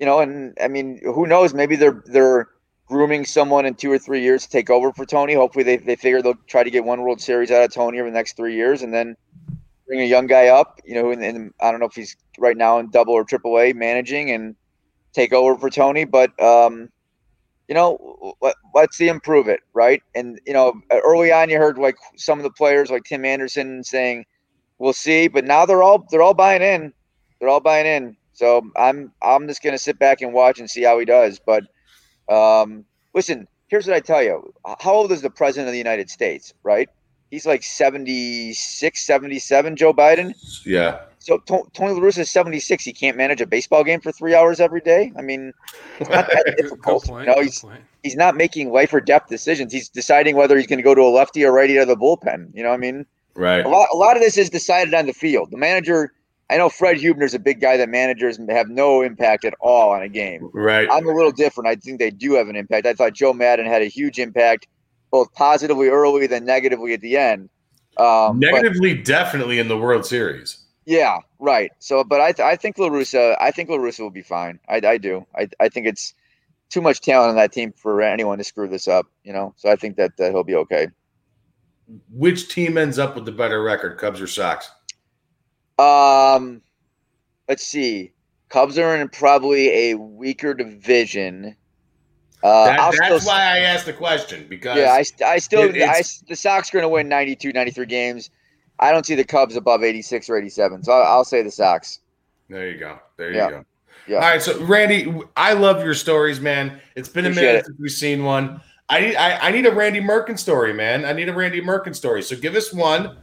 [0.00, 1.54] you know, and I mean, who knows?
[1.54, 2.48] Maybe they're they're
[2.90, 5.32] grooming someone in two or three years to take over for Tony.
[5.32, 8.10] Hopefully, they they figure they'll try to get one World Series out of Tony over
[8.10, 9.16] the next three years, and then
[9.86, 10.80] bring a young guy up.
[10.84, 13.72] You know, and, I don't know if he's right now in Double or Triple A
[13.72, 14.56] managing and
[15.12, 16.90] take over for Tony, but um,
[17.68, 20.02] you know, let, let's see improve it, right?
[20.16, 23.84] And you know, early on, you heard like some of the players, like Tim Anderson,
[23.84, 24.26] saying,
[24.78, 26.92] "We'll see," but now they're all they're all buying in.
[27.38, 28.16] They're all buying in.
[28.32, 31.38] So I'm I'm just gonna sit back and watch and see how he does.
[31.38, 31.62] But
[32.30, 32.84] um,
[33.14, 36.54] listen, here's what I tell you: How old is the president of the United States?
[36.62, 36.88] Right?
[37.30, 40.34] He's like 76, 77, Joe Biden.
[40.66, 41.00] Yeah.
[41.20, 42.82] So To- Tony La Russa is 76.
[42.84, 45.12] He can't manage a baseball game for three hours every day.
[45.16, 45.52] I mean,
[46.00, 47.04] it's not that difficult.
[47.04, 47.80] point, you know, good he's point.
[48.02, 49.72] he's not making life or death decisions.
[49.72, 51.96] He's deciding whether he's going to go to a lefty or righty out of the
[51.96, 52.48] bullpen.
[52.54, 53.64] You know, what I mean, Right.
[53.64, 55.50] a lot a lot of this is decided on the field.
[55.52, 56.12] The manager.
[56.50, 60.02] I know Fred Hubner's a big guy that managers have no impact at all on
[60.02, 60.50] a game.
[60.52, 60.88] Right.
[60.90, 61.68] I'm a little different.
[61.68, 62.86] I think they do have an impact.
[62.86, 64.66] I thought Joe Maddon had a huge impact,
[65.12, 67.48] both positively early, then negatively at the end.
[67.98, 70.58] Um, but- Negatively, definitely in the World Series.
[70.86, 71.70] yeah, right.
[71.78, 74.58] So, but I, th- I think La Russa, I think La Russa will be fine.
[74.68, 75.24] I, I do.
[75.36, 76.14] I, I think it's
[76.68, 79.06] too much talent on that team for anyone to screw this up.
[79.22, 80.88] You know, so I think that, that he'll be okay.
[82.12, 84.70] Which team ends up with the better record, Cubs or Sox?
[85.80, 86.62] Um,
[87.48, 88.12] let's see.
[88.48, 91.56] Cubs are in probably a weaker division.
[92.42, 95.04] Uh, That- that's still, why I asked the question because yeah, I,
[95.34, 98.30] I still, it- I, the Sox are going to win 92, 93 games.
[98.78, 100.84] I don't see the Cubs above 86 or 87.
[100.84, 102.00] So I'll, I'll say the Sox.
[102.48, 102.98] There you go.
[103.18, 103.44] There Yeah.
[103.46, 103.64] you go.
[104.08, 104.16] Yeah.
[104.16, 106.80] All right, so Randy, I love your stories, man.
[106.96, 107.66] It's been a Appreciate minute it.
[107.66, 108.60] since we've seen one.
[108.88, 111.04] I need, I, I need a Randy Merkin story, man.
[111.04, 112.22] I need a Randy Merkin story.
[112.22, 113.18] So give us one.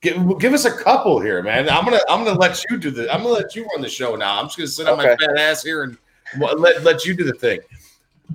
[0.00, 1.68] Give, give us a couple here, man.
[1.68, 4.14] I'm gonna, I'm gonna let you do the, I'm gonna let you run the show
[4.14, 4.38] now.
[4.38, 5.98] I'm just gonna sit on my fat ass here and
[6.38, 7.60] let, let you do the thing.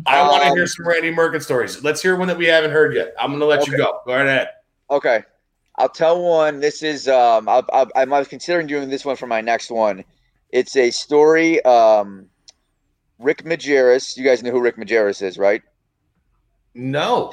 [0.06, 1.84] I want to Um, hear some Randy Merkin stories.
[1.84, 3.14] Let's hear one that we haven't heard yet.
[3.20, 4.00] I'm gonna let you go.
[4.06, 4.50] Go right ahead.
[4.90, 5.24] Okay.
[5.78, 6.60] I'll tell one.
[6.60, 10.04] This is um I'm I was considering doing this one for my next one.
[10.50, 11.64] It's a story.
[11.66, 12.28] Um,
[13.20, 14.18] Rick Majerus.
[14.18, 15.62] You guys know who Rick Majerus is, right?
[16.76, 17.32] No,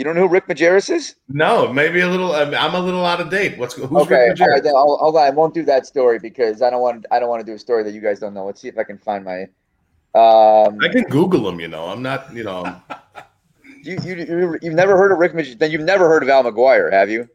[0.00, 1.14] You don't know who Rick Majerus is?
[1.28, 2.34] no, maybe a little.
[2.34, 3.58] I'm, I'm a little out of date.
[3.58, 4.28] What's who's okay.
[4.28, 4.46] Rick Majerus?
[4.46, 4.62] right.
[4.62, 5.24] Then I'll, hold on.
[5.24, 7.04] I won't do that story because I don't want.
[7.10, 8.46] I don't want to do a story that you guys don't know.
[8.46, 9.42] Let's see if I can find my.
[10.14, 11.60] Um, I can Google him.
[11.60, 12.34] You know, I'm not.
[12.34, 12.80] You know.
[13.82, 15.58] You, you you you've never heard of Rick Majerus?
[15.58, 17.26] Then you've never heard of Al McGuire, have you?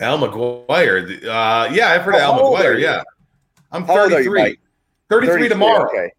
[0.00, 1.24] Al McGuire.
[1.24, 2.80] Uh, yeah, I've heard of Al McGuire.
[2.80, 3.04] Yeah.
[3.70, 4.58] I'm How old are you, 33.
[5.08, 5.88] 33 tomorrow.
[5.88, 6.10] Okay.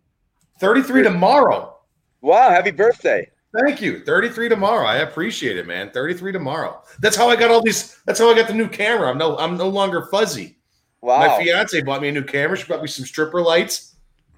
[0.59, 1.75] 33 tomorrow.
[2.21, 2.49] Wow!
[2.49, 3.29] Happy birthday.
[3.59, 3.99] Thank you.
[4.05, 4.85] 33 tomorrow.
[4.85, 5.91] I appreciate it, man.
[5.91, 6.81] 33 tomorrow.
[6.99, 7.97] That's how I got all these.
[8.05, 9.09] That's how I got the new camera.
[9.09, 10.57] I'm no I'm no longer fuzzy.
[11.01, 11.19] Wow.
[11.19, 12.55] My fiance bought me a new camera.
[12.57, 13.95] She bought me some stripper lights.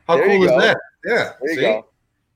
[0.07, 0.77] How There cool is that?
[1.05, 1.33] Yeah.
[1.41, 1.61] There you see?
[1.61, 1.87] go.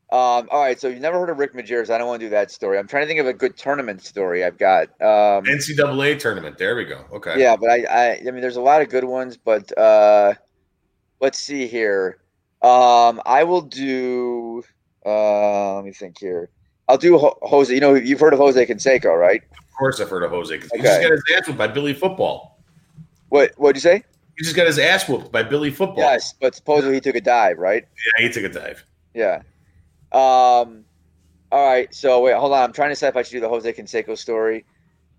[0.09, 1.89] Um, all right, so you've never heard of Rick Majerus.
[1.89, 2.77] I don't want to do that story.
[2.77, 4.87] I'm trying to think of a good tournament story I've got.
[5.01, 6.57] Um, NCAA tournament.
[6.57, 7.03] There we go.
[7.11, 7.37] Okay.
[7.37, 10.33] yeah, but I, I, I mean, there's a lot of good ones, but uh,
[11.19, 12.19] let's see here.
[12.61, 14.63] Um, I will do.
[15.05, 16.51] Uh, let me think here.
[16.87, 17.73] I'll do Ho- Jose.
[17.73, 19.41] You know, you've heard of Jose Canseco, right?
[19.51, 20.57] Of course, I've heard of Jose.
[20.57, 20.87] 'cause He Okay.
[20.87, 22.59] just got his ass whooped by Billy Football.
[23.29, 24.03] What What'd you say?
[24.37, 25.97] He just got his ass whooped by Billy Football.
[25.97, 27.83] Yes, but supposedly he took a dive, right?
[28.19, 28.83] Yeah, he took a dive.
[29.13, 29.41] Yeah.
[30.13, 30.85] Um.
[31.51, 31.93] All right.
[31.93, 32.63] So wait, hold on.
[32.63, 34.63] I'm trying to decide if I should do the Jose Canseco story.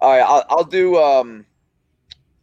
[0.01, 0.23] All right.
[0.23, 0.97] I'll I'll do.
[0.97, 1.45] Um.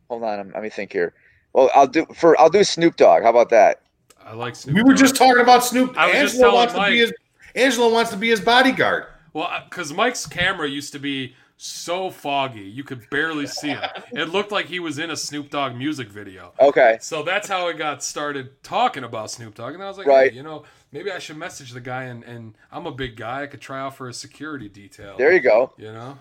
[0.10, 0.52] Hold on.
[0.54, 1.14] Let me think here.
[1.54, 3.24] Well, I'll do for I'll do Snoop Dogg.
[3.24, 3.82] How about that?
[4.24, 4.76] I like Snoop.
[4.76, 4.98] We were Dogg.
[5.00, 5.98] just talking about Snoop.
[5.98, 7.14] I was just Angelo telling wants to be his
[7.56, 9.06] Angelo wants to be his bodyguard.
[9.36, 13.82] Well, because Mike's camera used to be so foggy, you could barely see him.
[14.14, 16.54] It looked like he was in a Snoop Dogg music video.
[16.58, 16.98] Okay.
[17.02, 19.74] So that's how I got started talking about Snoop Dogg.
[19.74, 20.32] And I was like, Right.
[20.32, 20.64] hey, you know,
[20.94, 22.04] maybe I should message the guy.
[22.04, 23.44] And, and I'm a big guy.
[23.44, 25.18] I could try out for a security detail.
[25.18, 25.74] There you go.
[25.78, 26.18] You know?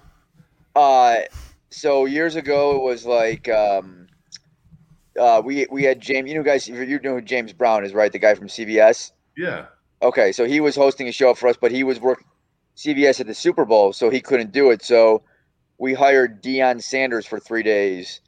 [0.75, 1.21] Uh,
[1.71, 4.09] so years ago it was like um,
[5.21, 6.29] uh, we we had James.
[6.29, 8.11] You know, guys, you know who James Brown is, right?
[8.11, 9.13] The guy from CBS.
[9.37, 9.67] Yeah.
[10.03, 12.27] Okay, so he was hosting a show for us, but he was working
[12.77, 14.83] CBS at the Super Bowl, so he couldn't do it.
[14.83, 15.23] So
[15.79, 18.21] we hired Deion Sanders for three days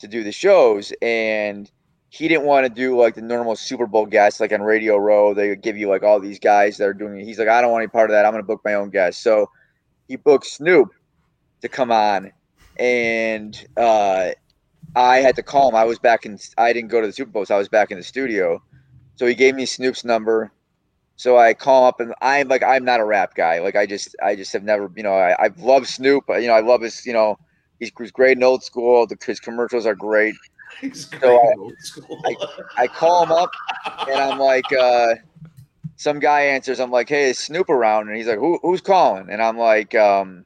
[0.00, 1.70] to do the shows, and
[2.10, 5.34] he didn't want to do like the normal Super Bowl guests, like on Radio Row.
[5.34, 7.24] They give you like all these guys that are doing it.
[7.24, 8.24] He's like, I don't want any part of that.
[8.24, 9.22] I'm going to book my own guests.
[9.22, 9.50] So
[10.06, 10.90] he booked Snoop
[11.62, 12.32] to come on,
[12.78, 14.30] and uh,
[14.94, 15.74] I had to call him.
[15.74, 16.38] I was back in.
[16.56, 18.62] I didn't go to the Super Bowl, so I was back in the studio.
[19.16, 20.52] So he gave me Snoop's number.
[21.16, 23.60] So I call him up, and I'm like, I'm not a rap guy.
[23.60, 26.24] Like I just, I just have never, you know, I, I've loved Snoop.
[26.28, 27.38] You know, I love his, you know,
[27.78, 29.06] he's, he's great in old school.
[29.06, 30.34] The, his commercials are great.
[30.92, 31.38] so
[32.24, 32.34] I, I,
[32.78, 33.50] I call him up,
[34.08, 35.14] and I'm like, uh,
[35.96, 36.80] some guy answers.
[36.80, 38.08] I'm like, hey, is Snoop around?
[38.08, 39.28] And he's like, Who, who's calling?
[39.30, 40.44] And I'm like, um,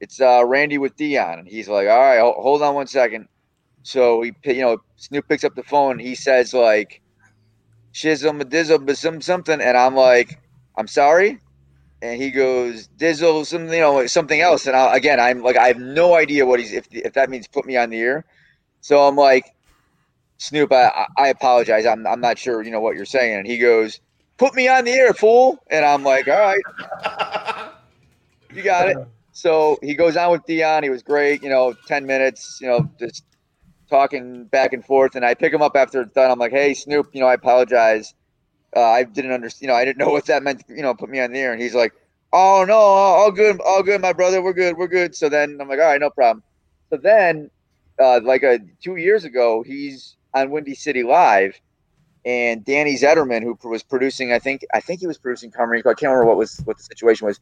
[0.00, 1.40] it's uh, Randy with Deion.
[1.40, 3.28] And he's like, all right, hold, hold on one second.
[3.82, 5.98] So he, you know, Snoop picks up the phone.
[5.98, 7.02] He says like,
[7.92, 10.40] "Shizzle, a dizzle, some something," and I'm like,
[10.76, 11.38] "I'm sorry,"
[12.02, 15.68] and he goes, "Dizzle, something, you know, something else." And I, again, I'm like, I
[15.68, 18.24] have no idea what he's if if that means put me on the ear.
[18.80, 19.44] So I'm like,
[20.38, 21.86] Snoop, I, I apologize.
[21.86, 23.36] I'm I'm not sure, you know, what you're saying.
[23.36, 24.00] And he goes,
[24.38, 27.70] "Put me on the air, fool." And I'm like, "All right,
[28.54, 28.96] you got it."
[29.32, 30.82] So he goes on with Deion.
[30.82, 33.24] He was great, you know, 10 minutes, you know, just
[33.90, 35.16] talking back and forth.
[35.16, 36.30] And I pick him up after it's done.
[36.30, 38.14] I'm like, hey, Snoop, you know, I apologize.
[38.74, 41.10] Uh, I didn't understand, you know, I didn't know what that meant, you know, put
[41.10, 41.52] me on the air.
[41.52, 41.92] And he's like,
[42.32, 44.40] oh, no, all good, all good, my brother.
[44.40, 45.14] We're good, we're good.
[45.14, 46.44] So then I'm like, all right, no problem.
[46.88, 47.50] So then,
[47.98, 51.60] uh, like a, two years ago, he's on Windy City Live.
[52.24, 55.82] And Danny Zetterman, who was producing, I think, I think he was producing Carmen I
[55.82, 57.40] can't remember what was what the situation was.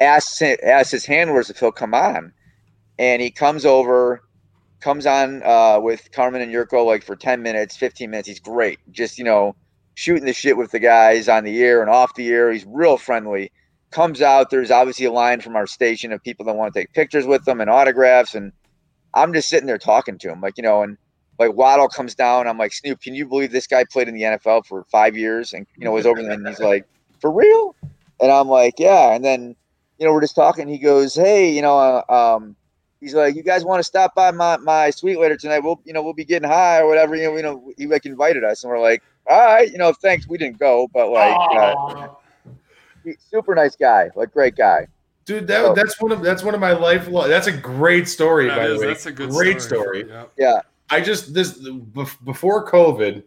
[0.00, 2.32] Asks asks his handlers if he'll come on,
[2.98, 4.22] and he comes over
[4.84, 8.28] comes on uh, with Carmen and Jurko like for 10 minutes, 15 minutes.
[8.28, 8.78] He's great.
[8.92, 9.56] Just, you know,
[9.94, 12.52] shooting the shit with the guys on the air and off the air.
[12.52, 13.50] He's real friendly.
[13.90, 16.92] Comes out, there's obviously a line from our station of people that want to take
[16.92, 18.34] pictures with them and autographs.
[18.34, 18.52] And
[19.14, 20.98] I'm just sitting there talking to him, like, you know, and
[21.38, 22.46] like Waddle comes down.
[22.46, 25.54] I'm like, Snoop, can you believe this guy played in the NFL for five years
[25.54, 26.32] and, you know, was over there?
[26.32, 26.84] And he's like,
[27.20, 27.74] for real?
[28.20, 29.14] And I'm like, yeah.
[29.14, 29.56] And then,
[29.98, 30.68] you know, we're just talking.
[30.68, 32.54] He goes, hey, you know, uh, um,
[33.04, 35.60] he's like, "You guys want to stop by my my suite later tonight?
[35.60, 37.14] We'll you know we'll be getting high or whatever.
[37.14, 39.92] You know, you know he like invited us, and we're like, all right, you know,
[39.92, 40.26] thanks.
[40.26, 42.08] We didn't go, but like, uh,
[43.18, 44.88] super nice guy, like great guy.
[45.26, 47.08] Dude, that, so, that's one of that's one of my life.
[47.28, 48.92] That's a great story, that by is, the way.
[48.92, 50.04] That's a good great story.
[50.04, 50.08] story.
[50.08, 50.32] Yep.
[50.38, 50.60] Yeah.
[50.90, 51.58] I just this
[52.24, 53.22] before COVID,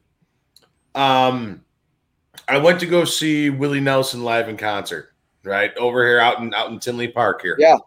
[0.95, 1.64] um,
[2.48, 5.14] I went to go see Willie Nelson live in concert,
[5.44, 7.56] right over here out in out in Tinley Park here.
[7.60, 7.78] Yeah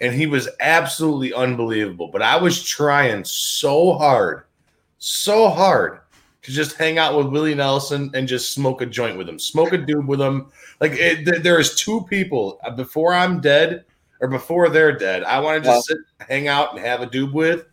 [0.00, 2.08] and he was absolutely unbelievable.
[2.08, 4.44] But I was trying so hard,
[4.98, 6.00] so hard
[6.42, 9.72] to just hang out with Willie Nelson and just smoke a joint with him, smoke
[9.72, 10.50] a doob with him.
[10.80, 13.84] Like it, th- there is two people uh, before I'm dead
[14.20, 15.24] or before they're dead.
[15.24, 15.98] I want to just sit,
[16.28, 17.66] hang out and have a doob with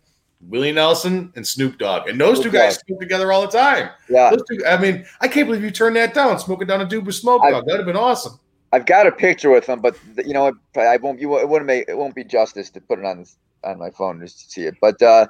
[0.48, 3.90] Willie Nelson and Snoop Dogg, and those two guys smoke together all the time.
[4.08, 4.64] Yeah, two.
[4.66, 7.42] I mean, I can't believe you turned that down, smoking down a doob with Smoke
[7.42, 7.66] Dogg.
[7.66, 8.40] That'd have been awesome.
[8.72, 11.20] I've got a picture with him, but you know, I won't.
[11.20, 13.26] You it wouldn't make it won't be justice to put it on
[13.64, 14.74] on my phone just to see it.
[14.80, 15.26] But uh,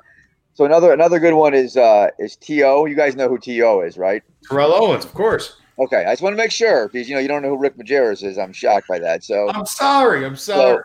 [0.54, 2.54] so another another good one is uh, is To.
[2.54, 3.80] You guys know who T.O.
[3.80, 4.22] is, right?
[4.48, 5.56] Terrell Owens, of course.
[5.78, 7.76] Okay, I just want to make sure because you know you don't know who Rick
[7.76, 8.38] Majerus is.
[8.38, 9.24] I'm shocked by that.
[9.24, 10.24] So I'm sorry.
[10.24, 10.82] I'm sorry.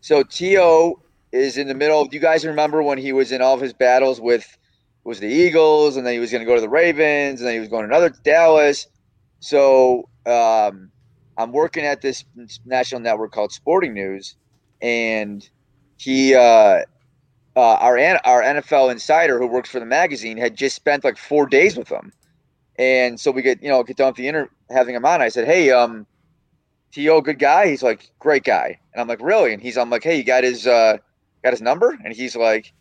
[0.00, 1.00] So, so T.O.
[1.32, 2.04] is in the middle.
[2.04, 4.56] Do you guys remember when he was in all of his battles with
[5.02, 7.54] was the Eagles, and then he was going to go to the Ravens, and then
[7.54, 8.86] he was going to another Dallas.
[9.40, 10.90] So um,
[11.38, 12.24] I'm working at this
[12.66, 14.36] national network called Sporting News,
[14.82, 15.48] and
[15.96, 16.82] he, uh,
[17.56, 21.46] uh, our our NFL insider who works for the magazine, had just spent like four
[21.46, 22.12] days with him,
[22.76, 25.22] and so we get you know get done with the inter having him on.
[25.22, 26.06] I said, hey, um,
[26.92, 27.68] T.O., good guy.
[27.68, 29.52] He's like, great guy, and I'm like, really?
[29.52, 30.98] And he's I'm like, hey, you got his uh,
[31.44, 31.96] got his number?
[32.04, 32.72] And he's like,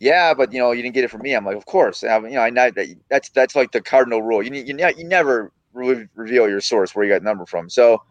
[0.00, 1.34] yeah, but you know, you didn't get it from me.
[1.34, 2.02] I'm like, of course.
[2.04, 4.42] I, you know, I know that that's that's like the cardinal rule.
[4.42, 7.70] You you, you never re- reveal your source where you got number from.
[7.70, 8.02] So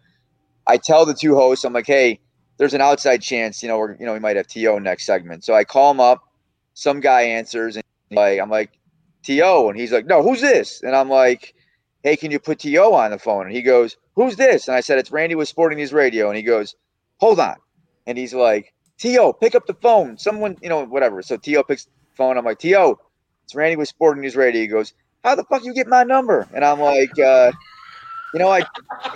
[0.65, 2.19] I tell the two hosts, I'm like, hey,
[2.57, 4.79] there's an outside chance, you know, we're you know we might have T.O.
[4.79, 5.43] next segment.
[5.43, 6.23] So I call him up.
[6.73, 8.71] Some guy answers, and like I'm like,
[9.23, 10.81] T.O., and he's like, no, who's this?
[10.83, 11.53] And I'm like,
[12.03, 12.93] hey, can you put T.O.
[12.93, 13.45] on the phone?
[13.45, 14.67] And he goes, who's this?
[14.67, 16.27] And I said, it's Randy with Sporting News Radio.
[16.27, 16.75] And he goes,
[17.17, 17.55] hold on.
[18.05, 20.17] And he's like, T.O., pick up the phone.
[20.17, 21.21] Someone, you know, whatever.
[21.21, 21.63] So T.O.
[21.63, 22.37] picks phone.
[22.37, 22.97] I'm like, T.O.,
[23.43, 24.61] it's Randy with Sporting News Radio.
[24.61, 26.47] He goes, how the fuck you get my number?
[26.53, 27.51] And I'm like, uh,
[28.33, 28.63] you know, I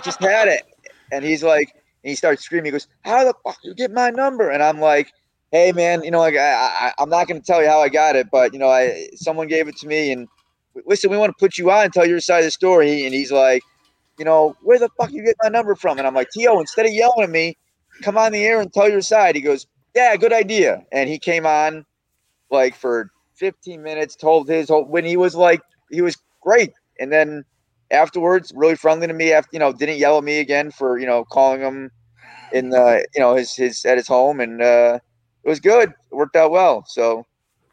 [0.02, 0.62] just had it.
[1.10, 1.68] And he's like,
[2.04, 2.66] and he starts screaming.
[2.66, 4.50] He goes, how the fuck you get my number?
[4.50, 5.12] And I'm like,
[5.52, 7.88] hey man, you know, like I, I am not going to tell you how I
[7.88, 10.26] got it, but you know, I someone gave it to me, and
[10.86, 13.04] listen, we want to put you on and tell your side of the story.
[13.04, 13.62] And he's like,
[14.18, 15.98] you know, where the fuck you get my number from?
[15.98, 17.56] And I'm like, T.O., instead of yelling at me,
[18.02, 19.36] come on the air and tell your side.
[19.36, 20.84] He goes, yeah, good idea.
[20.90, 21.84] And he came on
[22.50, 25.60] like for 15 minutes, told his whole when he was like
[25.92, 26.72] he was great.
[26.98, 27.44] And then
[27.92, 31.06] afterwards, really friendly to me after you know, didn't yell at me again for, you
[31.06, 31.90] know, calling him
[32.52, 34.98] in the you know his his at his home and uh
[35.44, 35.90] it was good.
[35.90, 36.84] It worked out well.
[36.86, 37.24] So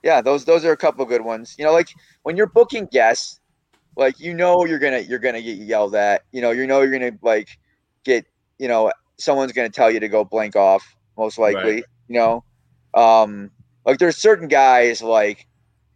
[0.04, 1.56] yeah, those those are a couple good ones.
[1.58, 1.90] You know, like
[2.24, 3.40] when you're booking guests,
[3.96, 6.24] like you know you're gonna you're gonna get yelled at.
[6.32, 7.50] You know, you know you're gonna like
[8.04, 8.26] get
[8.58, 10.84] you know someone's gonna tell you to go blank off
[11.18, 11.76] most likely.
[11.76, 11.84] Right.
[12.08, 12.44] You know,
[12.94, 13.52] um,
[13.86, 15.46] like there's certain guys like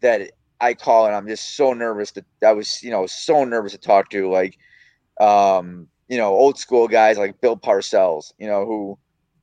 [0.01, 0.31] that
[0.63, 3.77] I call and I'm just so nervous that I was you know so nervous to
[3.77, 4.57] talk to like
[5.19, 8.33] um you know old school guys like Bill Parcells.
[8.37, 8.97] You know who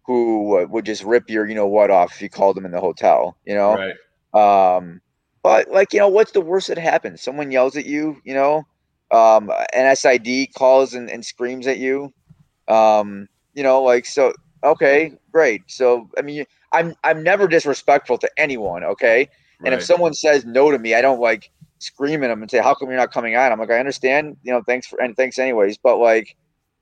[0.06, 2.80] who would just rip your you know what off if you called them in the
[2.80, 3.36] hotel.
[3.44, 3.74] You know.
[3.74, 3.94] Right.
[4.32, 5.00] Um,
[5.42, 7.22] but like, you know, what's the worst that happens?
[7.22, 8.66] Someone yells at you, you know,
[9.10, 12.12] um, an SID calls and, and screams at you.
[12.68, 14.32] Um, you know, like, so,
[14.62, 15.62] okay, great.
[15.66, 18.84] So, I mean, I'm, I'm never disrespectful to anyone.
[18.84, 19.28] Okay.
[19.64, 22.58] And if someone says no to me, I don't like scream at them and say,
[22.58, 23.52] how come you're not coming on?
[23.52, 25.78] I'm like, I understand, you know, thanks for, and thanks anyways.
[25.78, 26.36] But like,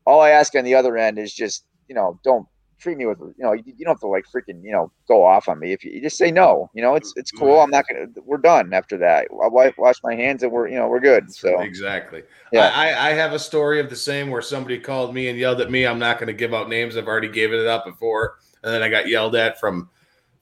[0.04, 2.46] all I ask on the other end is just, you know, don't
[2.78, 5.24] treat me with, you know, you, you don't have to like freaking, you know, go
[5.24, 5.72] off on me.
[5.72, 7.60] If you, you just say no, you know, it's it's cool.
[7.60, 8.06] I'm not gonna.
[8.24, 9.26] We're done after that.
[9.42, 11.32] I wa- wash my hands and we're, you know, we're good.
[11.32, 12.22] So Exactly.
[12.52, 12.70] Yeah.
[12.74, 15.60] I, I I have a story of the same where somebody called me and yelled
[15.60, 15.86] at me.
[15.86, 16.96] I'm not going to give out names.
[16.96, 19.90] I've already given it up before, and then I got yelled at from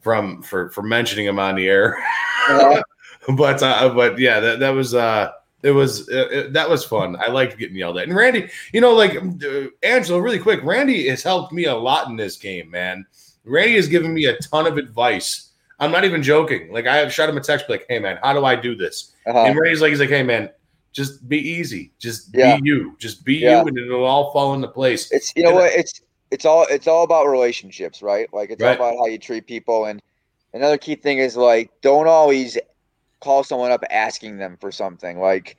[0.07, 1.99] from for for mentioning him on the air.
[3.28, 5.33] But uh, but yeah, that that was uh
[5.65, 7.16] it was uh, it, that was fun.
[7.16, 8.07] I liked getting yelled at.
[8.07, 12.09] And Randy, you know, like uh, Angelo, really quick, Randy has helped me a lot
[12.09, 13.05] in this game, man.
[13.45, 15.51] Randy has given me a ton of advice.
[15.81, 16.73] I'm not even joking.
[16.73, 19.12] Like I have shot him a text, like, "Hey, man, how do I do this?"
[19.27, 19.41] Uh-huh.
[19.41, 20.49] And Randy's like, "He's like, hey, man,
[20.93, 21.91] just be easy.
[21.99, 22.59] Just Yeah.
[22.61, 22.95] be you.
[23.01, 23.62] Just be Yeah.
[23.62, 26.01] you, and it'll all fall into place." it's you know what it's
[26.31, 28.28] it's all it's all about relationships, right?
[28.32, 28.78] Like it's Right.
[28.78, 29.85] all about how you treat people.
[29.86, 30.01] And
[30.53, 32.59] another key thing is like don't always
[33.20, 35.19] call someone up asking them for something.
[35.20, 35.57] Like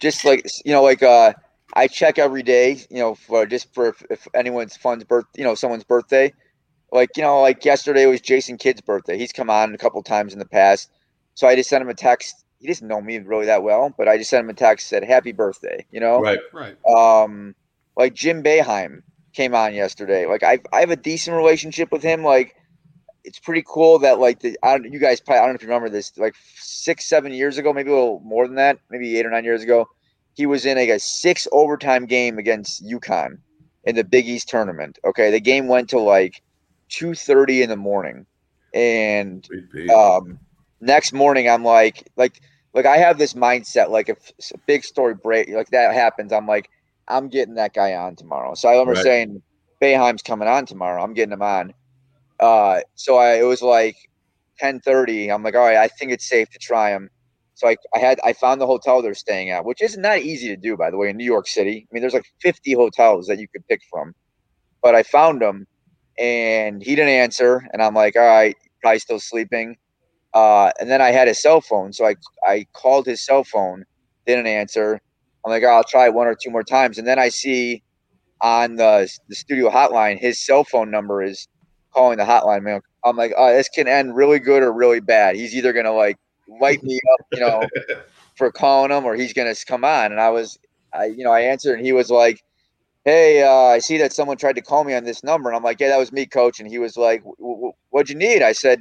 [0.00, 1.32] just like you know, like uh
[1.74, 5.44] I check every day, you know, for just for if, if anyone's fun's birth, you
[5.44, 6.32] know, someone's birthday.
[6.92, 9.16] Like you know, like yesterday was Jason Kidd's birthday.
[9.18, 10.90] He's come on a couple times in the past,
[11.34, 12.44] so I just sent him a text.
[12.58, 15.02] He doesn't know me really that well, but I just sent him a text said
[15.04, 15.86] happy birthday.
[15.90, 16.40] You know, Right.
[16.52, 16.76] Right.
[16.86, 17.54] um
[17.96, 19.02] like Jim Boeheim
[19.32, 20.26] came on yesterday.
[20.26, 22.24] Like I I have a decent relationship with him.
[22.24, 22.54] Like
[23.24, 25.62] it's pretty cool that like the I don't you guys probably I don't know if
[25.62, 29.16] you remember this like six seven years ago maybe a little more than that maybe
[29.18, 29.86] eight or nine years ago
[30.34, 33.38] he was in like a six overtime game against UConn
[33.84, 34.98] in the Big East tournament.
[35.04, 36.42] Okay, the game went to like
[36.88, 38.26] two thirty in the morning,
[38.74, 39.48] and
[39.94, 40.38] um,
[40.80, 42.40] next morning I'm like like
[42.74, 46.46] like I have this mindset like if a big story break like that happens I'm
[46.46, 46.70] like
[47.08, 48.54] I'm getting that guy on tomorrow.
[48.54, 49.02] So I remember Right.
[49.02, 49.42] saying
[49.82, 51.02] Boeheim's coming on tomorrow.
[51.02, 51.74] I'm getting him on.
[52.40, 53.96] Uh, so I it was like
[54.58, 55.30] 10:30.
[55.30, 57.10] I'm like, all right, I think it's safe to try him.
[57.54, 60.48] So I, I had I found the hotel they're staying at, which is not easy
[60.48, 61.86] to do, by the way, in New York City.
[61.90, 64.14] I mean, there's like 50 hotels that you could pick from,
[64.82, 65.66] but I found him,
[66.18, 69.76] and he didn't answer, and I'm like, all right, probably still sleeping.
[70.34, 72.16] Uh, and then I had his cell phone, so I
[72.46, 73.84] I called his cell phone,
[74.26, 75.00] didn't answer.
[75.44, 77.82] I'm like, oh, I'll try one or two more times, and then I see
[78.40, 81.48] on the the studio hotline his cell phone number is
[81.92, 82.62] calling the hotline.
[82.62, 85.36] Man, I'm like, oh, this can end really good or really bad.
[85.36, 86.16] He's either gonna like
[86.60, 87.66] light me up, you know,
[88.36, 90.12] for calling him, or he's gonna come on.
[90.12, 90.58] And I was,
[90.92, 92.42] I you know, I answered, and he was like,
[93.04, 95.62] hey, uh, I see that someone tried to call me on this number, and I'm
[95.64, 96.60] like, yeah, that was me, coach.
[96.60, 98.42] And he was like, "W- w- what'd you need?
[98.42, 98.80] I said,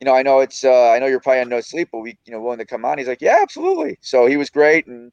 [0.00, 2.16] you know, I know it's, uh, I know you're probably on no sleep, but we,
[2.24, 2.98] you know, willing to come on.
[2.98, 3.98] He's like, yeah, absolutely.
[4.02, 5.12] So he was great, and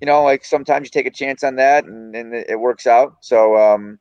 [0.00, 3.16] you know, like sometimes you take a chance on that, and, and it works out.
[3.20, 3.98] So, um,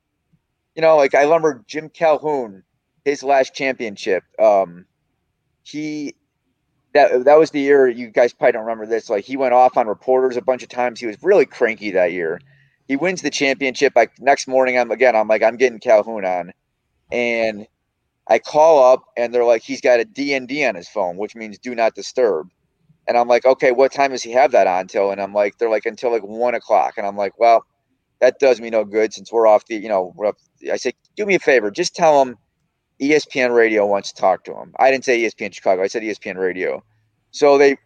[0.76, 2.64] you know, like I remember Jim Calhoun,
[3.03, 4.24] his last championship.
[4.40, 4.86] Um,
[5.64, 6.15] he
[6.94, 9.10] that that was the year you guys probably don't remember this.
[9.10, 10.99] Like he went off on reporters a bunch of times.
[10.99, 12.40] He was really cranky that year.
[12.88, 13.94] He wins the championship.
[13.95, 15.15] Like next morning, I'm again.
[15.15, 16.53] I'm like, I'm getting Calhoun on,
[17.11, 17.68] and
[18.28, 21.57] I call up, and they're like, he's got a DND on his phone, which means
[21.60, 22.49] do not disturb.
[23.08, 25.12] And I'm like, okay, what time does he have that on till?
[25.12, 26.96] And I'm like, they're like until like one o'clock.
[26.98, 27.66] And I'm like, well,
[28.20, 30.38] that does me no good since we're off the, you know, we're up.
[30.72, 32.38] I say, do me a favor, just tell him
[33.02, 34.74] ESPN Radio wants to talk to him.
[34.80, 35.84] I didn't say ESPN Chicago.
[35.84, 36.84] I said ESPN Radio.
[37.32, 37.78] So they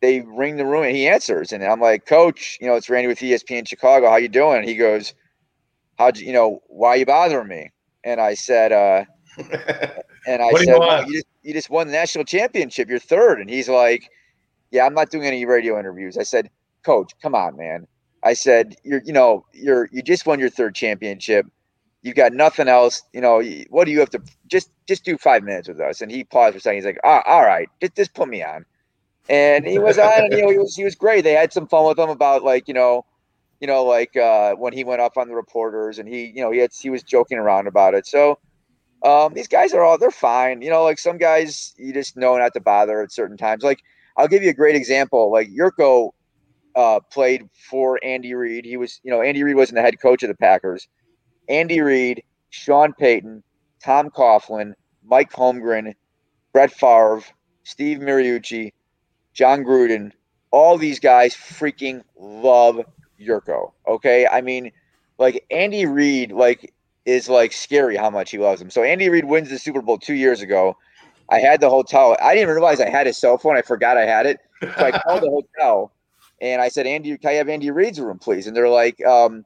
[0.00, 3.08] they ring the room and he answers, and I'm like, Coach, you know, it's Randy
[3.08, 4.10] with ESPN Chicago.
[4.10, 4.58] How you doing?
[4.58, 5.14] And he goes,
[5.98, 7.70] How'd you, you know, why are you bothering me?
[8.04, 9.04] And I said, uh,
[10.26, 12.88] and I do you said, "Well, you, just, you just won the national championship.
[12.88, 13.40] You're third.
[13.40, 14.10] And he's like,
[14.70, 16.16] Yeah, I'm not doing any radio interviews.
[16.18, 16.50] I said,
[16.84, 17.86] Coach, come on, man.
[18.22, 21.46] I said, You're, you know, you're, you just won your third championship.
[22.02, 23.02] You've got nothing else.
[23.12, 26.00] You know, what do you have to just just do five minutes with us?
[26.00, 26.76] And he paused for a second.
[26.76, 28.64] He's like, ah, all right, just just put me on.
[29.28, 31.24] And he was on, and you know, he was he was great.
[31.24, 33.04] They had some fun with him about like you know,
[33.60, 36.52] you know, like uh, when he went up on the reporters, and he you know
[36.52, 38.06] he had he was joking around about it.
[38.06, 38.38] So
[39.02, 40.62] um, these guys are all they're fine.
[40.62, 43.64] You know, like some guys you just know not to bother at certain times.
[43.64, 43.80] Like
[44.16, 45.30] I'll give you a great example.
[45.30, 46.10] Like Jurko
[46.74, 48.64] uh, played for Andy Reid.
[48.64, 50.88] He was, you know, Andy Reid wasn't the head coach of the Packers.
[51.48, 53.42] Andy Reid, Sean Payton,
[53.82, 54.74] Tom Coughlin,
[55.04, 55.94] Mike Holmgren,
[56.52, 57.22] Brett Favre,
[57.64, 58.72] Steve Mariucci,
[59.32, 60.12] Jon Gruden,
[60.50, 62.80] all these guys freaking love
[63.20, 63.72] Jurko.
[63.86, 64.26] Okay.
[64.26, 64.72] I mean,
[65.18, 66.72] like Andy Reid, like,
[67.04, 68.70] is like scary how much he loves him.
[68.70, 70.76] So Andy Reid wins the Super Bowl two years ago.
[71.28, 72.16] I had the hotel.
[72.22, 73.56] I didn't realize I had his cell phone.
[73.56, 74.38] I forgot I had it.
[74.60, 75.92] So I called the hotel
[76.40, 78.46] and I said, Andy, can I have Andy Reid's room, please?
[78.46, 79.44] And they're like, um,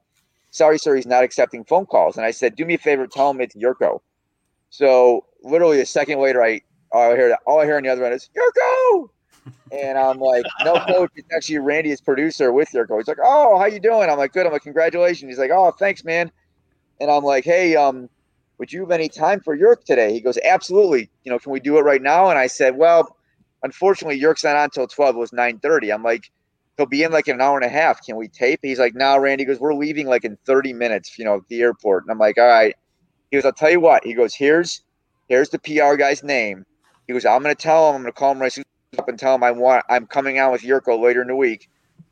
[0.51, 2.17] sorry, sir, he's not accepting phone calls.
[2.17, 4.01] And I said, do me a favor, tell him it's Jurko.
[4.69, 8.05] So literally a second later, I all I hear all I hear on the other
[8.05, 9.09] end is Jurko.
[9.71, 12.97] And I'm like, no, coach, it's actually Randy, his producer with Jurko.
[12.97, 14.09] He's like, oh, how you doing?
[14.09, 14.45] I'm like, good.
[14.45, 15.29] I'm like, congratulations.
[15.29, 16.31] He's like, oh, thanks, man.
[16.99, 18.09] And I'm like, hey, um,
[18.61, 20.13] would you have any time for Yerk today?
[20.13, 21.09] He goes, absolutely.
[21.23, 22.29] You know, can we do it right now?
[22.29, 23.17] And I said, well,
[23.63, 25.15] unfortunately, Yerk's not on until 12.
[25.15, 25.91] It was 9.30.
[25.91, 26.29] I'm like,
[26.77, 28.05] he'll be in like an hour and a half.
[28.05, 28.59] Can we tape?
[28.61, 29.45] He's like, no, Randy.
[29.45, 32.03] He goes, we're leaving like in 30 minutes, you know, at the airport.
[32.03, 32.75] And I'm like, all right.
[33.31, 34.05] He goes, I'll tell you what.
[34.05, 34.83] He goes, here's
[35.27, 36.63] here's the PR guy's name.
[37.07, 38.55] He goes, I'm gonna tell him, I'm gonna call him right
[38.99, 41.67] up and tell him I want I'm coming out with Jurko later in the week.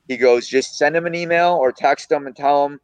[0.07, 2.79] He goes, just send him an email or text him and tell him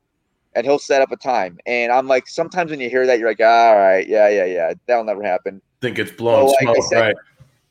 [0.55, 1.59] and he'll set up a time.
[1.65, 4.73] And I'm like, sometimes when you hear that, you're like, all right, yeah, yeah, yeah,
[4.87, 5.61] that'll never happen.
[5.81, 7.15] think it's blown So, like, I smoke, right?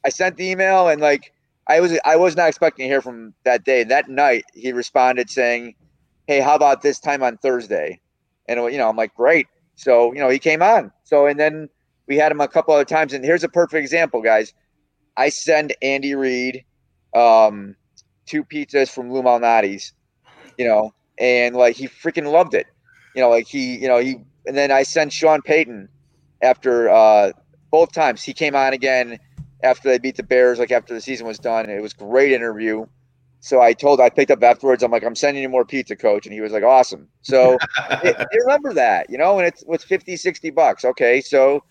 [0.04, 1.32] I sent the email and like
[1.66, 3.84] I was I was not expecting to hear from that day.
[3.84, 5.74] That night he responded saying,
[6.26, 8.00] Hey, how about this time on Thursday?
[8.48, 9.46] And you know, I'm like, Great.
[9.76, 10.92] So, you know, he came on.
[11.04, 11.68] So and then
[12.06, 13.14] we had him a couple other times.
[13.14, 14.52] And here's a perfect example, guys.
[15.16, 16.64] I send Andy Reid
[17.16, 17.76] um
[18.26, 19.92] two pizzas from Lou Malnati's,
[20.58, 22.66] you know, and like he freaking loved it.
[23.14, 24.16] You know, like he, you know, he
[24.46, 25.88] and then I sent Sean Payton
[26.42, 27.32] after uh
[27.70, 29.18] both times he came on again
[29.64, 31.68] after they beat the Bears, like after the season was done.
[31.68, 32.86] It was great interview.
[33.40, 34.82] So I told, I picked up afterwards.
[34.82, 36.24] I'm like, I'm sending you more pizza, coach.
[36.24, 37.08] And he was like, awesome.
[37.22, 37.58] So
[38.02, 40.84] they, they remember that, you know, and it's with 50, 60 bucks.
[40.84, 41.20] Okay.
[41.20, 41.62] So,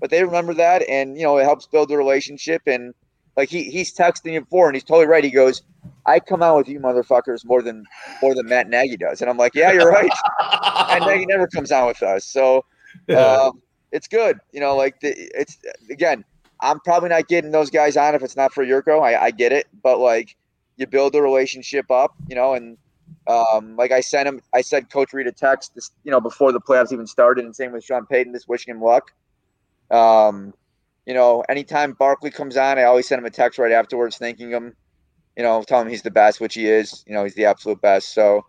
[0.00, 0.82] but they remember that.
[0.88, 2.62] And, you know, it helps build the relationship.
[2.66, 2.92] And
[3.36, 5.24] like he, he's texting you before and he's totally right.
[5.24, 5.62] He goes,
[6.06, 7.84] I come out with you motherfuckers more than,
[8.22, 9.20] more than Matt Nagy does.
[9.20, 10.10] And I'm like, yeah, you're right.
[10.88, 12.24] Matt Nagy never comes out with us.
[12.24, 12.64] So,
[13.16, 13.62] um,
[13.92, 14.40] it's good.
[14.52, 15.58] You know, like the, it's
[15.90, 16.24] again,
[16.60, 19.00] I'm probably not getting those guys on if it's not for Jurko.
[19.00, 20.36] I, I get it, but like
[20.76, 22.78] you build the relationship up, you know, and
[23.26, 26.52] um, like I sent him, I said Coach Reid a text, this, you know, before
[26.52, 29.12] the playoffs even started, and same with Sean Payton, just wishing him luck.
[29.90, 30.54] Um,
[31.06, 34.50] you know, anytime Barkley comes on, I always send him a text right afterwards, thanking
[34.50, 34.74] him.
[35.36, 37.04] You know, tell him he's the best, which he is.
[37.06, 38.14] You know, he's the absolute best.
[38.14, 38.44] So,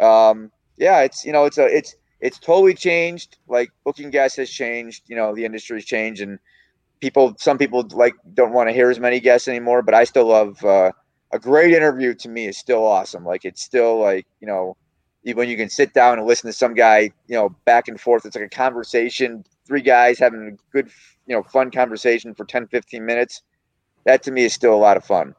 [0.00, 3.38] um, yeah, it's you know, it's a it's it's totally changed.
[3.48, 5.02] Like booking guests has changed.
[5.06, 6.38] You know, the industry's changed, and
[7.00, 9.82] people, some people like don't want to hear as many guests anymore.
[9.82, 10.90] But I still love uh,
[11.32, 12.14] a great interview.
[12.14, 13.24] To me, is still awesome.
[13.24, 14.76] Like it's still like you know,
[15.32, 18.26] when you can sit down and listen to some guy, you know, back and forth.
[18.26, 19.44] It's like a conversation.
[19.66, 20.90] Three guys having a good,
[21.26, 23.42] you know, fun conversation for 10, 15 minutes.
[24.04, 25.34] That to me is still a lot of fun.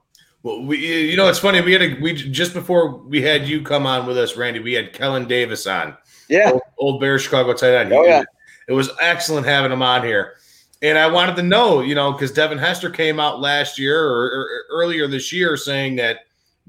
[0.45, 1.59] Well, we, you know, it's funny.
[1.61, 4.59] We had a we just before we had you come on with us, Randy.
[4.59, 5.97] We had Kellen Davis on.
[6.29, 7.91] Yeah, old, old Bear Chicago tight end.
[7.91, 8.21] Oh, yeah.
[8.67, 10.35] it was excellent having him on here.
[10.83, 14.25] And I wanted to know, you know, because Devin Hester came out last year or,
[14.25, 16.19] or earlier this year saying that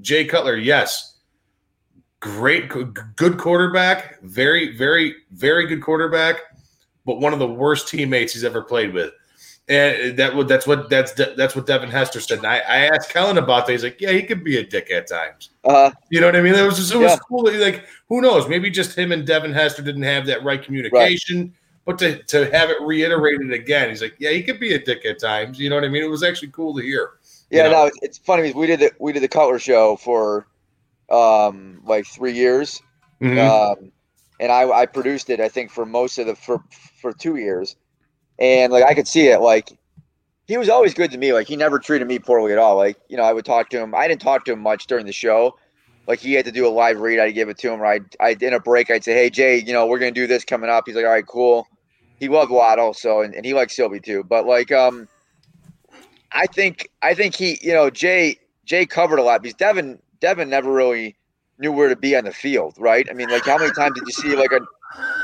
[0.01, 1.19] Jay Cutler, yes,
[2.19, 6.37] great, good quarterback, very, very, very good quarterback,
[7.05, 9.13] but one of the worst teammates he's ever played with.
[9.69, 12.37] And that would that's what that's that's what Devin Hester said.
[12.37, 13.73] And I, I asked Kellen about that.
[13.73, 15.49] He's like, yeah, he could be a dick at times.
[15.65, 16.55] Uh, You know what I mean?
[16.55, 17.17] It was just, it was Yeah.
[17.27, 17.43] cool.
[17.59, 18.47] Like, who knows?
[18.47, 21.53] Maybe just him and Devin Hester didn't have that right communication.
[21.85, 25.05] But to, to have it reiterated again, he's like, yeah, he could be a dick
[25.05, 25.59] at times.
[25.59, 26.03] You know what I mean?
[26.03, 27.11] It was actually cool to hear.
[27.49, 27.85] Yeah, You know?
[27.85, 30.47] no, it's, funny because we did the we did the Cutler show for
[31.09, 32.81] um like three years,
[33.21, 33.37] Mhm.
[33.39, 33.91] um,
[34.39, 36.61] and I I produced it I think for most of the for
[37.01, 37.77] for two years,
[38.39, 39.77] and like I could see it like
[40.47, 41.33] he was always good to me.
[41.33, 42.75] Like he never treated me poorly at all.
[42.77, 43.93] Like you know I would talk to him.
[43.95, 45.57] I didn't talk to him much during the show.
[46.07, 47.19] Like he had to do a live read.
[47.19, 47.81] I'd give it to him.
[47.81, 50.27] Or I'd, I'd in a break I'd say hey Jay you know we're gonna do
[50.27, 50.83] this coming up.
[50.85, 51.67] He's like all right cool.
[52.19, 54.23] He loved Waddle so and, and he liked Sylvie too.
[54.23, 55.07] But like um
[56.31, 60.49] I think I think he, you know, Jay Jay covered a lot because Devin Devin
[60.49, 61.15] never really
[61.59, 63.07] knew where to be on the field, right?
[63.09, 64.59] I mean, like how many times did you see like a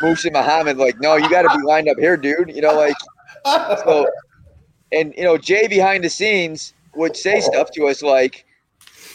[0.03, 2.53] Muhsin Muhammad, like, no, you got to be lined up here, dude.
[2.53, 2.95] You know, like,
[3.45, 4.05] so,
[4.91, 8.45] and you know, Jay behind the scenes would say stuff to us like,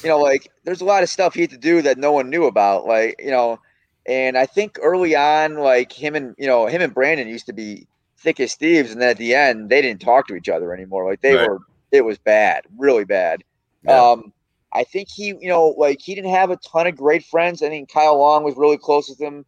[0.02, 2.30] you know, like there's a lot of stuff he had to do that no one
[2.30, 3.60] knew about, like, you know,
[4.06, 7.52] and I think early on, like him and you know, him and Brandon used to
[7.52, 7.86] be
[8.18, 11.08] thick as thieves, and then at the end, they didn't talk to each other anymore.
[11.08, 11.48] Like they Right.
[11.48, 11.58] were,
[11.92, 13.44] it was bad, really bad.
[13.84, 14.10] Yeah.
[14.10, 14.32] Um,
[14.72, 17.62] I think he, you know, like he didn't have a ton of great friends.
[17.62, 19.44] I think Kyle Long was really close with him.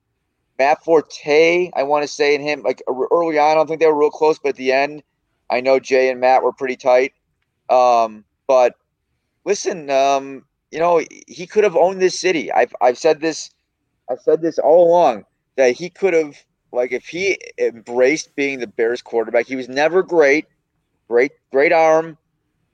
[0.59, 3.81] Matt Forte, I want to say, and him, like er- early on, I don't think
[3.81, 5.03] they were real close, but at the end,
[5.51, 7.13] I know Jay and Matt were pretty tight.
[7.71, 8.75] Um, but
[9.45, 12.53] listen, um, you know, he could have owned this city.
[12.53, 13.51] I've I've said this,
[14.11, 15.25] I've said this all along
[15.57, 16.37] that he could have,
[16.73, 20.47] like, if he embraced being the Bears quarterback, he was never great,
[21.09, 22.17] great, great arm,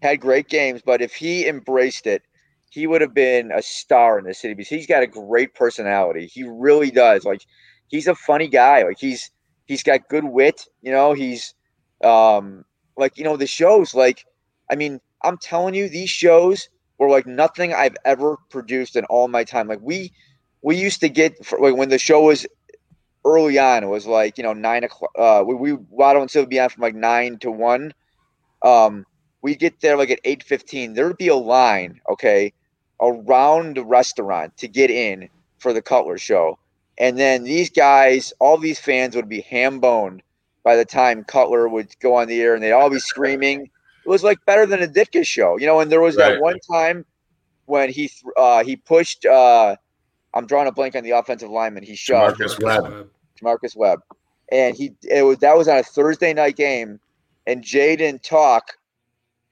[0.03, 2.23] had great games, but if he embraced it,
[2.71, 6.27] he would have been a star in the city because he's got a great personality.
[6.27, 7.25] He really does.
[7.25, 7.43] Like,
[7.89, 8.83] he's a funny guy.
[8.83, 9.31] Like, he's
[9.67, 10.67] he's got good wit.
[10.83, 11.55] You know, he's
[12.05, 12.65] um
[12.97, 13.95] like you know the shows.
[13.95, 14.25] Like,
[14.71, 16.69] I mean, I'm telling you, these shows
[16.99, 19.69] were like nothing I've ever produced in all my time.
[19.69, 20.13] Like we
[20.63, 22.47] we used to get like when the show was
[23.25, 25.11] early on, it was like you know nine o'clock.
[25.19, 27.93] Uh, we we Waddle and Silvy be on from like nine to one.
[28.63, 29.05] Um,
[29.47, 30.95] we get there like at eight fifteen.
[30.95, 32.53] There would be a line, okay,
[33.01, 35.29] around the restaurant to get in
[35.59, 36.59] for the Cutler show,
[36.99, 40.23] and then these guys, all these fans would be ham boned
[40.65, 43.59] by the time Cutler would go on the air, and they'd all be screaming.
[44.05, 45.79] It was like better than a Ditka show, you know.
[45.81, 46.33] And there was Right.
[46.35, 47.05] that one time
[47.67, 49.25] when he th- uh, he pushed.
[49.27, 49.77] Uh,
[50.35, 51.83] I'm drawing a blank on the offensive lineman.
[51.85, 53.11] He shoved Marcus Webb.
[53.43, 54.01] Marcus Webb,
[54.51, 56.99] and he it was that was on a Thursday night game,
[57.47, 58.65] and Jay didn't talk,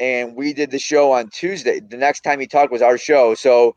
[0.01, 1.81] and we did the show on Tuesday.
[1.81, 3.75] The next time he talked was our show, so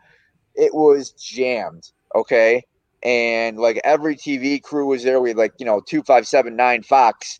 [0.56, 1.92] it was jammed.
[2.16, 2.64] Okay,
[3.04, 5.20] and like every TV crew was there.
[5.22, 7.40] We had like you know two five seven nine Fox,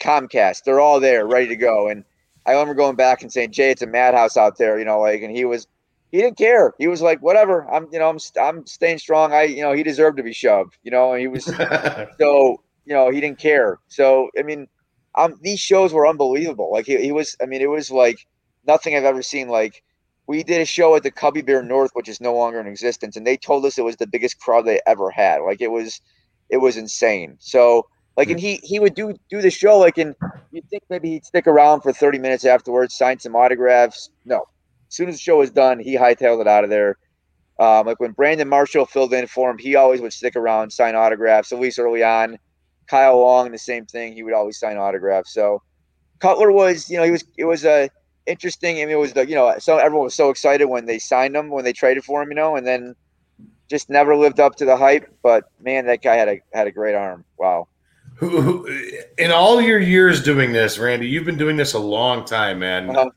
[0.00, 0.64] Comcast.
[0.64, 1.88] They're all there, ready to go.
[1.88, 2.04] And
[2.46, 5.22] I remember going back and saying, Jay, it's a madhouse out there, you know, like,
[5.22, 5.66] and he was.
[6.10, 6.74] He didn't care.
[6.78, 7.66] He was like, "Whatever.
[7.72, 9.32] I'm, you know, I'm, I'm staying strong.
[9.32, 10.76] I, you know, he deserved to be shoved.
[10.82, 11.46] You know, and he was
[12.18, 14.66] so you know he didn't care so i mean
[15.16, 16.70] um these shows were unbelievable.
[16.72, 18.26] Like he, he was i mean it was like
[18.66, 19.48] nothing i've ever seen.
[19.48, 19.82] Like
[20.26, 23.16] we did a show at the cubby bear north which is no longer in existence
[23.16, 25.38] and they told us it was the biggest crowd they ever had.
[25.38, 26.00] Like it was
[26.50, 27.36] it was insane.
[27.40, 27.86] So
[28.16, 30.14] like and he he would do do the show like and
[30.50, 34.10] you'd think maybe he'd stick around for 30 minutes afterwards sign some autographs.
[34.24, 34.44] No.
[34.88, 36.96] As soon as the show was done he hightailed it out of there.
[37.58, 40.96] Um, like when Brandon Marshall filled in for him, he always would stick around, sign
[40.96, 42.38] autographs, at least early on.
[42.92, 44.12] Kyle Long, the same thing.
[44.12, 45.32] He would always sign autographs.
[45.32, 45.62] So
[46.18, 47.88] Cutler was, you know, he was, it was a
[48.26, 48.76] interesting.
[48.76, 51.34] I mean, it was the, you know, so everyone was so excited when they signed
[51.34, 52.94] him, when they traded for him, you know, and then
[53.70, 55.10] just never lived up to the hype.
[55.22, 57.24] But man, that guy had a had a great arm.
[57.38, 57.68] Wow.
[58.20, 62.90] In all your years doing this, Randy, you've been doing this a long time, man.
[62.90, 63.08] Uh-huh.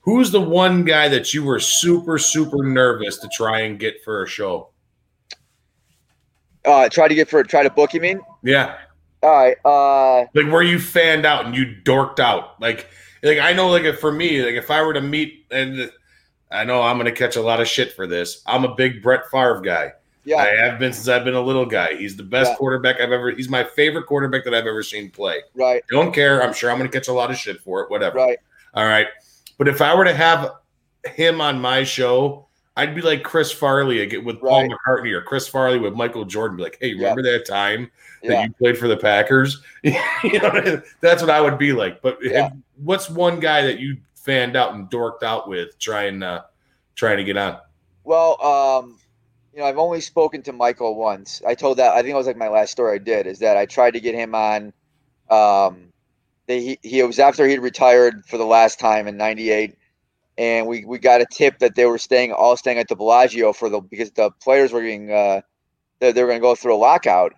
[0.00, 4.22] Who's the one guy that you were super, super nervous to try and get for
[4.22, 4.68] a show?
[6.66, 7.94] Uh, try to get for try to book.
[7.94, 8.20] You mean?
[8.44, 8.76] Yeah.
[9.22, 9.56] All right.
[9.64, 12.60] Uh, Like where you fanned out and you dorked out.
[12.60, 12.88] Like,
[13.22, 15.90] like I know, like for me, like if I were to meet, and
[16.50, 18.42] I know I'm gonna catch a lot of shit for this.
[18.46, 19.92] I'm a big Brett Favre guy.
[20.24, 20.36] yeah.
[20.36, 21.94] I have been since I've been a little guy.
[21.96, 22.56] He's the best Yeah.
[22.56, 23.30] quarterback I've ever.
[23.30, 25.40] He's my favorite quarterback that I've ever seen play.
[25.54, 25.82] Right.
[25.90, 26.42] Don't care.
[26.42, 27.90] I'm sure I'm going to catch a lot of shit for it.
[27.90, 28.18] Whatever.
[28.18, 28.38] Right.
[28.74, 29.06] All right.
[29.58, 30.50] But if I were to have
[31.14, 32.48] him on my show,
[32.80, 34.70] I'd be like Chris Farley again with Paul Right.
[34.70, 36.56] McCartney or Chris Farley with Michael Jordan.
[36.56, 37.90] Be like, hey, remember that time
[38.22, 38.42] that Yeah.
[38.44, 39.62] you played for the Packers?
[39.82, 39.92] you
[40.40, 42.00] know, that's what I would be like.
[42.00, 42.50] But Yeah.
[42.82, 46.42] what's one guy that you fanned out and dorked out with trying uh,
[46.94, 47.58] trying to get on?
[48.04, 48.98] Well, um,
[49.52, 51.42] you know, I've only spoken to Michael once.
[51.46, 53.56] I told that I think it was like my last story I did is that
[53.58, 54.72] I tried to get him on.
[55.28, 55.92] Um,
[56.46, 59.76] they, he he it was after he'd retired for the last time in '98,
[60.40, 63.52] and we we got a tip that they were staying all staying at the Bellagio
[63.52, 65.42] for the because the players were getting uh
[66.00, 67.34] they, they were going to go through a lockout.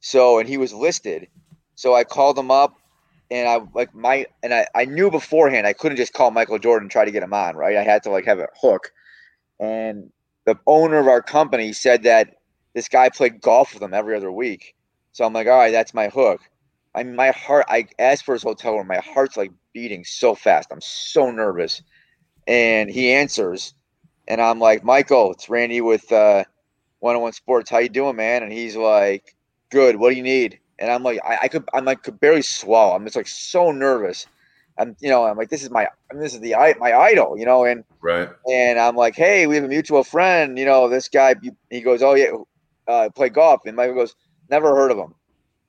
[0.00, 1.28] So and he was listed,
[1.76, 2.74] so I called him up.
[3.30, 6.86] And I like my and I, I knew beforehand I couldn't just call Michael Jordan
[6.86, 7.76] and try to get him on, right?
[7.76, 8.90] I had to like have a hook.
[9.60, 10.10] And
[10.44, 12.34] the owner of our company said that
[12.74, 14.74] this guy played golf with him every other week.
[15.12, 16.40] So I'm like, all right, that's my hook.
[16.92, 18.88] I mean, my heart, I asked for his hotel room.
[18.88, 20.72] My heart's like beating so fast.
[20.72, 21.82] I'm so nervous.
[22.50, 23.74] And he answers,
[24.26, 26.42] and I'm like, Michael, it's Randy with uh,
[26.98, 27.70] 101 Sports.
[27.70, 28.42] How you doing, man?
[28.42, 29.36] And he's like,
[29.70, 29.94] good.
[29.94, 30.58] What do you need?
[30.80, 32.96] And I'm like, I, I could, I'm like, could barely swallow.
[32.96, 34.26] I'm just like so nervous.
[34.78, 37.38] I'm, you know, I'm like, this is my, I mean, this is the, my idol,
[37.38, 38.30] you know, and Right.
[38.50, 40.58] and I'm like, hey, we have a mutual friend.
[40.58, 41.36] You know, this guy.
[41.70, 42.32] He goes, oh yeah,
[42.88, 43.60] uh, play golf.
[43.66, 44.16] And Michael goes,
[44.48, 45.14] never heard of him.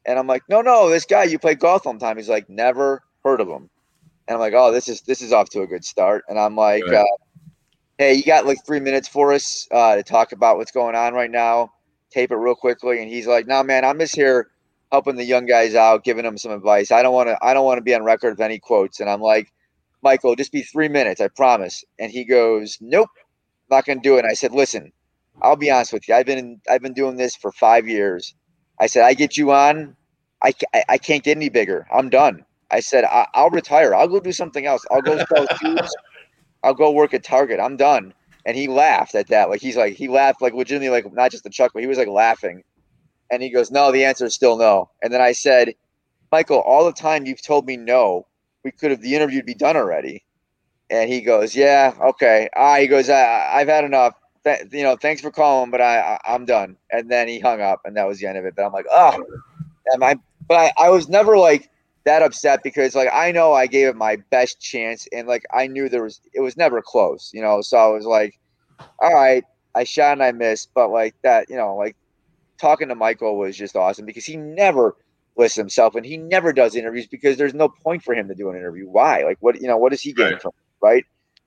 [0.07, 2.17] And I'm like, no, no, this guy you play golf all the time.
[2.17, 3.69] He's like, never heard of him.
[4.27, 6.23] And I'm like, oh, this is this is off to a good start.
[6.27, 6.97] And I'm like, Right.
[6.97, 7.05] uh,
[7.97, 11.13] hey, you got like three minutes for us uh, to talk about what's going on
[11.13, 11.71] right now.
[12.11, 13.01] Tape it real quickly.
[13.01, 14.49] And he's like, no, man, I'm just here
[14.91, 16.91] helping the young guys out, giving them some advice.
[16.91, 18.99] I don't want to I don't want to be on record with any quotes.
[18.99, 19.51] And I'm like,
[20.03, 21.83] Michael, just be three minutes, I promise.
[21.99, 23.09] And he goes, nope,
[23.69, 24.19] not gonna do it.
[24.19, 24.91] And I said, listen,
[25.41, 26.15] I'll be honest with you.
[26.15, 28.33] I've been I've been doing this for five years.
[28.79, 29.95] I said, I get you on.
[30.43, 30.53] I,
[30.89, 31.85] I can't get any bigger.
[31.93, 32.43] I'm done.
[32.71, 33.93] I said, I, I'll retire.
[33.93, 34.85] I'll go do something else.
[34.91, 35.95] I'll go sell shoes.
[36.63, 37.59] I'll go work at Target.
[37.59, 38.13] I'm done.
[38.45, 39.49] And he laughed at that.
[39.49, 41.81] Like he's like he laughed like legitimately like not just a chuckle.
[41.81, 42.63] He was like laughing.
[43.31, 44.89] And he goes, No, the answer is still no.
[45.01, 45.73] And then I said,
[46.31, 48.27] Michael, all the time you've told me no,
[48.63, 50.23] we could have the interview'd be done already.
[50.89, 52.49] And he goes, Yeah, okay.
[52.55, 54.15] Ah, he goes, I, I've had enough.
[54.43, 56.77] Th- you know, thanks for calling, but I, I I'm done.
[56.91, 58.55] And then he hung up, and that was the end of it.
[58.55, 59.23] But I'm like, oh,
[59.93, 60.15] am I?
[60.47, 61.70] But I, I was never like
[62.05, 65.67] that upset because like I know I gave it my best chance, and like I
[65.67, 67.61] knew there was it was never close, you know.
[67.61, 68.33] So I was like,
[69.01, 69.43] all right,
[69.75, 71.95] I shot and I missed, but like that, you know, like
[72.59, 74.95] talking to Michael was just awesome because he never
[75.37, 78.49] lists himself and he never does interviews because there's no point for him to do
[78.49, 78.87] an interview.
[78.87, 79.23] Why?
[79.23, 81.03] Like what you know, what is he gain from it, right?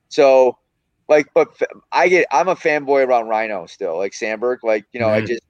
[0.08, 0.56] So
[1.08, 1.48] like but
[1.92, 4.60] I get I'm a fanboy around Ryno still, like Sandberg.
[4.64, 5.26] Like, you know, I Mhm.
[5.26, 5.42] just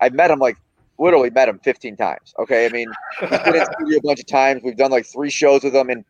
[0.00, 0.56] I've met him like
[0.98, 2.34] literally met him 15 times.
[2.38, 2.66] Okay.
[2.66, 2.90] I mean,
[3.20, 4.62] he's been in studio a bunch of times.
[4.62, 6.04] We've done like three shows with him and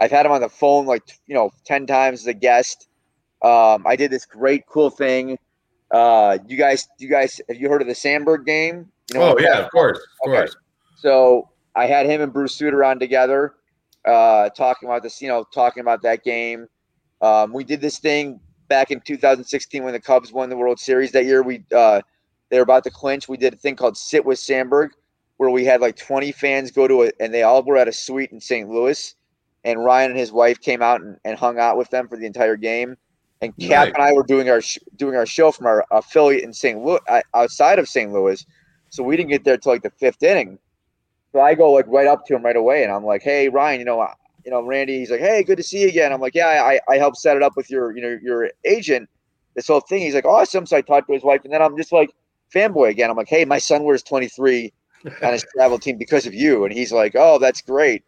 [0.00, 2.88] I've had him on the phone like you know 10 times as a guest.
[3.42, 5.38] Um, I did this great cool thing.
[5.90, 8.90] Uh, you guys, you guys, have you heard of the Sandberg game?
[9.12, 10.38] You oh yeah, of course, of Okay.
[10.38, 10.56] course.
[10.96, 13.54] So I had him and Bruce Sutter on together,
[14.06, 16.66] uh, talking about this, you know, talking about that game.
[17.20, 21.12] Um, we did this thing back in 2016 when the Cubs won the World Series
[21.12, 21.42] that year.
[21.42, 22.00] We uh,
[22.54, 23.28] they were about to clinch.
[23.28, 24.92] We did a thing called Sit with Sandberg,
[25.38, 27.92] where we had like 20 fans go to it, and they all were at a
[27.92, 28.70] suite in St.
[28.70, 29.12] Louis.
[29.64, 32.26] And Ryan and his wife came out and, and hung out with them for the
[32.26, 32.96] entire game.
[33.40, 33.94] And Cap Nice.
[33.96, 36.80] and I were doing our sh- doing our show from our affiliate in St.
[36.80, 38.12] Louis, uh, outside of St.
[38.12, 38.46] Louis.
[38.90, 40.56] So we didn't get there till like the fifth inning.
[41.32, 43.80] So I go like right up to him right away, and I'm like, "Hey, Ryan,
[43.80, 44.14] you know, uh,
[44.44, 46.78] you know, Randy." He's like, "Hey, good to see you again." I'm like, "Yeah, I,
[46.88, 49.08] I helped set it up with your, you know, your agent,
[49.56, 51.76] this whole thing." He's like, "Awesome." So I talked to his wife, and then I'm
[51.76, 52.10] just like
[52.54, 53.10] fanboy again.
[53.10, 54.72] I'm like, "Hey, my son wears 23
[55.22, 58.04] on his travel team because of you," and he's like, "Oh, that's great."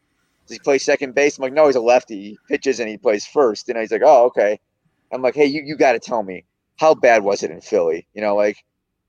[0.47, 1.39] Does he play second base?
[1.39, 2.21] I'm like, "No, he's a lefty.
[2.21, 3.69] He pitches and he plays first.
[3.69, 4.61] And he's like, "Oh, okay."
[5.13, 6.45] I'm like, "Hey, you you got to tell me
[6.79, 8.07] how bad was it in Philly?
[8.15, 8.59] You know, like."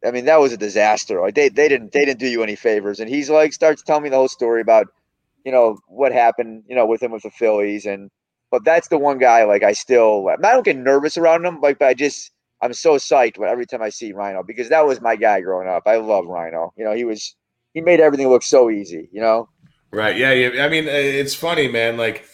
[0.05, 1.19] I mean, that was a disaster.
[1.19, 2.99] Like they, they didn't they didn't do you any favors.
[2.99, 4.88] And he's like starts telling me the whole story about,
[5.43, 7.85] you know, what happened, you know, with him with the Phillies.
[7.88, 8.11] And
[8.51, 11.80] but that's the one guy like I still I don't get nervous around him, like
[11.80, 12.31] but I just
[12.61, 15.67] I'm so psyched when every time I see Ryno because that was my guy growing
[15.67, 15.84] up.
[15.85, 16.71] I love Ryno.
[16.77, 17.35] You know, he was
[17.73, 19.49] he made everything look so easy, you know?
[19.91, 20.17] Right.
[20.17, 20.31] Yeah.
[20.31, 20.65] Yeah.
[20.65, 21.95] I mean, uh, it's funny, man.
[21.97, 22.25] Like,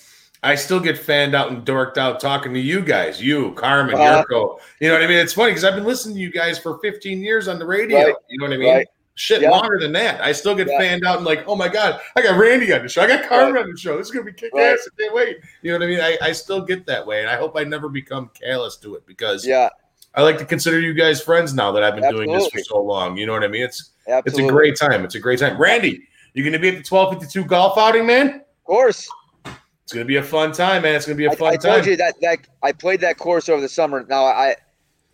[0.41, 4.23] I still get fanned out and dorked out talking to you guys, you, Carmen, Uh-huh.
[4.29, 4.59] Jurko.
[4.79, 5.17] You know what I mean?
[5.17, 7.97] It's funny because I've been listening to you guys for 15 years on the radio.
[7.99, 8.15] Right.
[8.29, 8.73] You know what I mean?
[8.75, 8.87] Right.
[9.15, 9.51] Shit, Yeah.
[9.51, 10.21] longer than that.
[10.21, 10.79] I still get Yeah.
[10.79, 13.03] fanned out and like, oh my god, I got Randy on the show.
[13.03, 13.95] I got Carmen on the show.
[13.97, 14.87] This is gonna be kick ass.
[14.97, 15.37] I can't wait.
[15.61, 15.99] You know what I mean?
[16.01, 19.05] I, I still get that way, and I hope I never become callous to it
[19.05, 19.69] because Yeah,
[20.15, 22.81] I like to consider you guys friends now that I've been doing this for so
[22.81, 23.17] long.
[23.17, 23.63] You know what I mean?
[23.63, 24.43] It's absolutely.
[24.43, 25.03] it's a great time.
[25.03, 25.59] It's a great time.
[25.59, 28.27] Randy, you gonna be at the 1252 golf outing, man?
[28.35, 29.09] Of course.
[29.45, 30.95] It's gonna be a fun time, man.
[30.95, 31.73] It's gonna be a fun I time.
[31.73, 34.05] told you that that I played that course over the summer.
[34.07, 34.55] Now I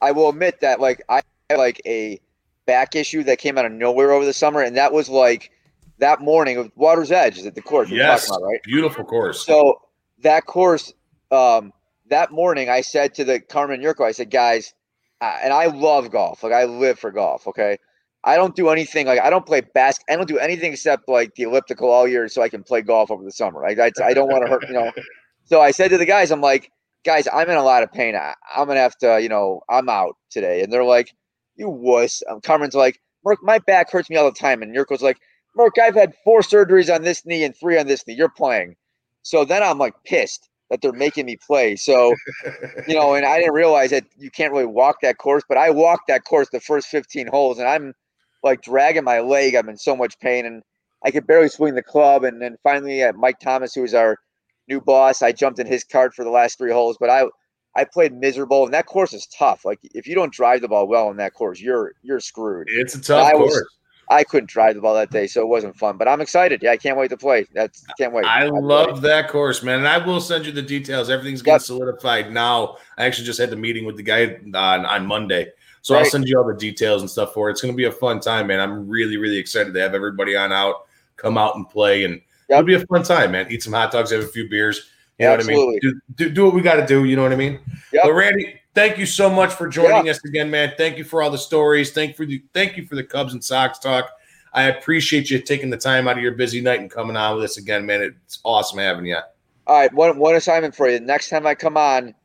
[0.02, 2.20] I will admit that like I had like a
[2.66, 5.52] back issue that came out of nowhere over the summer, and that was like
[6.00, 8.62] that morning of Water's Edge is at the course yes, about, right?
[8.64, 9.46] beautiful course.
[9.46, 9.82] So
[10.22, 10.94] that course,
[11.32, 11.74] um,
[12.08, 14.74] that morning, I said to the Carmen Jurko, I said, guys,
[15.22, 16.44] and I love golf.
[16.44, 17.48] Like I live for golf.
[17.48, 17.78] Okay,
[18.24, 20.06] I don't do anything like I don't play basket.
[20.10, 23.12] I don't do anything except like the elliptical all year, so I can play golf
[23.12, 23.62] over the summer.
[23.62, 24.92] Like I, I don't want to hurt, you know.
[25.46, 26.72] So I said to the guys, I'm like,
[27.04, 28.16] guys, I'm in a lot of pain.
[28.16, 30.62] I, I'm gonna have to, you know, I'm out today.
[30.62, 31.12] And they're like,
[31.56, 32.22] you wuss.
[32.30, 34.62] Um, Carmen's like, Merc, my back hurts me all the time.
[34.62, 35.18] And Jurko's like,
[35.56, 38.14] Merc, I've had four surgeries on this knee and three on this knee.
[38.14, 38.76] You're playing.
[39.24, 41.76] So then I'm like pissed that they're making me play.
[41.76, 42.14] So,
[42.88, 45.70] you know, and I didn't realize that you can't really walk that course, but I
[45.72, 47.94] walked that course the first 15 holes and I'm
[48.44, 49.56] like dragging my leg.
[49.56, 50.62] I'm in so much pain and
[51.04, 52.24] I could barely swing the club.
[52.24, 54.18] And then finally, uh, Mike Thomas, who was our
[54.68, 57.26] new boss, I jumped in his cart for the last three holes, but I,
[57.76, 59.66] I played miserable and that course is tough.
[59.66, 62.68] Like if you don't drive the ball well in that course, you're, you're screwed.
[62.70, 63.76] It's a tough I was- course.
[64.10, 65.98] I couldn't drive the ball that day, so it wasn't fun.
[65.98, 66.64] But I'm excited.
[66.64, 67.46] Yeah, I can't wait to play.
[67.54, 68.26] That's can't wait.
[68.26, 69.80] I I'm love that course, man.
[69.80, 71.10] And I will send you the details.
[71.10, 71.62] Everything's getting Yep.
[71.62, 72.78] solidified now.
[72.98, 75.52] I actually just had the meeting with the guy on, on Monday.
[75.82, 77.54] So I'll send you all the details and stuff for it.
[77.54, 78.60] It's going to be a fun time, man.
[78.60, 82.64] I'm really, really excited to have everybody on out, come out and play, and it'll
[82.64, 83.48] be a fun time, man.
[83.50, 84.90] Eat some hot dogs, have a few beers.
[85.18, 85.80] You know what I mean?
[85.82, 87.06] Do, do, do what we got to do.
[87.06, 87.60] You know what I mean?
[87.92, 90.74] But Randy, thank you so much for joining us again, man.
[90.78, 91.92] Thank you for all the stories.
[91.92, 94.10] Thank for the thank you for the Cubs and Sox talk.
[94.54, 97.46] I appreciate you taking the time out of your busy night and coming on with
[97.46, 98.02] us again, man.
[98.02, 99.18] It's awesome having you.
[99.68, 101.00] All right, one one assignment for you.
[101.00, 102.16] Next time I come on,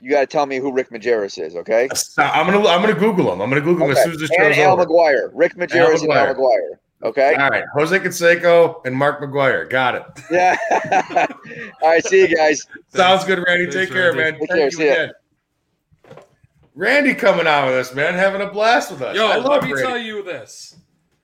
[0.00, 1.88] you got to tell me who Rick Majerus is, okay?
[1.90, 3.40] Uh, I'm gonna I'm gonna Google him.
[3.40, 4.84] I'm gonna Google him as soon as this and show's Al over.
[4.84, 6.36] McGuire, Rick Majerus and Al McGuire.
[6.36, 6.78] McGuire.
[7.04, 7.34] Okay.
[7.34, 9.68] All right, Jose Canseco and Mark McGwire.
[9.68, 10.04] Got it.
[10.30, 10.56] Yeah.
[11.82, 12.04] All right.
[12.04, 12.64] See you guys.
[12.94, 13.64] Sounds good, Randy.
[13.64, 14.32] Thanks, Take care, man.
[14.32, 14.64] Take Thank care.
[14.64, 14.92] you See ya.
[14.92, 15.12] again.
[16.74, 19.14] Randy coming out with us, man, having a blast with us.
[19.16, 19.86] Yo, I let me Randy.
[19.88, 20.76] tell you this.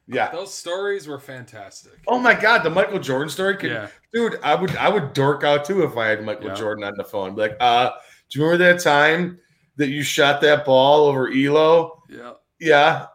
[0.07, 0.31] Yeah.
[0.31, 1.93] Those stories were fantastic.
[2.07, 3.89] Oh my God, the Michael Jordan story, Could- Yeah.
[4.13, 4.39] dude.
[4.43, 6.55] I would I would dork out too if I had Michael Yeah.
[6.55, 7.35] Jordan on the phone.
[7.35, 7.91] Be like, uh,
[8.31, 9.39] do you remember that time
[9.77, 11.99] that you shot that ball over Ehlo?
[12.09, 12.33] Yeah.
[12.61, 13.07] Yeah,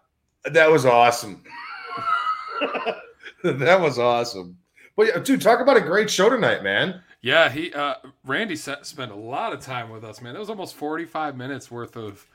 [0.46, 1.44] that was awesome.
[3.44, 4.58] that was awesome.
[4.96, 7.02] But yeah, dude, talk about a great show tonight, man.
[7.24, 7.96] Yeah, he uh
[8.26, 10.34] Randy se- spent a lot of time with us, man.
[10.34, 12.28] That was almost 45 minutes worth of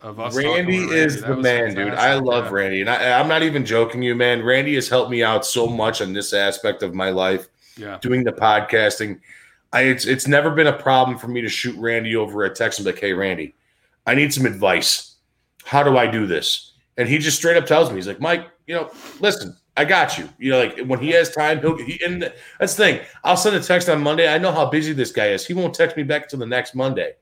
[0.00, 1.94] of us Randy is That the man, dude.
[1.94, 2.52] I love yeah.
[2.52, 4.44] Randy, and I, I'm not even joking, you man.
[4.44, 7.48] Randy has helped me out so much on this aspect of my life.
[7.76, 7.98] Yeah.
[8.00, 9.20] doing the podcasting.
[9.72, 12.78] I it's it's never been a problem for me to shoot Randy over a text
[12.78, 13.54] and be like, "Hey, Randy,
[14.06, 15.16] I need some advice.
[15.64, 18.46] How do I do this?" And he just straight up tells me, he's like, "Mike,
[18.66, 18.90] you know,
[19.20, 20.28] listen, I got you.
[20.38, 22.22] You know, like when he has time, he'll he, and
[22.58, 23.00] that's the thing.
[23.24, 24.32] I'll send a text on Monday.
[24.32, 25.46] I know how busy this guy is.
[25.46, 27.14] He won't text me back until the next Monday,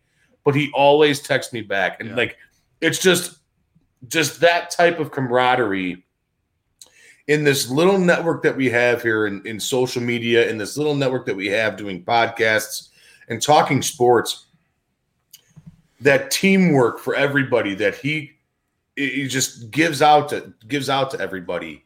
[0.44, 2.36] but he always texts me back, and like
[2.81, 3.39] it's just
[4.09, 6.05] just that type of camaraderie
[7.26, 10.94] in this little network that we have here in, in social media, in this little
[10.94, 12.89] network that we have doing podcasts
[13.28, 14.47] and talking sports,
[16.01, 18.32] that teamwork for everybody that he
[18.97, 21.84] he just gives out to gives out to everybody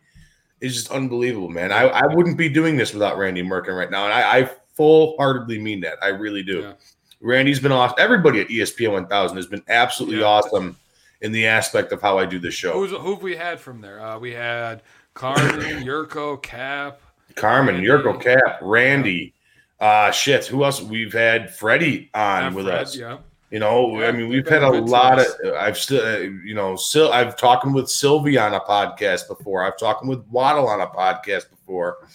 [0.61, 1.71] is just unbelievable, man.
[1.73, 4.05] I, I wouldn't be doing this without Randy Merkin right now.
[4.05, 5.99] And I, I full heartedly mean that.
[6.03, 6.73] I really do.
[7.21, 7.97] Randy's been awesome.
[7.99, 10.27] Everybody at ESPN 1000 has been absolutely Yeah.
[10.27, 10.77] awesome
[11.21, 12.73] in the aspect of how I do this show.
[12.75, 14.01] Who's who have we had from there?
[14.01, 14.83] Uh, we had
[15.15, 17.01] Carmen, Jurko, Cap.
[17.35, 17.89] Carmen, Randy.
[17.89, 19.35] Jurko Cap, Randy,
[19.81, 20.47] uh shit.
[20.47, 20.81] Who else?
[20.83, 22.97] We've had Freddie on Yeah, with Fred, us.
[22.97, 23.19] yeah.
[23.51, 25.27] You know, Yeah, I mean, we've had a lot of.
[25.55, 27.13] I've still, uh, you know, still.
[27.13, 29.65] I've talked with Silvy on a podcast before.
[29.65, 32.07] I've talked with Waddle on a podcast before.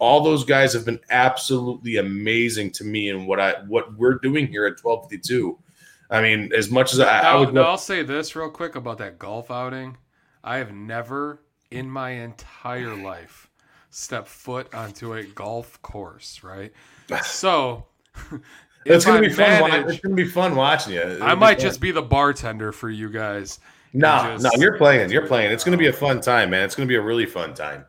[0.00, 4.48] All those guys have been absolutely amazing to me and what I what we're doing
[4.48, 5.58] here at twelve fifty two.
[6.10, 8.98] I mean, as much as I, I would now I'll say this real quick about
[8.98, 9.96] that golf outing.
[10.42, 13.48] I have never in my entire life
[13.90, 16.72] stepped foot onto a golf course, right?
[17.24, 17.86] So
[18.86, 19.70] it's gonna I be fun.
[19.70, 21.00] manage- It's gonna be fun watching you.
[21.00, 21.66] It'll I might fun.
[21.66, 23.58] just be the bartender for you guys.
[23.92, 25.10] No, no, you're playing.
[25.10, 25.50] You're playing.
[25.50, 26.62] It's going to be a fun time, man.
[26.64, 27.84] It's going to be a really fun time.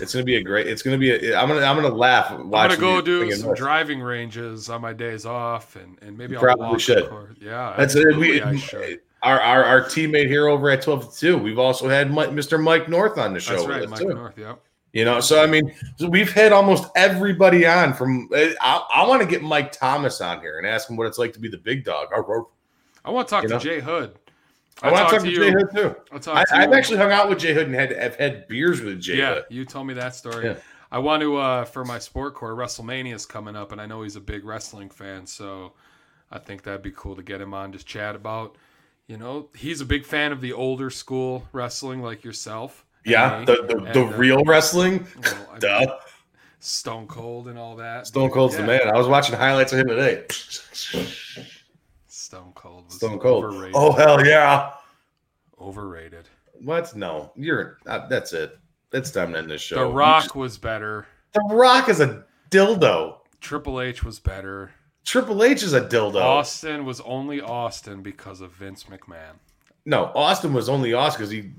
[0.00, 0.66] It's going to be a great.
[0.66, 1.12] It's going to be.
[1.30, 1.60] A, I'm gonna.
[1.60, 2.32] I'm going to laugh.
[2.32, 3.58] I'm gonna go do some this.
[3.60, 7.08] driving ranges on my days off, and, and maybe You I'll probably should.
[7.40, 8.16] Yeah, That's it.
[8.16, 9.00] We, I should.
[9.22, 11.38] our, our our teammate here over at 12 2.
[11.38, 12.60] We've also had Mike, Mr.
[12.60, 13.54] Mike North on the show.
[13.54, 14.08] That's right, Mike too.
[14.12, 14.36] North.
[14.36, 14.60] Yep.
[14.94, 17.94] You know, so I mean, so we've had almost everybody on.
[17.94, 18.54] From I,
[18.94, 21.40] I want to get Mike Thomas on here and ask him what it's like to
[21.40, 22.08] be the big dog.
[22.14, 22.20] I
[23.10, 23.60] want to talk You to know?
[23.60, 24.14] Jay Hood.
[24.82, 25.96] I want to talk to Jay Hood too.
[26.12, 28.14] I talked I, to I've you- actually hung out with Jay Hood and had have
[28.14, 29.44] had beers with Jay yeah, Hood.
[29.50, 30.46] you told me that story.
[30.46, 30.56] Yeah.
[30.92, 32.54] I want to uh, for my sport core.
[32.54, 35.72] WrestleMania is coming up, and I know he's a big wrestling fan, so
[36.30, 38.54] I think that'd be cool to get him on, just chat about.
[39.08, 42.83] You know, he's a big fan of the older school wrestling, like yourself.
[43.04, 45.06] Yeah, the the, the uh, real wrestling.
[45.22, 45.78] well, I Duh.
[45.80, 45.88] mean,
[46.60, 48.06] Stone Cold and all that.
[48.06, 48.62] Stone Cold's Yeah.
[48.62, 48.80] the man.
[48.88, 50.24] I was watching highlights of him today.
[52.08, 53.44] Stone Cold was Stone Cold.
[53.44, 53.74] overrated.
[53.76, 54.72] Oh hell yeah!
[55.60, 56.28] Overrated.
[56.62, 56.94] What?
[56.96, 57.78] No, you're.
[57.86, 58.58] Uh, that's it.
[58.92, 59.88] It's time to end this show.
[59.88, 61.06] The Rock just- was better.
[61.34, 63.18] the Rock is a dildo.
[63.40, 64.70] Triple H was better.
[65.04, 66.22] Triple H is a dildo.
[66.22, 69.34] Austin was only Austin because of Vince McMahon.
[69.84, 71.50] No, Austin was only Austin because he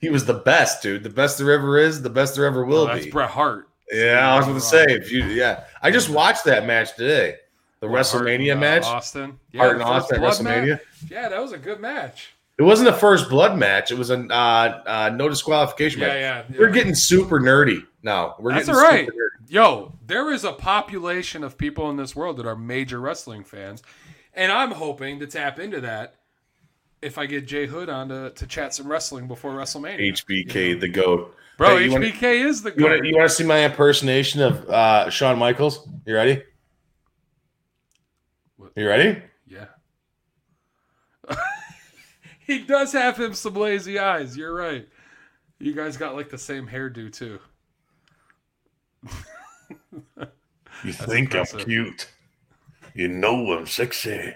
[0.00, 1.02] he was the best, dude.
[1.02, 2.02] The best there ever is.
[2.02, 3.10] The best there ever will Oh, that's be.
[3.10, 3.68] Bret Hart.
[3.92, 5.24] Yeah, I was going to say if you.
[5.24, 7.36] Yeah, I just watched that match today.
[7.80, 8.84] The Hart WrestleMania and, uh, match.
[8.84, 9.38] Austin.
[9.54, 10.68] Hart and Austin WrestleMania.
[10.70, 10.80] match?
[11.10, 12.30] Yeah, that was a good match.
[12.56, 13.90] It wasn't a first blood match.
[13.90, 16.16] It was a uh, uh, no disqualification Yeah, match.
[16.20, 18.36] yeah, yeah, We're getting super nerdy now.
[18.38, 19.06] We're That's getting all right.
[19.06, 19.50] super nerdy.
[19.52, 23.82] Yo, there is a population of people in this world that are major wrestling fans,
[24.32, 26.14] and I'm hoping to tap into that
[27.04, 30.12] if I get Jay Hood on to, to chat some wrestling before WrestleMania.
[30.14, 31.36] HBK, the goat.
[31.58, 33.04] Bro, Hey, you wanna- HBK is the goat.
[33.04, 35.86] you want to see my impersonation of uh, Shawn Michaels?
[36.06, 36.42] You ready?
[38.76, 39.22] You ready?
[39.46, 39.66] Yeah.
[42.40, 44.36] he does have him some lazy eyes.
[44.36, 44.88] You're right.
[45.60, 47.38] You guys got like the same hairdo too.
[49.04, 49.10] You
[50.84, 51.60] That's think impressive.
[51.60, 52.08] I'm cute?
[52.94, 54.34] You know I'm sexy.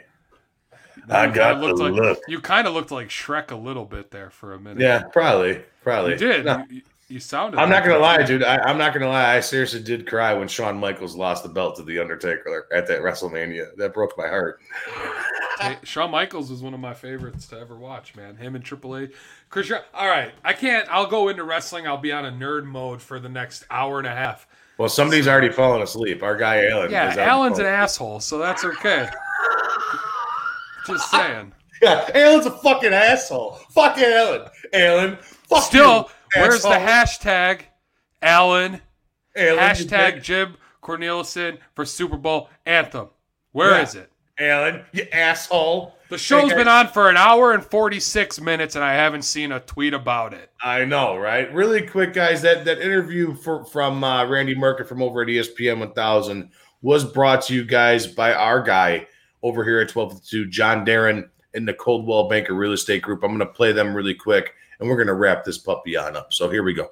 [1.10, 2.20] I you got the like, look.
[2.28, 4.80] You kind of looked like Shrek a little bit there for a minute.
[4.80, 6.12] Yeah, probably, probably.
[6.12, 6.44] You did.
[6.44, 6.64] No.
[6.68, 7.58] You, you sounded.
[7.58, 8.44] I'm like not gonna lie, dude.
[8.44, 9.36] I, I'm not gonna lie.
[9.36, 13.00] I seriously did cry when Shawn Michaels lost the belt to the Undertaker at that
[13.00, 13.74] WrestleMania.
[13.76, 14.60] That broke my heart.
[15.60, 18.36] Hey, Shawn Michaels was one of my favorites to ever watch, man.
[18.36, 19.12] Him and Triple H.
[19.50, 20.30] Chris, all right.
[20.44, 20.88] I can't.
[20.88, 21.84] I'll go into wrestling.
[21.84, 24.46] I'll be on a nerd mode for the next hour and a half.
[24.78, 26.22] Well, somebody's already fallen asleep.
[26.22, 26.92] Our guy Alan.
[26.92, 29.08] Yeah, Alan's an asshole, so that's okay.
[30.88, 31.52] Just saying.
[31.80, 33.52] Yeah, Alan's a fucking asshole.
[33.70, 34.48] Fuck Alan.
[34.72, 35.16] Alan.
[35.22, 37.60] Fuck Still, you, where's the hashtag
[38.20, 38.80] Alan?
[39.36, 40.20] Alan, hashtag.
[40.20, 43.10] Jim Cornelison for Super Bowl anthem.
[43.52, 44.00] Where is Yeah.
[44.00, 44.12] it?
[44.40, 45.94] Alan, you asshole.
[46.08, 49.60] The show's been on for an hour and 46 minutes, and I haven't seen a
[49.60, 50.50] tweet about it.
[50.60, 51.52] I know, right?
[51.54, 52.42] Really quick, guys.
[52.42, 56.50] That that interview for, from uh, Randy Merkin from over at ESPN 1000
[56.82, 59.06] was brought to you guys by our guy
[59.42, 63.22] over here at 1252, John Darren in the Coldwell Banker Real Estate Group.
[63.22, 66.16] I'm going to play them really quick, and we're going to wrap this puppy on
[66.16, 66.32] up.
[66.32, 66.90] So here we go.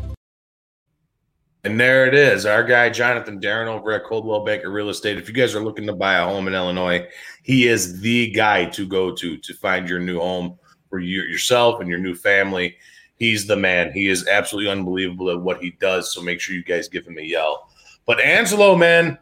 [1.65, 5.19] And there it is, our guy Jonathan Darren over at Coldwell Banker Real Estate.
[5.19, 7.07] If you guys are looking to buy a home in Illinois,
[7.43, 10.59] he is the guy to go to to find your new home
[10.89, 12.77] for you yourself and your new family.
[13.17, 13.93] He's the man.
[13.93, 16.15] He is absolutely unbelievable at what he does.
[16.15, 17.69] So make sure you guys give him a yell.
[18.07, 19.19] But Angelo, man,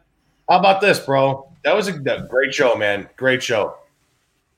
[0.47, 1.51] how about this, bro?
[1.63, 1.93] That was a
[2.29, 3.09] great show, man.
[3.17, 3.75] Great show.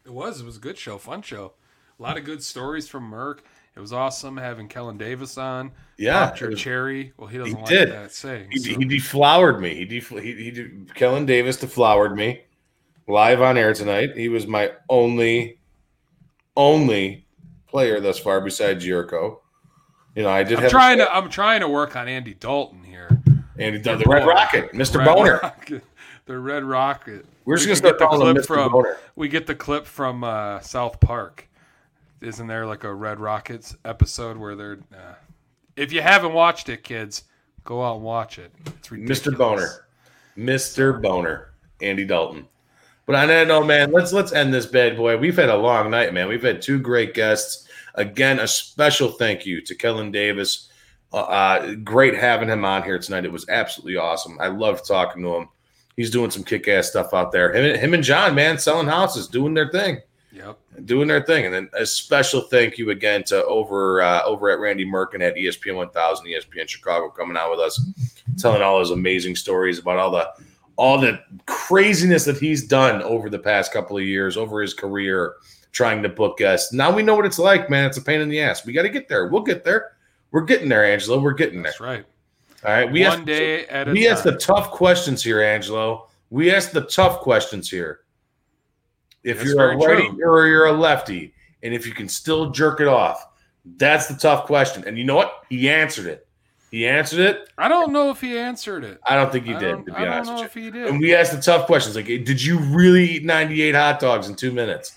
[0.10, 0.42] It was.
[0.42, 1.54] It was a good show, fun show.
[2.00, 3.40] A lot of good stories from Merck.
[3.76, 5.72] It was awesome having Kellen Davis on.
[6.00, 7.14] Yeah, Popped your it was- cherry.
[7.16, 7.92] Well, he doesn't He like did.
[7.92, 8.48] that saying.
[8.52, 9.76] He, so- he deflowered me.
[9.76, 12.42] He, def- he, he did- Kellen Davis deflowered me
[13.08, 14.18] live on air tonight.
[14.18, 15.60] He was my only,
[16.58, 17.28] only
[17.68, 19.42] player thus far besides Jericho.
[20.16, 21.16] You know, I did I'm have trying to.
[21.16, 23.22] I'm trying to work on Andy Dalton here.
[23.60, 24.98] Andy Dalton, the Red Rocket, Mr.
[24.98, 25.40] Red Boner.
[25.44, 25.84] Rocket.
[26.26, 27.26] The Red Rocket.
[27.50, 28.48] We're just We gonna start calling him clip Mr.
[28.48, 28.72] from.
[28.72, 28.98] Boner.
[29.16, 31.50] We get the clip from uh, South Park.
[32.22, 34.78] Isn't there like a Red Rockets episode where they're?
[34.94, 35.16] Uh,
[35.76, 37.24] if you haven't watched it, kids,
[37.64, 38.52] go out and watch it.
[38.68, 39.22] It's ridiculous.
[39.22, 39.36] Mr.
[39.36, 39.88] Boner,
[40.38, 41.02] Mr.
[41.02, 42.46] Boner, Andy Dalton.
[43.08, 45.18] But that note, man, let's let's end this bad boy.
[45.18, 46.28] We've had a long night, man.
[46.28, 47.68] We've had two great guests.
[47.96, 50.70] Again, a special thank you to Kellen Davis.
[51.12, 53.26] Uh, uh, great having him on here tonight.
[53.26, 54.38] It was absolutely awesome.
[54.40, 55.50] I loved talking to him.
[56.00, 57.54] He's doing some kick-ass stuff out there.
[57.54, 60.00] Him, him and John, man, selling houses, doing their thing
[60.32, 60.58] Yep.
[60.86, 61.46] doing their thing.
[61.46, 65.36] And then a special thank you again to over uh, over at Randy Merkin at
[65.36, 67.82] ESPN 1000, ESPN Chicago, coming out with us,
[68.38, 70.30] telling all those amazing stories about all the
[70.78, 75.34] all the craziness that he's done over the past couple of years, over his career,
[75.74, 76.72] trying to book guests.
[76.72, 77.88] Now we know what it's like, man.
[77.88, 78.66] It's a pain in the ass.
[78.66, 79.28] We got to get there.
[79.28, 79.98] We'll get there.
[80.32, 81.20] We're getting there, Angelo.
[81.20, 81.72] We're getting there.
[81.72, 82.06] That's right.
[82.66, 82.92] All right.
[82.92, 86.08] We One ask, day at a we ask the tough questions here, Angelo.
[86.30, 88.02] We ask the tough questions here.
[89.24, 90.26] If That's you're a righty true.
[90.26, 91.34] or you're a lefty,
[91.64, 93.26] and if you can still jerk it off,
[93.78, 94.84] that's the tough question.
[94.88, 95.44] And you know what?
[95.50, 96.28] He answered it.
[96.72, 97.50] He answered it.
[97.58, 99.00] I don't know if he answered it.
[99.08, 100.68] I don't think he I did, to be I don't honest know with you.
[100.68, 100.88] if he did.
[100.88, 104.36] And we asked the tough questions like, did you really eat 98 hot dogs in
[104.36, 104.96] two minutes?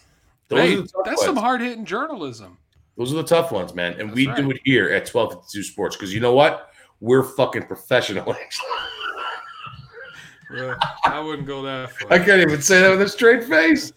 [0.48, 2.58] Those Hey, are the tough that's some hard hitting journalism.
[2.98, 3.98] Those are the tough ones, man.
[3.98, 6.71] And we That's do it here at 1252 Sports because you know what?
[7.02, 8.34] We're fucking professional.
[10.54, 10.74] Yeah,
[11.04, 12.12] I wouldn't go that far.
[12.12, 13.90] I can't even say that with a straight face.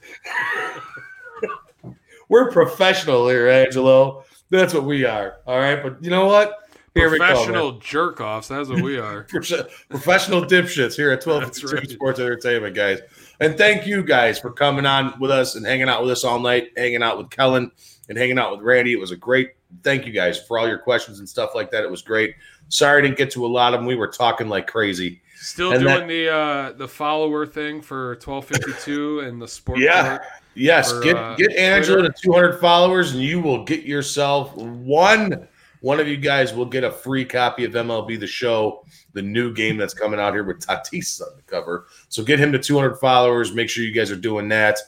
[2.30, 4.23] We're professional here, Angelo.
[4.49, 5.40] That's what we are.
[5.45, 5.84] All right.
[5.84, 6.69] But you know what?
[6.94, 7.10] Here.
[7.10, 8.48] Professional jerk offs.
[8.48, 9.23] That's what we are.
[9.90, 11.90] Professional dipshits here at 12 right.
[11.90, 13.02] Sports Entertainment, guys.
[13.41, 16.40] And thank you guys for coming on with us and hanging out with us all
[16.40, 17.69] night, hanging out with Kellen
[18.07, 18.94] and hanging out with Randy.
[18.94, 19.49] It was a great
[19.84, 21.84] thank you guys for all your questions and stuff like that.
[21.84, 22.36] It was great.
[22.70, 23.88] Sorry I didn't get to a lot of them.
[23.88, 25.22] We were talking like crazy.
[25.38, 29.48] Still And doing that- the uh, the follower thing for twelve fifty two and the
[29.48, 29.80] sport.
[29.80, 30.20] Yeah.
[30.58, 32.14] Yes, for, get uh, get Angelo Twitter.
[32.14, 35.48] to 200 followers, and you will get yourself one.
[35.82, 39.54] One of you guys will get a free copy of MLB The Show, the new
[39.54, 41.88] game that's coming out here with Tatis on the cover.
[42.08, 43.54] So get him to 200 followers.
[43.54, 44.80] Make sure you guys are doing that.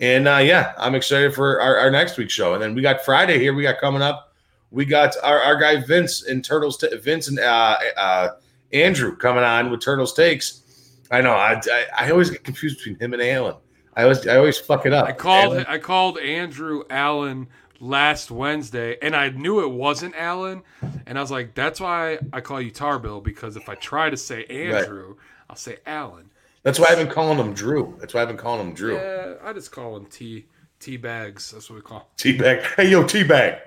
[0.00, 2.54] And uh, yeah, I'm excited for our, our next week's show.
[2.54, 3.52] And then we got Friday here.
[3.52, 4.29] We got coming up.
[4.70, 6.76] We got our, our guy Vince and Turtles.
[6.76, 8.28] Ta- Vince and uh, uh,
[8.72, 10.62] Andrew coming on with Turtles takes.
[11.10, 11.32] I know.
[11.32, 13.56] I, I I always get confused between him and Alan.
[13.96, 15.06] I always I always fuck it up.
[15.06, 17.48] I called Alan- I called Andrew Allen
[17.80, 20.62] last Wednesday, and I knew it wasn't Allen,
[21.06, 24.16] and I was like, "That's why I call you Tarbell because if I try to
[24.16, 25.16] say Andrew,
[25.48, 26.30] I'll say Allen."
[26.62, 27.96] That's why I've been calling him Drew.
[27.98, 28.94] That's why I've been calling him Drew.
[28.94, 30.46] Yeah, I just call him T
[30.78, 31.50] T bags.
[31.50, 32.08] That's what we call.
[32.18, 32.62] Teabag.
[32.76, 33.60] Hey, yo, Teabag.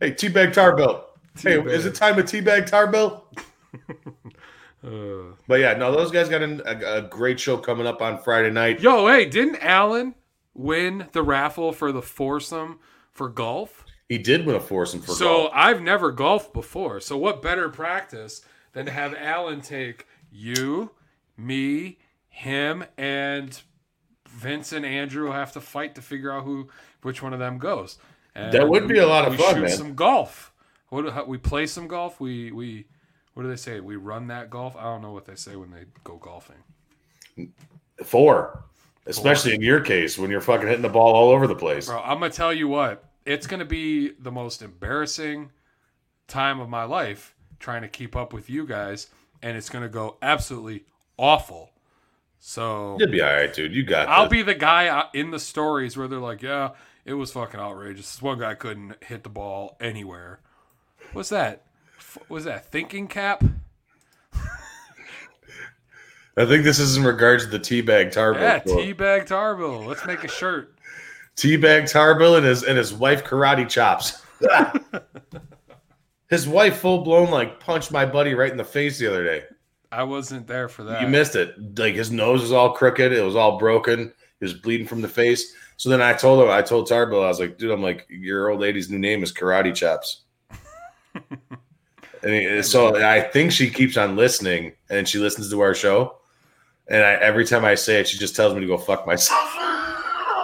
[0.00, 1.04] Hey, Teabag Tarbell.
[1.38, 1.70] Hey, Teabag.
[1.70, 3.24] is it time to Teabag Tarbell?
[4.84, 8.22] Uh, But yeah, no, those guys got an, a, a great show coming up on
[8.22, 8.80] Friday night.
[8.80, 10.14] yo, hey, didn't Allen
[10.54, 12.78] win the raffle for the foursome
[13.10, 13.84] for golf?
[14.08, 15.18] He did win a foursome for golf.
[15.18, 15.50] so golf.
[15.54, 17.00] I've never golfed before.
[17.00, 18.42] So what better practice
[18.74, 20.92] than to have Alan take you,
[21.36, 21.98] me,
[22.28, 23.60] him, and
[24.28, 26.68] Vince and Andrew have to fight to figure out who
[27.02, 27.98] which one of them goes.
[28.36, 29.70] And That would be a lot of we fun, shoot man.
[29.76, 30.52] Some golf.
[30.90, 32.20] What we play some golf.
[32.20, 32.86] We we
[33.34, 33.80] what do they say?
[33.80, 34.76] We run that golf.
[34.76, 36.56] I don't know what they say when they go golfing.
[38.04, 38.64] Four.
[39.06, 41.86] Especially in your case when you're fucking hitting the ball all over the place.
[41.86, 43.04] Bro, I'm gonna tell you what.
[43.24, 45.50] It's gonna be the most embarrassing
[46.28, 49.08] time of my life trying to keep up with you guys,
[49.42, 50.84] and it's gonna go absolutely
[51.16, 51.70] awful.
[52.38, 53.74] So You'll be all right, dude.
[53.74, 54.32] You got I'll this.
[54.32, 56.70] be the guy uh, in the stories where they're like, "Yeah,
[57.06, 58.12] it was fucking outrageous.
[58.12, 60.40] This one guy couldn't hit the ball anywhere."
[61.12, 61.64] What's that?
[62.28, 63.42] Was that thinking cap?
[66.38, 68.42] I think this is in regards to the Teabag Tarbell.
[68.42, 68.78] Yeah, quote.
[68.78, 69.86] teabag Tarbell.
[69.86, 70.74] Let's make a shirt.
[71.36, 74.22] Teabag Tarbell and his and his wife karate chops.
[76.28, 79.44] his wife full blown like punched my buddy right in the face the other day.
[79.90, 81.00] I wasn't there for that.
[81.00, 81.78] You missed it.
[81.78, 83.12] Like his nose was all crooked.
[83.12, 84.12] It was all broken.
[84.38, 85.54] He was bleeding from the face.
[85.76, 88.50] So then I told him, I told Tarbell, I was like, dude, I'm like, your
[88.50, 90.22] old lady's new name is Karate Chops.
[91.14, 96.18] and he- so I think she keeps on listening and she listens to our show.
[96.88, 99.54] And I, every time I say it, she just tells me to go fuck myself.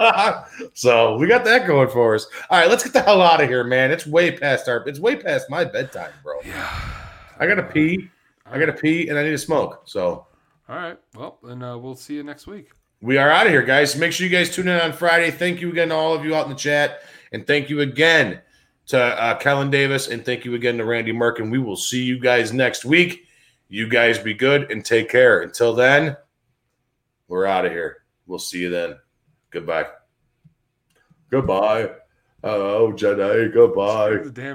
[0.75, 2.27] so we got that going for us.
[2.51, 3.91] All right, let's get the hell out of here, man.
[3.93, 6.41] It's way past our, it's way past my bedtime, bro.
[6.45, 6.69] Yeah.
[7.39, 8.11] I gotta pee.
[8.47, 9.83] I gotta pee, and I need to smoke.
[9.85, 10.27] So
[10.69, 10.99] All right.
[11.15, 12.71] Well, then uh, we'll see you next week.
[13.03, 13.97] We are out of here, guys.
[13.97, 15.33] Make sure you guys tune in on Friday.
[15.33, 17.03] Thank you again to all of you out in the chat,
[17.33, 18.41] and thank you again
[18.87, 21.51] to uh, Kellen Davis, and thank you again to Randy Merkin.
[21.51, 23.27] We will see you guys next week.
[23.69, 25.43] You guys be good and take care.
[25.43, 26.17] Until then,
[27.27, 28.05] we're out of here.
[28.27, 28.97] We'll see you then.
[29.51, 29.87] Goodbye.
[31.29, 31.91] Goodbye.
[32.45, 33.53] Oh, Jedi.
[33.53, 34.23] Goodbye.
[34.23, 34.51] The damn